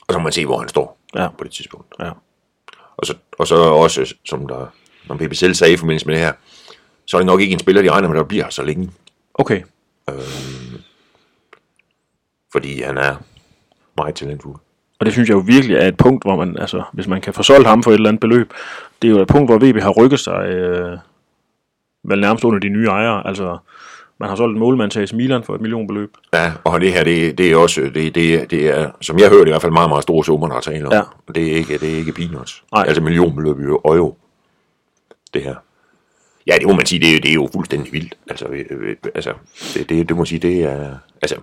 og 0.00 0.06
så 0.12 0.16
kan 0.18 0.22
man 0.22 0.32
se, 0.32 0.46
hvor 0.46 0.58
han 0.58 0.68
står 0.68 0.98
Ja. 1.14 1.28
på 1.38 1.44
det 1.44 1.52
tidspunkt. 1.52 1.94
Ja. 2.00 2.10
Og 2.96 3.06
så, 3.06 3.14
og 3.38 3.46
så 3.46 3.56
også, 3.56 4.14
som 4.24 4.48
der, 4.48 4.66
som 5.06 5.18
PP 5.18 5.34
selv 5.34 5.54
sagde 5.54 5.72
i 5.72 5.76
forbindelse 5.76 6.06
med 6.06 6.14
det 6.14 6.24
her, 6.24 6.32
så 7.06 7.16
er 7.16 7.18
det 7.18 7.26
nok 7.26 7.40
ikke 7.40 7.52
en 7.52 7.58
spiller, 7.58 7.82
de 7.82 7.90
regner 7.90 8.08
med, 8.08 8.16
der 8.16 8.24
bliver 8.24 8.48
så 8.50 8.62
længe. 8.62 8.90
Okay. 9.34 9.62
Fordi 12.52 12.82
han 12.82 12.98
er 12.98 13.16
meget 13.96 14.14
talentfuld. 14.14 14.56
Og 14.98 15.06
det 15.06 15.12
synes 15.12 15.28
jeg 15.28 15.34
jo 15.34 15.42
virkelig 15.46 15.76
er 15.76 15.88
et 15.88 15.96
punkt, 15.96 16.24
hvor 16.24 16.36
man, 16.36 16.58
altså, 16.58 16.82
hvis 16.92 17.06
man 17.06 17.20
kan 17.20 17.34
få 17.34 17.42
solgt 17.42 17.68
ham 17.68 17.82
for 17.82 17.90
et 17.90 17.94
eller 17.94 18.08
andet 18.08 18.20
beløb, 18.20 18.52
det 19.02 19.08
er 19.08 19.12
jo 19.12 19.20
et 19.20 19.28
punkt, 19.28 19.50
hvor 19.50 19.58
VB 19.58 19.80
har 19.82 19.90
rykket 19.90 20.20
sig, 20.20 20.46
øh, 20.48 20.98
vel 22.04 22.20
nærmest 22.20 22.44
under 22.44 22.58
de 22.58 22.68
nye 22.68 22.86
ejere. 22.86 23.26
Altså, 23.26 23.58
man 24.18 24.28
har 24.28 24.36
solgt 24.36 24.52
en 24.54 24.58
målmand 24.58 24.90
til 24.90 25.16
Milan 25.16 25.42
for 25.42 25.54
et 25.54 25.60
millionbeløb. 25.60 26.16
Ja, 26.32 26.52
og 26.64 26.80
det 26.80 26.92
her, 26.92 27.04
det, 27.04 27.38
det 27.38 27.52
er 27.52 27.56
også, 27.56 27.80
det, 27.80 28.14
det, 28.14 28.50
det 28.50 28.68
er, 28.68 28.90
som 29.00 29.18
jeg 29.18 29.28
hørte, 29.30 29.48
i 29.48 29.52
hvert 29.52 29.62
fald 29.62 29.72
meget, 29.72 29.88
meget 29.90 30.02
store 30.02 30.24
summer, 30.24 30.48
der 30.48 30.54
er 30.56 30.60
tale 30.60 30.86
om. 30.86 30.92
Ja. 30.92 31.02
Det 31.34 31.52
er 31.52 31.56
ikke, 31.56 31.78
det 31.78 31.92
er 31.92 31.96
ikke 31.96 32.12
peanuts. 32.12 32.64
Nej. 32.72 32.84
Altså 32.86 33.02
millionbeløb 33.02 33.60
i 33.60 33.62
euro, 33.62 34.18
det 35.34 35.42
her. 35.42 35.54
Ja, 36.46 36.54
det 36.58 36.66
må 36.66 36.72
man 36.74 36.86
sige, 36.86 37.00
det, 37.00 37.16
er- 37.16 37.20
det 37.20 37.30
er 37.30 37.34
jo 37.34 37.48
fuldstændig 37.54 37.92
vildt. 37.92 38.14
Altså, 38.30 38.46
øh, 38.46 38.64
øh, 38.70 38.96
altså 39.14 39.32
det, 39.74 39.88
det, 39.88 40.08
det 40.08 40.10
må 40.10 40.16
man 40.20 40.26
sige, 40.26 40.38
det 40.38 40.62
er, 40.64 40.96
altså, 41.22 41.36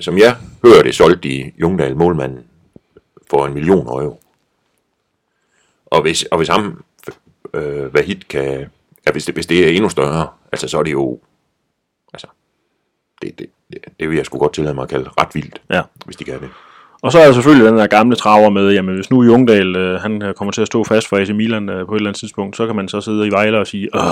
som 0.00 0.18
jeg 0.18 0.36
hører 0.64 0.82
det, 0.82 0.94
solgte 0.94 1.28
de 1.28 1.52
Jungdal 1.60 1.96
målmanden 1.96 2.44
for 3.30 3.46
en 3.46 3.54
million 3.54 3.86
euro. 3.86 4.20
Og 5.86 6.02
hvis, 6.02 6.22
og 6.22 6.36
hvis 6.36 6.48
ham, 6.48 6.84
øh, 7.54 7.84
hvad 7.86 8.02
hit 8.02 8.28
kan, 8.28 8.66
ja, 9.06 9.12
hvis 9.12 9.24
det, 9.24 9.34
hvis 9.34 9.46
det 9.46 9.66
er 9.66 9.70
endnu 9.70 9.88
større, 9.88 10.26
altså 10.52 10.68
så 10.68 10.78
er 10.78 10.82
det 10.82 10.92
jo, 10.92 11.18
det, 13.22 13.38
det, 13.38 13.46
det, 14.00 14.08
vil 14.08 14.16
jeg 14.16 14.26
sgu 14.26 14.38
godt 14.38 14.52
tillade 14.54 14.74
mig 14.74 14.82
at 14.82 14.88
kalde 14.88 15.10
ret 15.20 15.34
vildt, 15.34 15.60
Ja. 15.70 15.82
hvis 16.04 16.16
de 16.16 16.24
kan 16.24 16.40
det. 16.40 16.48
Og 17.02 17.12
så 17.12 17.18
er 17.18 17.26
der 17.26 17.32
selvfølgelig 17.32 17.66
den 17.66 17.78
der 17.78 17.86
gamle 17.86 18.16
traver 18.16 18.50
med, 18.50 18.72
jamen 18.72 18.94
hvis 18.94 19.10
nu 19.10 19.22
Jungdal, 19.24 19.76
øh, 19.76 20.00
han 20.00 20.22
øh, 20.22 20.34
kommer 20.34 20.52
til 20.52 20.60
at 20.60 20.66
stå 20.66 20.84
fast 20.84 21.08
for 21.08 21.16
AC 21.16 21.28
Milan 21.28 21.68
øh, 21.68 21.86
på 21.86 21.92
et 21.94 21.96
eller 21.98 22.10
andet 22.10 22.20
tidspunkt, 22.20 22.56
så 22.56 22.66
kan 22.66 22.76
man 22.76 22.88
så 22.88 23.00
sidde 23.00 23.26
i 23.26 23.30
Vejle 23.30 23.58
og 23.58 23.66
sige, 23.66 23.88
Åh, 23.94 24.02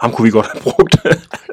ham 0.00 0.12
kunne 0.12 0.24
vi 0.24 0.30
godt 0.30 0.46
have 0.52 0.62
brugt. 0.62 0.96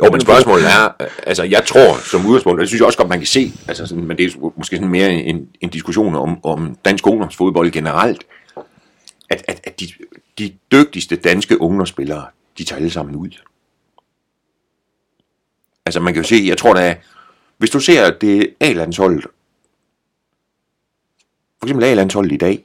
Jo, 0.04 0.12
men 0.12 0.22
spørgsmålet 0.22 0.66
er, 0.66 0.86
øh, 1.02 1.08
altså 1.24 1.44
jeg 1.44 1.64
tror 1.66 2.10
som 2.12 2.26
udgangspunkt, 2.26 2.58
og 2.58 2.62
det 2.62 2.68
synes 2.70 2.80
jeg 2.80 2.86
også 2.86 2.98
godt, 2.98 3.10
man 3.10 3.20
kan 3.20 3.28
se, 3.28 3.52
altså 3.68 3.86
sådan, 3.88 4.04
men 4.06 4.18
det 4.18 4.26
er 4.26 4.52
måske 4.58 4.76
sådan 4.76 4.90
mere 4.92 5.12
en, 5.12 5.48
en 5.62 5.70
diskussion 5.70 6.16
om, 6.16 6.46
om 6.46 6.78
dansk 6.86 7.08
ungdomsfodbold 7.08 7.72
generelt, 7.72 8.24
at, 9.30 9.44
at, 9.48 9.60
at 9.64 9.80
de, 9.80 9.88
de 10.40 10.52
dygtigste 10.72 11.16
danske 11.16 11.62
ungdomsspillere, 11.62 12.26
de 12.58 12.64
tager 12.64 12.78
alle 12.78 12.90
sammen 12.92 13.16
ud. 13.16 13.30
Altså 15.86 16.00
man 16.00 16.14
kan 16.14 16.24
jo 16.24 16.28
se, 16.28 16.44
jeg 16.48 16.58
tror 16.58 16.74
da, 16.74 16.96
hvis 17.58 17.70
du 17.70 17.80
ser 17.80 18.12
det 18.12 18.54
A-landsholdet, 18.60 19.24
for 21.60 21.66
eksempel 21.66 21.86
A-landsholdet 21.86 22.32
i 22.32 22.38
dag, 22.38 22.64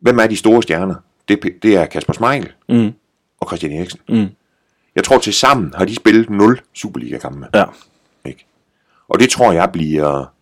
hvem 0.00 0.18
er 0.18 0.26
de 0.26 0.36
store 0.36 0.62
stjerner? 0.62 0.94
Det, 1.28 1.44
er 1.44 1.50
det 1.62 1.76
er 1.76 1.86
Kasper 1.86 2.12
Smeichel 2.12 2.52
mm, 2.68 2.92
og 3.40 3.46
Christian 3.48 3.72
Eriksen. 3.72 4.00
mm, 4.08 4.26
Jeg 4.94 5.04
tror 5.04 5.18
til 5.18 5.34
sammen 5.34 5.72
har 5.76 5.84
de 5.84 5.94
spillet 5.96 6.30
0 6.30 6.60
Superliga-kampe. 6.74 7.46
ja, 7.54 7.64
Ikke? 8.24 8.46
Og 9.08 9.20
det 9.20 9.30
tror 9.30 9.52
jeg 9.52 9.70
bliver, 9.72 10.32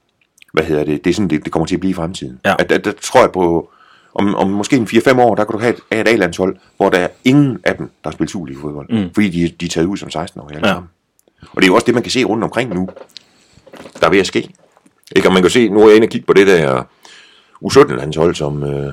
hvad 0.53 0.65
hedder 0.65 0.85
det, 0.85 1.05
det 1.05 1.11
er 1.11 1.15
sådan, 1.15 1.31
det, 1.31 1.45
det 1.45 1.53
kommer 1.53 1.67
til 1.67 1.77
at 1.77 1.81
blive 1.81 1.91
i 1.91 1.95
fremtiden. 1.95 2.41
Ja. 2.45 2.55
At, 2.59 2.73
at, 2.73 2.85
der 2.85 2.93
tror 2.93 3.21
jeg 3.21 3.33
på, 3.33 3.71
om, 4.15 4.35
om 4.35 4.51
måske 4.51 4.77
en 4.77 4.85
4-5 4.87 5.21
år, 5.21 5.35
der 5.35 5.45
kan 5.45 5.53
du 5.53 5.59
have 5.59 5.75
et, 5.75 5.81
have 5.93 6.01
et 6.01 6.09
A-landshold, 6.09 6.57
hvor 6.77 6.89
der 6.91 6.99
er 6.99 7.09
ingen 7.25 7.59
af 7.65 7.77
dem, 7.77 7.87
der 8.05 8.11
har 8.11 8.13
spillet 8.13 8.31
Superliga-fodbold. 8.31 8.89
Mm. 9.05 9.15
Fordi 9.15 9.29
de, 9.31 9.49
de 9.49 9.65
er 9.65 9.69
taget 9.71 9.87
ud 9.87 9.97
som 9.97 10.11
16 10.11 10.41
år 10.41 10.49
alle 10.49 10.67
Ja. 10.69 10.73
sammen. 10.75 10.91
Og 11.43 11.57
det 11.57 11.63
er 11.63 11.67
jo 11.67 11.75
også 11.75 11.85
det, 11.87 11.95
man 11.95 12.03
kan 12.03 12.13
se 12.13 12.25
rundt 12.25 12.45
omkring 12.45 12.75
nu, 12.75 12.89
der 14.01 14.07
er 14.07 14.11
ved 14.11 14.19
at 14.19 14.27
ske. 14.27 14.51
Ikke? 15.17 15.29
Og 15.29 15.33
man 15.35 15.43
kan 15.43 15.51
se, 15.51 15.69
nu 15.69 15.81
er 15.83 15.87
jeg 15.87 15.97
inde 15.97 16.05
og 16.07 16.11
kigge 16.11 16.27
på 16.27 16.33
det 16.33 16.47
der 16.47 16.83
U17-landshold, 17.65 18.35
som, 18.35 18.63
øh, 18.63 18.93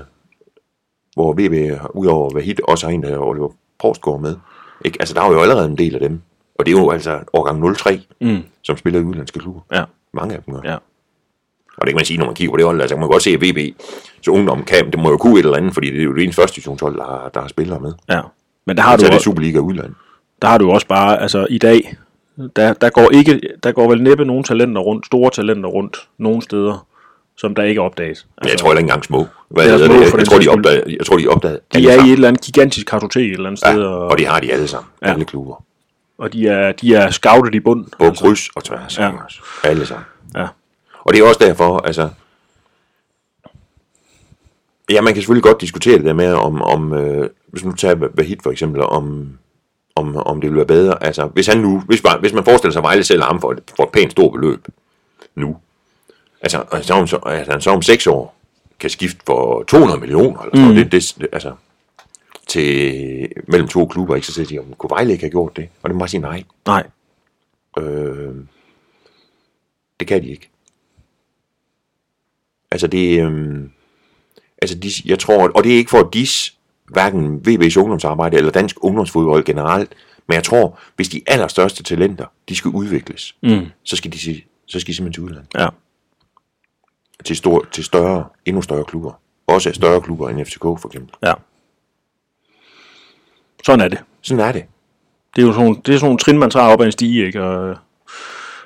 hvor 1.14 1.34
VB, 1.34 1.80
udover 1.96 2.30
hvad 2.32 2.42
hit, 2.42 2.62
også 2.64 2.86
har 2.88 2.94
en, 2.94 3.04
der 3.04 3.18
Oliver 3.20 3.50
Provstgaard 3.80 4.20
med. 4.22 4.36
Ikke? 4.86 4.98
Altså, 5.00 5.14
der 5.16 5.22
er 5.22 5.32
jo 5.32 5.42
allerede 5.42 5.66
en 5.66 5.78
del 5.78 5.94
af 5.96 6.00
dem. 6.00 6.22
Og 6.60 6.66
det 6.66 6.74
er 6.76 6.80
jo 6.82 6.90
altså 6.90 7.20
årgang 7.34 7.76
03, 7.78 8.02
mm, 8.22 8.38
som 8.62 8.78
spiller 8.78 9.00
i 9.00 9.04
udlandske 9.04 9.40
klubber. 9.40 9.62
ja, 9.74 9.84
Mange 10.14 10.36
af 10.36 10.44
dem 10.44 10.54
gør. 10.54 10.62
ja, 10.72 10.74
Og 11.78 11.82
det 11.82 11.88
kan 11.88 11.96
man 11.96 12.06
sige, 12.06 12.18
når 12.20 12.26
man 12.26 12.36
kigger 12.36 12.52
på 12.54 12.58
det 12.58 12.66
hold. 12.66 12.82
Altså, 12.82 12.96
man 12.96 13.04
kan 13.04 13.10
godt 13.12 13.24
se, 13.24 13.30
at 13.30 13.42
VB 13.42 13.76
så 14.22 14.32
ungdom 14.32 14.64
kan, 14.64 14.92
det 14.92 15.00
må 15.00 15.10
jo 15.10 15.18
kunne 15.18 15.40
et 15.40 15.44
eller 15.46 15.58
andet, 15.58 15.74
fordi 15.74 15.92
det 15.92 16.00
er 16.00 16.04
jo 16.04 16.16
det 16.16 16.24
eneste 16.24 16.42
første 16.42 16.56
divisionshold, 16.56 16.96
der, 16.98 17.04
har- 17.04 17.30
der 17.34 17.42
har 17.42 17.48
spillere 17.48 17.80
med. 17.80 17.94
ja. 18.10 18.22
Men 18.68 18.78
der 18.78 18.84
har, 18.84 18.96
du 18.96 19.00
Så 19.02 19.08
er 19.08 19.12
det 19.12 19.22
Superliga 19.22 19.60
udland. 19.60 19.94
der 20.42 20.48
har 20.48 20.58
du 20.58 20.72
også 20.72 20.88
bare, 20.88 21.22
altså 21.22 21.48
i 21.50 21.58
dag, 21.58 21.96
der, 22.56 22.74
der, 22.74 22.90
går 22.90 23.10
ikke, 23.14 23.40
der 23.64 23.72
går 23.72 23.90
vel 23.90 24.02
næppe 24.04 24.26
nogen 24.26 24.44
talenter 24.44 24.82
rundt, 24.82 25.06
store 25.06 25.32
talenter 25.32 25.70
rundt, 25.70 26.08
nogen 26.18 26.42
steder, 26.42 26.86
som 27.38 27.56
der 27.56 27.64
ikke 27.64 27.82
opdages. 27.82 28.28
Men 28.42 28.50
jeg 28.50 28.58
tror 28.60 28.70
heller 28.70 28.80
ikke 28.80 28.88
engang 28.90 29.04
små. 29.06 29.28
Hvad 29.50 29.66
Ja, 29.66 29.72
hedder 29.72 29.86
små 29.86 29.96
det? 29.96 30.14
Jeg 30.18 30.26
tror, 30.28 30.40
de 30.40 30.48
opdagede, 30.48 30.96
jeg 30.98 31.06
tror, 31.06 31.18
de 31.18 31.28
opdagede 31.28 31.60
de 31.74 31.78
er 31.78 31.82
i 31.82 31.86
sammen. 31.86 32.08
et 32.08 32.14
eller 32.14 32.28
andet 32.28 32.42
gigantisk 32.42 32.88
kartotek 32.88 33.26
et 33.26 33.32
eller 33.34 33.46
andet 33.48 33.60
sted, 33.60 33.82
Ja, 33.82 33.88
og, 33.88 34.08
og 34.08 34.18
de 34.18 34.26
har 34.26 34.40
de 34.40 34.54
alle 34.54 34.68
sammen. 34.68 34.90
Ja. 35.02 35.12
Alle 35.14 35.26
klubber. 35.26 35.64
og 36.18 36.34
de, 36.34 36.48
er, 36.48 36.72
de 36.72 36.96
er 36.96 37.10
scoutet 37.12 37.56
i 37.56 37.60
bund. 37.60 37.86
På 38.00 38.06
altså. 38.06 38.24
kryds 38.24 38.50
og 38.56 38.64
tværs. 38.64 38.98
Ja. 39.00 39.12
Alle 39.64 39.86
sammen. 39.86 40.06
Ja. 40.36 40.48
Og 41.04 41.14
det 41.14 41.22
er 41.22 41.28
også 41.28 41.40
derfor, 41.44 41.78
altså... 41.78 42.10
Ja, 44.90 45.02
man 45.02 45.14
kan 45.14 45.22
selvfølgelig 45.22 45.44
godt 45.44 45.62
diskutere 45.62 45.98
det 45.98 46.06
der 46.06 46.14
med, 46.14 46.34
om, 46.34 46.62
om 46.62 46.94
øh, 46.94 47.30
hvis 47.48 47.64
nu 47.66 47.72
tager 47.72 48.08
Vahid 48.16 48.36
for 48.44 48.52
eksempel, 48.52 48.82
om, 48.82 49.30
om, 49.96 50.16
om 50.16 50.42
det 50.42 50.50
ville 50.50 50.58
være 50.58 50.66
bedre. 50.68 51.04
Altså, 51.04 51.26
hvis, 51.28 51.48
han 51.48 51.58
nu, 51.58 51.80
hvis, 51.80 52.04
man, 52.04 52.20
hvis 52.20 52.34
man 52.34 52.44
forestiller 52.44 52.72
sig, 52.72 52.80
at 52.80 52.84
Vejle 52.84 53.04
sælger 53.04 53.24
ham 53.24 53.42
for 53.42 53.52
et, 53.52 53.64
for 53.76 53.84
et 53.84 53.90
pænt 53.90 54.12
stort 54.12 54.34
beløb 54.34 54.68
nu, 55.36 55.58
altså, 56.42 56.64
og 56.72 56.84
så, 56.84 56.94
om, 56.94 57.08
så, 57.08 57.18
at 57.18 57.48
han 57.48 57.62
så 57.62 57.70
om 57.70 57.82
seks 57.82 58.08
år 58.08 58.36
kan 58.80 58.90
skifte 58.90 59.20
for 59.26 59.64
200 59.64 60.00
millioner, 60.00 60.40
eller 60.42 60.56
sådan, 60.58 60.70
Mm. 60.70 60.76
det, 60.76 60.92
det, 60.92 61.16
det, 61.20 61.28
altså, 61.32 61.54
til 62.48 63.30
mellem 63.48 63.68
to 63.68 63.86
klubber, 63.86 64.16
ikke? 64.16 64.28
så 64.28 64.34
siger 64.34 64.48
de, 64.48 64.60
om 64.60 64.66
kunne 64.78 64.90
Vejle 64.90 65.12
ikke 65.12 65.24
have 65.24 65.32
gjort 65.32 65.56
det? 65.56 65.70
Og 65.84 65.90
det 65.90 65.96
må 65.98 66.04
jeg 66.04 66.10
sige 66.10 66.22
nej. 66.22 66.44
Nej, 66.66 66.84
Øh, 67.80 68.36
det 70.00 70.08
kan 70.08 70.22
de 70.24 70.30
ikke. 70.30 70.50
Altså 72.72 72.88
det, 72.88 73.22
øh, 73.26 73.64
altså 74.62 74.78
de, 74.78 74.92
jeg 75.06 75.20
tror, 75.20 75.52
og 75.56 75.64
det 75.64 75.74
er 75.74 75.78
ikke 75.78 75.90
for 75.90 76.00
at 76.00 76.14
dis 76.14 76.54
hverken 76.94 77.42
VB's 77.48 77.78
ungdomsarbejde 77.80 78.38
eller 78.38 78.52
dansk 78.52 78.76
ungdomsfodbold 78.82 79.44
generelt, 79.44 79.96
men 80.28 80.36
jeg 80.36 80.44
tror, 80.44 80.80
hvis 80.96 81.10
de 81.10 81.22
allerstørste 81.28 81.84
talenter, 81.84 82.26
de 82.50 82.56
skal 82.56 82.72
udvikles, 82.72 83.36
mm, 83.44 83.66
så 83.84 83.96
skal 83.96 84.14
de, 84.14 84.18
så 84.68 84.80
skal 84.80 84.88
de 84.88 84.96
simpelthen 84.96 85.14
til 85.14 85.24
udlandet. 85.24 85.50
ja, 85.56 85.68
Til, 87.26 87.36
stor, 87.36 87.66
til 87.72 87.84
større, 87.84 88.26
endnu 88.46 88.62
større 88.62 88.84
klubber. 88.86 89.12
Også 89.48 89.70
af 89.70 89.76
større 89.76 90.02
klubber 90.02 90.30
end 90.30 90.46
FCK 90.46 90.62
for 90.62 90.88
eksempel. 90.88 91.16
ja. 91.24 91.34
Sådan 93.66 93.82
er 93.82 93.88
det. 93.88 94.00
Sådan 94.22 94.44
er 94.48 94.52
det. 94.52 94.64
Det 95.36 95.42
er 95.42 95.46
jo 95.48 95.54
sådan, 95.54 95.76
det 95.86 95.94
er 95.94 95.98
sådan 95.98 96.06
nogle 96.06 96.18
trin, 96.20 96.38
man 96.40 96.50
tager 96.50 96.66
op 96.68 96.82
ad 96.82 96.86
en 96.86 96.92
stige, 96.92 97.26
ikke? 97.26 97.44
Og 97.44 97.70
øh, 97.70 97.76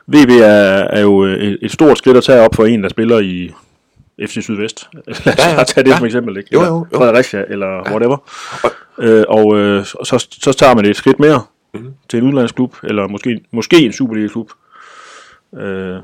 VB 0.08 0.30
er, 0.30 0.84
er 0.98 1.02
jo 1.02 1.26
øh, 1.26 1.44
et, 1.44 1.58
et 1.62 1.72
stort 1.72 1.98
skridt 1.98 2.18
at 2.18 2.24
tage 2.24 2.42
op 2.42 2.56
for 2.56 2.66
en, 2.66 2.84
der 2.84 2.90
spiller 2.90 3.20
i 3.20 3.52
FC 4.26 4.44
Sydvest. 4.44 4.90
Lad 4.94 5.04
os 5.08 5.26
Ja, 5.26 5.32
ja, 5.58 5.64
tage 5.64 5.84
det 5.84 5.92
ja. 5.92 5.98
som 5.98 6.06
eksempel, 6.06 6.38
ikke? 6.38 6.50
Jo, 6.54 6.60
Eller 6.60 6.72
jo, 6.74 6.86
jo. 6.94 6.98
Fredericia, 6.98 7.44
eller 7.50 7.68
ja. 7.68 7.92
whatever. 7.92 8.18
Øh, 9.00 9.24
og 9.28 9.58
øh, 9.58 9.86
så, 9.86 10.28
så, 10.42 10.54
tager 10.54 10.76
man 10.76 10.86
et 10.86 10.96
skridt 10.96 11.20
mere 11.20 11.42
Mhm. 11.74 11.94
til 12.10 12.20
en 12.20 12.28
udlandsklub, 12.28 12.76
eller 12.84 13.08
måske, 13.08 13.42
måske 13.52 13.78
en 13.86 13.94
Superliga-klub. 13.94 14.52
Øh, 15.58 15.98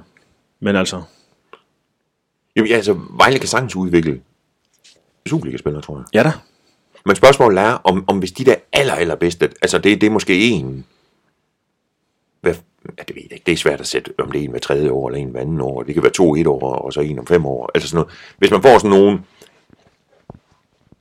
men 0.60 0.76
altså, 0.76 1.02
Jamen, 2.56 2.70
ja, 2.70 2.76
altså, 2.76 3.00
Vejle 3.18 3.40
kan 3.40 3.48
sagtens 3.48 3.76
udvikle 3.76 4.22
Superliga-spillere, 5.28 5.82
tror 5.82 5.98
jeg. 5.98 6.06
Ja 6.14 6.24
da. 6.24 6.32
Men 7.06 7.16
spørgsmålet 7.16 7.60
er, 7.64 7.72
om, 7.84 8.04
om 8.08 8.18
hvis 8.20 8.32
de 8.32 8.46
der 8.46 8.56
aller, 8.74 8.94
aller 8.94 9.16
bedste, 9.16 9.50
altså 9.62 9.78
det, 9.78 10.02
det 10.02 10.08
er 10.08 10.12
måske 10.12 10.50
en, 10.50 10.86
hvad, 12.44 12.54
ja, 12.98 13.04
det 13.08 13.16
ved 13.16 13.24
jeg 13.24 13.32
ikke, 13.32 13.44
det 13.46 13.52
er 13.52 13.58
svært 13.58 13.80
at 13.80 13.88
sætte, 13.88 14.12
om 14.20 14.32
det 14.32 14.40
er 14.40 14.44
en 14.46 14.52
hver 14.52 14.60
tredje 14.60 14.92
år, 14.92 15.08
eller 15.08 15.20
en 15.20 15.30
hver 15.30 15.42
anden 15.42 15.62
år, 15.62 15.84
det 15.84 15.94
kan 15.94 16.04
være 16.04 16.12
to 16.12 16.36
et 16.36 16.48
år, 16.48 16.76
og 16.76 16.94
så 16.94 17.02
en 17.02 17.20
om 17.20 17.28
fem 17.28 17.46
år, 17.46 17.72
altså 17.76 17.90
sådan 17.90 17.98
noget. 17.98 18.14
Hvis 18.38 18.52
man 18.52 18.62
får 18.62 18.78
sådan 18.78 18.90
nogen, 18.90 19.20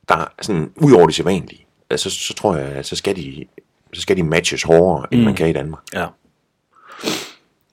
der 0.09 0.17
er 0.17 0.27
sådan 0.43 0.71
ud 0.77 0.93
over 0.93 1.07
det 1.07 1.15
sædvanlige, 1.15 1.67
altså, 1.91 2.11
så 2.11 2.35
tror 2.35 2.57
jeg, 2.57 2.67
at 2.69 2.87
så 2.87 2.97
skal 2.97 3.17
de, 3.17 3.45
så 3.93 4.01
skal 4.01 4.17
de 4.17 4.23
matches 4.23 4.63
hårdere, 4.63 5.07
end 5.11 5.21
mm. 5.21 5.25
man 5.25 5.35
kan 5.35 5.49
i 5.49 5.53
Danmark. 5.53 5.83
Ja. 5.95 6.07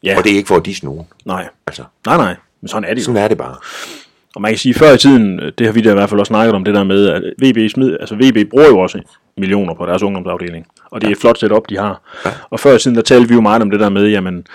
Ja, 0.04 0.18
Og 0.18 0.24
det 0.24 0.32
er 0.32 0.36
ikke 0.36 0.48
for 0.48 0.56
at 0.56 0.66
disse 0.66 0.86
nogen. 0.86 1.08
nej. 1.26 1.50
Altså, 1.68 1.84
Nej, 2.06 2.18
nej. 2.18 2.36
Men 2.62 2.68
sådan 2.68 2.84
er 2.84 2.94
det 2.94 3.02
jo. 3.02 3.06
sådan 3.06 3.24
er 3.24 3.28
det 3.28 3.38
bare. 3.38 3.56
Og 4.36 4.42
man 4.42 4.52
kan 4.52 4.58
sige, 4.58 4.74
før 4.74 4.94
i 4.94 4.98
tiden, 4.98 5.40
det 5.58 5.66
har 5.66 5.72
vi 5.74 5.82
da 5.82 5.92
i 5.92 5.94
hvert 5.94 6.10
fald 6.10 6.20
også 6.20 6.30
snakket 6.30 6.56
om, 6.56 6.64
det 6.64 6.74
der 6.74 6.84
med, 6.84 7.08
at 7.08 7.24
VB, 7.42 7.72
smid, 7.72 7.98
altså 8.00 8.16
VB 8.16 8.50
bruger 8.50 8.68
jo 8.68 8.80
også 8.80 9.02
millioner 9.40 9.74
på 9.74 9.86
deres 9.86 10.04
ungdomsafdeling. 10.04 10.66
Og 10.92 11.02
det 11.02 11.08
er 11.08 11.12
et 11.12 11.18
flot 11.18 11.38
setup, 11.40 11.70
de 11.70 11.78
har. 11.78 12.02
Og 12.50 12.60
før 12.60 12.76
i 12.76 12.80
tiden, 12.80 12.96
der 12.98 13.04
talte 13.04 13.28
vi 13.30 13.34
jo 13.36 13.42
meget 13.42 13.62
om 13.62 13.70
det 13.72 13.80
der 13.80 13.90
med, 13.90 14.08
jamen, 14.08 14.48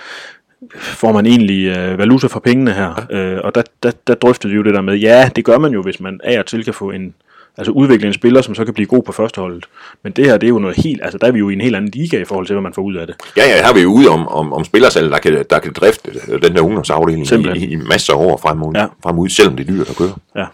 får 0.75 1.11
man 1.11 1.25
egentlig 1.25 1.65
øh, 1.77 1.97
valuta 1.97 2.27
for 2.27 2.39
pengene 2.39 2.71
her? 2.73 3.05
Øh, 3.11 3.37
og 3.43 3.55
der, 3.55 3.61
der, 3.83 3.91
der 4.07 4.13
drøftede 4.15 4.51
vi 4.51 4.57
jo 4.57 4.63
det 4.63 4.73
der 4.73 4.81
med, 4.81 4.95
ja, 4.95 5.29
det 5.35 5.45
gør 5.45 5.57
man 5.57 5.71
jo, 5.73 5.81
hvis 5.81 5.99
man 5.99 6.19
af 6.23 6.39
og 6.39 6.45
til 6.45 6.63
kan 6.63 6.73
få 6.73 6.91
en, 6.91 7.13
altså 7.57 7.71
udvikle 7.71 8.07
en 8.07 8.13
spiller, 8.13 8.41
som 8.41 8.55
så 8.55 8.65
kan 8.65 8.73
blive 8.73 8.87
god 8.87 9.03
på 9.03 9.11
førsteholdet. 9.11 9.65
Men 10.03 10.11
det 10.13 10.25
her, 10.25 10.37
det 10.37 10.47
er 10.47 10.49
jo 10.49 10.59
noget 10.59 10.75
helt, 10.77 11.01
altså 11.03 11.17
der 11.17 11.27
er 11.27 11.31
vi 11.31 11.39
jo 11.39 11.49
i 11.49 11.53
en 11.53 11.61
helt 11.61 11.75
anden 11.75 11.91
liga 11.93 12.21
i 12.21 12.25
forhold 12.25 12.45
til, 12.47 12.53
hvad 12.53 12.61
man 12.63 12.73
får 12.73 12.81
ud 12.81 12.95
af 12.95 13.07
det. 13.07 13.15
Ja, 13.37 13.43
ja, 13.43 13.55
her 13.63 13.69
er 13.69 13.73
vi 13.73 13.81
jo 13.81 13.89
ude 13.93 14.09
om, 14.09 14.27
om, 14.27 14.53
om 14.53 14.63
spillersalg, 14.63 15.11
der 15.11 15.17
kan, 15.17 15.45
der 15.49 15.59
kan 15.59 15.73
drifte 15.73 16.11
den 16.43 16.55
der 16.55 16.61
ungdomsafdeling 16.61 17.23
i, 17.23 17.25
Simpelthen. 17.25 17.69
i, 17.69 17.73
i, 17.73 17.75
masser 17.75 18.13
af 18.13 18.17
år 18.17 18.37
frem, 18.37 18.61
Ja. 18.75 18.81
ja. 18.81 18.87
frem 19.03 19.19
ud, 19.19 19.29
selvom 19.29 19.55
det 19.55 19.67
er 19.69 19.73
dyrt 19.73 19.89
at 19.89 19.95
køre. 19.95 20.13
Ja, 20.35 20.45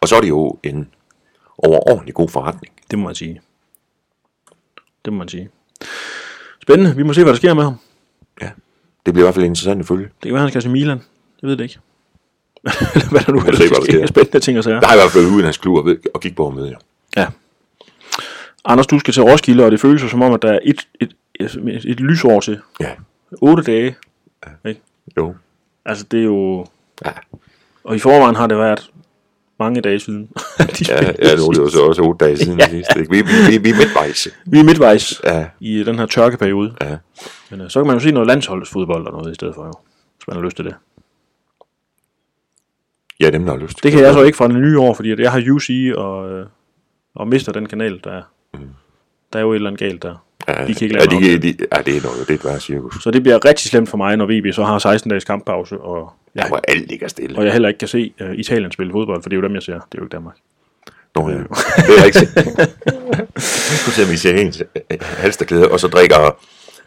Og 0.00 0.08
så 0.08 0.16
er 0.16 0.20
det 0.20 0.28
jo 0.28 0.58
en 0.62 0.88
overordentlig 1.58 2.14
god 2.14 2.28
forretning. 2.28 2.72
det 2.90 2.98
må 2.98 3.04
man 3.04 3.14
sige. 3.14 3.40
Det 5.04 5.12
må 5.12 5.18
man 5.18 5.28
sige. 5.28 5.48
Spændende. 6.62 6.96
Vi 6.96 7.02
må 7.02 7.12
se, 7.12 7.22
hvad 7.22 7.32
der 7.32 7.36
sker 7.36 7.54
med 7.54 7.62
ham. 7.64 7.74
Ja. 8.42 8.50
Det 9.06 9.14
bliver 9.14 9.24
i 9.24 9.26
hvert 9.26 9.34
fald 9.34 9.44
interessant 9.44 9.80
at 9.80 9.86
følge. 9.86 10.04
Det 10.04 10.12
kan 10.22 10.32
være, 10.32 10.40
han 10.40 10.50
skal 10.50 10.60
til 10.62 10.70
Milan. 10.70 11.00
Jeg 11.42 11.48
ved 11.48 11.56
det 11.56 11.64
ikke. 11.64 11.78
Eller 12.94 13.10
hvad 13.10 13.20
der 13.20 13.32
nu 13.32 13.40
se, 13.40 13.48
ellers 13.48 13.68
hvad 13.68 14.00
der. 14.00 14.06
Spændende 14.06 14.40
ting 14.40 14.58
at 14.58 14.64
sige. 14.64 14.74
Der 14.74 14.86
har 14.86 14.94
i 14.94 14.98
hvert 14.98 15.10
fald 15.10 15.22
været 15.24 15.32
ude 15.34 15.40
i 15.40 15.44
hans 15.44 15.56
klub 15.58 15.76
og, 15.76 15.84
ved, 15.84 15.96
og 16.14 16.20
kigge 16.20 16.36
på 16.36 16.44
ham 16.44 16.54
med. 16.54 16.68
Ja. 16.68 16.74
Ja. 17.16 17.26
Anders, 18.64 18.86
du 18.86 18.98
skal 18.98 19.14
til 19.14 19.22
Roskilde, 19.22 19.64
og 19.64 19.70
det 19.70 19.80
føles 19.80 20.02
jo 20.02 20.08
som 20.08 20.22
om, 20.22 20.32
at 20.32 20.42
der 20.42 20.52
er 20.52 20.58
et, 20.64 20.88
et, 21.00 21.16
et, 21.40 21.84
et 21.84 22.00
lysår 22.00 22.40
til. 22.40 22.60
ja. 22.80 22.90
8 23.42 23.62
dage. 23.62 23.96
Ikke? 24.66 24.80
Jo. 25.16 25.34
Altså, 25.84 26.04
det 26.10 26.20
er 26.20 26.24
jo... 26.24 26.66
Ja, 27.04 27.10
Og 27.84 27.96
i 27.96 27.98
forvejen 27.98 28.34
har 28.36 28.46
det 28.46 28.58
været 28.58 28.90
mange 29.58 29.80
dage 29.80 30.00
siden. 30.00 30.28
de 30.58 30.84
ja, 30.92 31.04
ja 31.04 31.36
nu 31.36 31.46
er 31.46 31.50
det 31.52 31.58
jo 31.58 31.68
så 31.68 31.82
også 31.86 32.02
otte 32.02 32.24
dage 32.24 32.36
siden 32.36 32.58
Ja. 32.60 32.64
ja. 32.64 32.70
sidste. 32.70 33.00
ikke? 33.00 33.10
Vi, 33.10 33.22
vi, 33.22 33.28
vi, 33.50 33.58
vi 33.58 33.70
er 33.70 33.74
midtvejs. 33.76 34.28
Vi 34.46 34.58
er 34.58 34.64
midtvejs 34.64 35.20
Ja, 35.24 35.46
i 35.60 35.82
den 35.84 35.98
her 35.98 36.06
tørkeperiode. 36.06 36.74
ja. 36.82 36.96
Men 37.50 37.60
uh, 37.60 37.68
så 37.68 37.80
kan 37.80 37.86
man 37.86 37.96
jo 37.96 38.00
se 38.00 38.10
noget 38.10 38.26
landsholdsfodbold 38.26 39.06
og 39.06 39.12
noget 39.12 39.30
i 39.32 39.34
stedet 39.34 39.54
for, 39.54 39.64
jo, 39.64 39.72
hvis 40.18 40.26
man 40.28 40.36
har 40.36 40.42
lyst 40.44 40.56
til 40.56 40.64
det. 40.64 40.74
ja, 43.20 43.30
dem 43.30 43.44
der 43.44 43.52
har 43.52 43.58
lyst. 43.58 43.82
Det 43.82 43.92
kan 43.92 44.00
jeg 44.00 44.12
så 44.14 44.22
ikke 44.22 44.36
fra 44.38 44.48
det 44.48 44.56
nye 44.56 44.78
år, 44.80 44.94
fordi 44.94 45.22
jeg 45.22 45.32
har 45.32 45.42
UC 45.52 45.70
og, 45.96 46.30
øh, 46.30 46.46
og 47.14 47.28
mister 47.28 47.52
den 47.52 47.66
kanal, 47.66 48.00
der 48.04 48.10
er. 48.10 48.22
Der 49.32 49.38
er 49.38 49.42
jo 49.42 49.52
et 49.52 49.56
eller 49.56 49.70
andet 49.70 49.80
galt 49.80 50.02
der. 50.02 50.24
Ja, 50.48 50.52
de 50.66 50.74
kan 50.74 50.84
ikke 50.84 50.98
ja, 50.98 51.04
lave 51.04 51.38
de, 51.38 51.38
de, 51.52 51.56
ja, 51.76 51.82
det 51.82 51.96
er 51.96 52.02
noget, 52.02 52.18
det 52.28 52.30
er 52.30 52.34
et 52.34 52.44
værre 52.44 52.60
cirkus. 52.60 53.02
Så 53.02 53.10
det 53.10 53.22
bliver 53.22 53.44
rigtig 53.44 53.70
slemt 53.70 53.88
for 53.88 53.96
mig, 53.96 54.16
når 54.16 54.26
VB 54.26 54.54
så 54.54 54.64
har 54.64 54.78
16 54.78 55.10
dages 55.10 55.24
kamppause, 55.24 55.78
og, 55.80 56.12
Ja, 56.36 56.48
hvor 56.48 56.60
alt 56.68 56.88
ligger 56.88 57.08
stille. 57.08 57.38
og 57.38 57.44
jeg 57.44 57.52
heller 57.52 57.68
ikke 57.68 57.78
kan 57.78 57.88
se 57.88 58.12
uh, 58.20 58.34
Italien 58.34 58.72
spille 58.72 58.92
fodbold, 58.92 59.22
for 59.22 59.28
det 59.28 59.36
er 59.36 59.40
jo 59.40 59.46
dem, 59.46 59.54
jeg 59.54 59.62
ser. 59.62 59.72
Det 59.72 59.80
er 59.80 59.98
jo 59.98 60.04
ikke 60.04 60.12
Danmark. 60.12 60.36
Nå, 61.14 61.28
ja. 61.28 61.34
Det 61.34 61.98
er 61.98 62.04
rigtigt. 62.04 62.30
Så 63.84 63.90
ser 63.90 64.06
vi 64.06 64.14
italiensk 64.14 64.62
halsterklæde, 65.00 65.70
og 65.70 65.80
så 65.80 65.88
drikker 65.88 66.36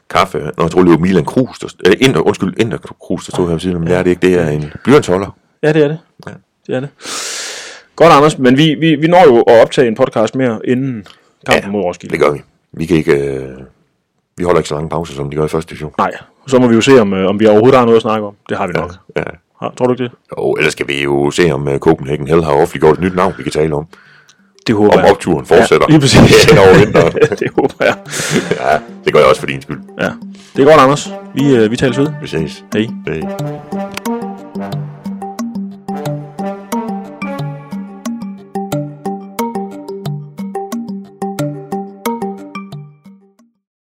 kaffe. 0.10 0.40
Nå, 0.40 0.64
jeg 0.64 0.72
tror, 0.72 0.82
det 0.82 0.92
var 0.92 0.98
Milan 0.98 1.26
Krus, 1.26 1.60
der, 1.60 1.68
øh, 1.86 1.96
Inder, 2.00 2.22
undskyld, 2.22 2.54
Inder 2.60 2.78
Krus, 2.78 3.26
der 3.26 3.32
stod 3.32 3.46
her 3.46 3.54
ved 3.54 3.60
siden, 3.60 3.78
men 3.80 3.88
det 3.88 3.96
er 3.96 4.04
det 4.04 4.10
ikke. 4.10 4.28
Det 4.28 4.40
er 4.40 4.48
en 4.48 4.74
blyantsholder. 4.84 5.38
Ja, 5.64 5.74
det 5.74 5.84
er 5.84 5.88
det. 5.88 6.00
Ja. 6.28 6.32
Det 6.68 6.76
er 6.76 6.80
det. 6.80 6.90
Godt, 7.96 8.14
Anders, 8.14 8.38
men 8.38 8.58
vi, 8.58 8.76
vi, 8.76 8.96
vi 8.96 9.08
når 9.08 9.26
jo 9.28 9.42
at 9.42 9.62
optage 9.62 9.88
en 9.88 9.96
podcast 9.96 10.36
mere 10.36 10.60
inden 10.66 11.08
kampen 11.46 11.64
ja, 11.64 11.72
mod 11.72 11.82
Roskilde. 11.82 12.12
Det 12.12 12.20
gør 12.20 12.32
vi. 12.32 12.42
Vi 12.72 12.86
kan 12.86 12.98
ikke... 12.98 13.14
Øh, 13.14 13.58
vi 14.38 14.44
holder 14.44 14.60
ikke 14.60 14.70
så 14.70 14.76
lange 14.76 14.90
pauser, 14.90 15.14
som 15.14 15.30
de 15.30 15.36
gør 15.36 15.46
i 15.46 15.48
første 15.48 15.70
division. 15.70 15.92
Nej, 15.98 16.12
så 16.48 16.60
må 16.60 16.68
vi 16.68 16.76
jo 16.76 16.82
se, 16.82 17.02
om, 17.02 17.14
øh, 17.14 17.30
om 17.30 17.40
vi 17.40 17.46
overhovedet 17.48 17.78
har 17.80 17.86
noget 17.86 17.96
at 17.96 18.02
snakke 18.02 18.28
om. 18.28 18.34
Det 18.50 18.58
har 18.58 18.68
vi 18.68 18.74
nok. 18.74 18.94
Ja. 19.18 19.24
Har, 19.62 19.74
tror 19.78 19.86
du 19.86 19.94
ikke 19.94 20.04
det? 20.04 20.12
Og 20.32 20.56
ellers 20.60 20.72
skal 20.74 20.88
vi 20.88 21.04
jo 21.04 21.32
se, 21.32 21.52
om 21.52 21.68
uh, 21.68 21.78
Copenhagen 21.78 22.28
Hell 22.28 22.44
har 22.44 22.52
offentliggjort 22.52 22.98
et 22.98 23.04
nyt 23.04 23.16
navn, 23.16 23.34
vi 23.38 23.44
kan 23.44 23.52
tale 23.52 23.76
om. 23.76 23.86
Det 24.68 24.76
håber 24.76 24.94
Om 24.94 25.00
jeg. 25.00 25.12
opturen 25.12 25.46
fortsætter. 25.46 25.88
Ja, 25.90 25.92
lige 25.92 26.00
præcis. 26.02 26.48
Over 26.64 26.86
vinteren. 26.86 27.14
det 27.40 27.48
håber 27.56 27.74
jeg. 27.80 27.96
ja, 28.52 28.78
det 29.06 29.14
gør 29.14 29.20
jeg 29.20 29.30
også 29.30 29.42
for 29.42 29.48
din 29.48 29.62
skyld. 29.62 29.80
Ja. 30.02 30.10
Det 30.56 30.62
er 30.62 30.66
godt, 30.66 30.82
Anders. 30.82 31.12
Vi, 31.36 31.56
øh, 31.56 31.72
vi 31.72 31.76
tales 31.76 31.98
ved. 31.98 32.08
Vi 32.22 32.28
ses. 32.28 32.64
Hej. 32.74 32.88
Hej. 33.08 33.87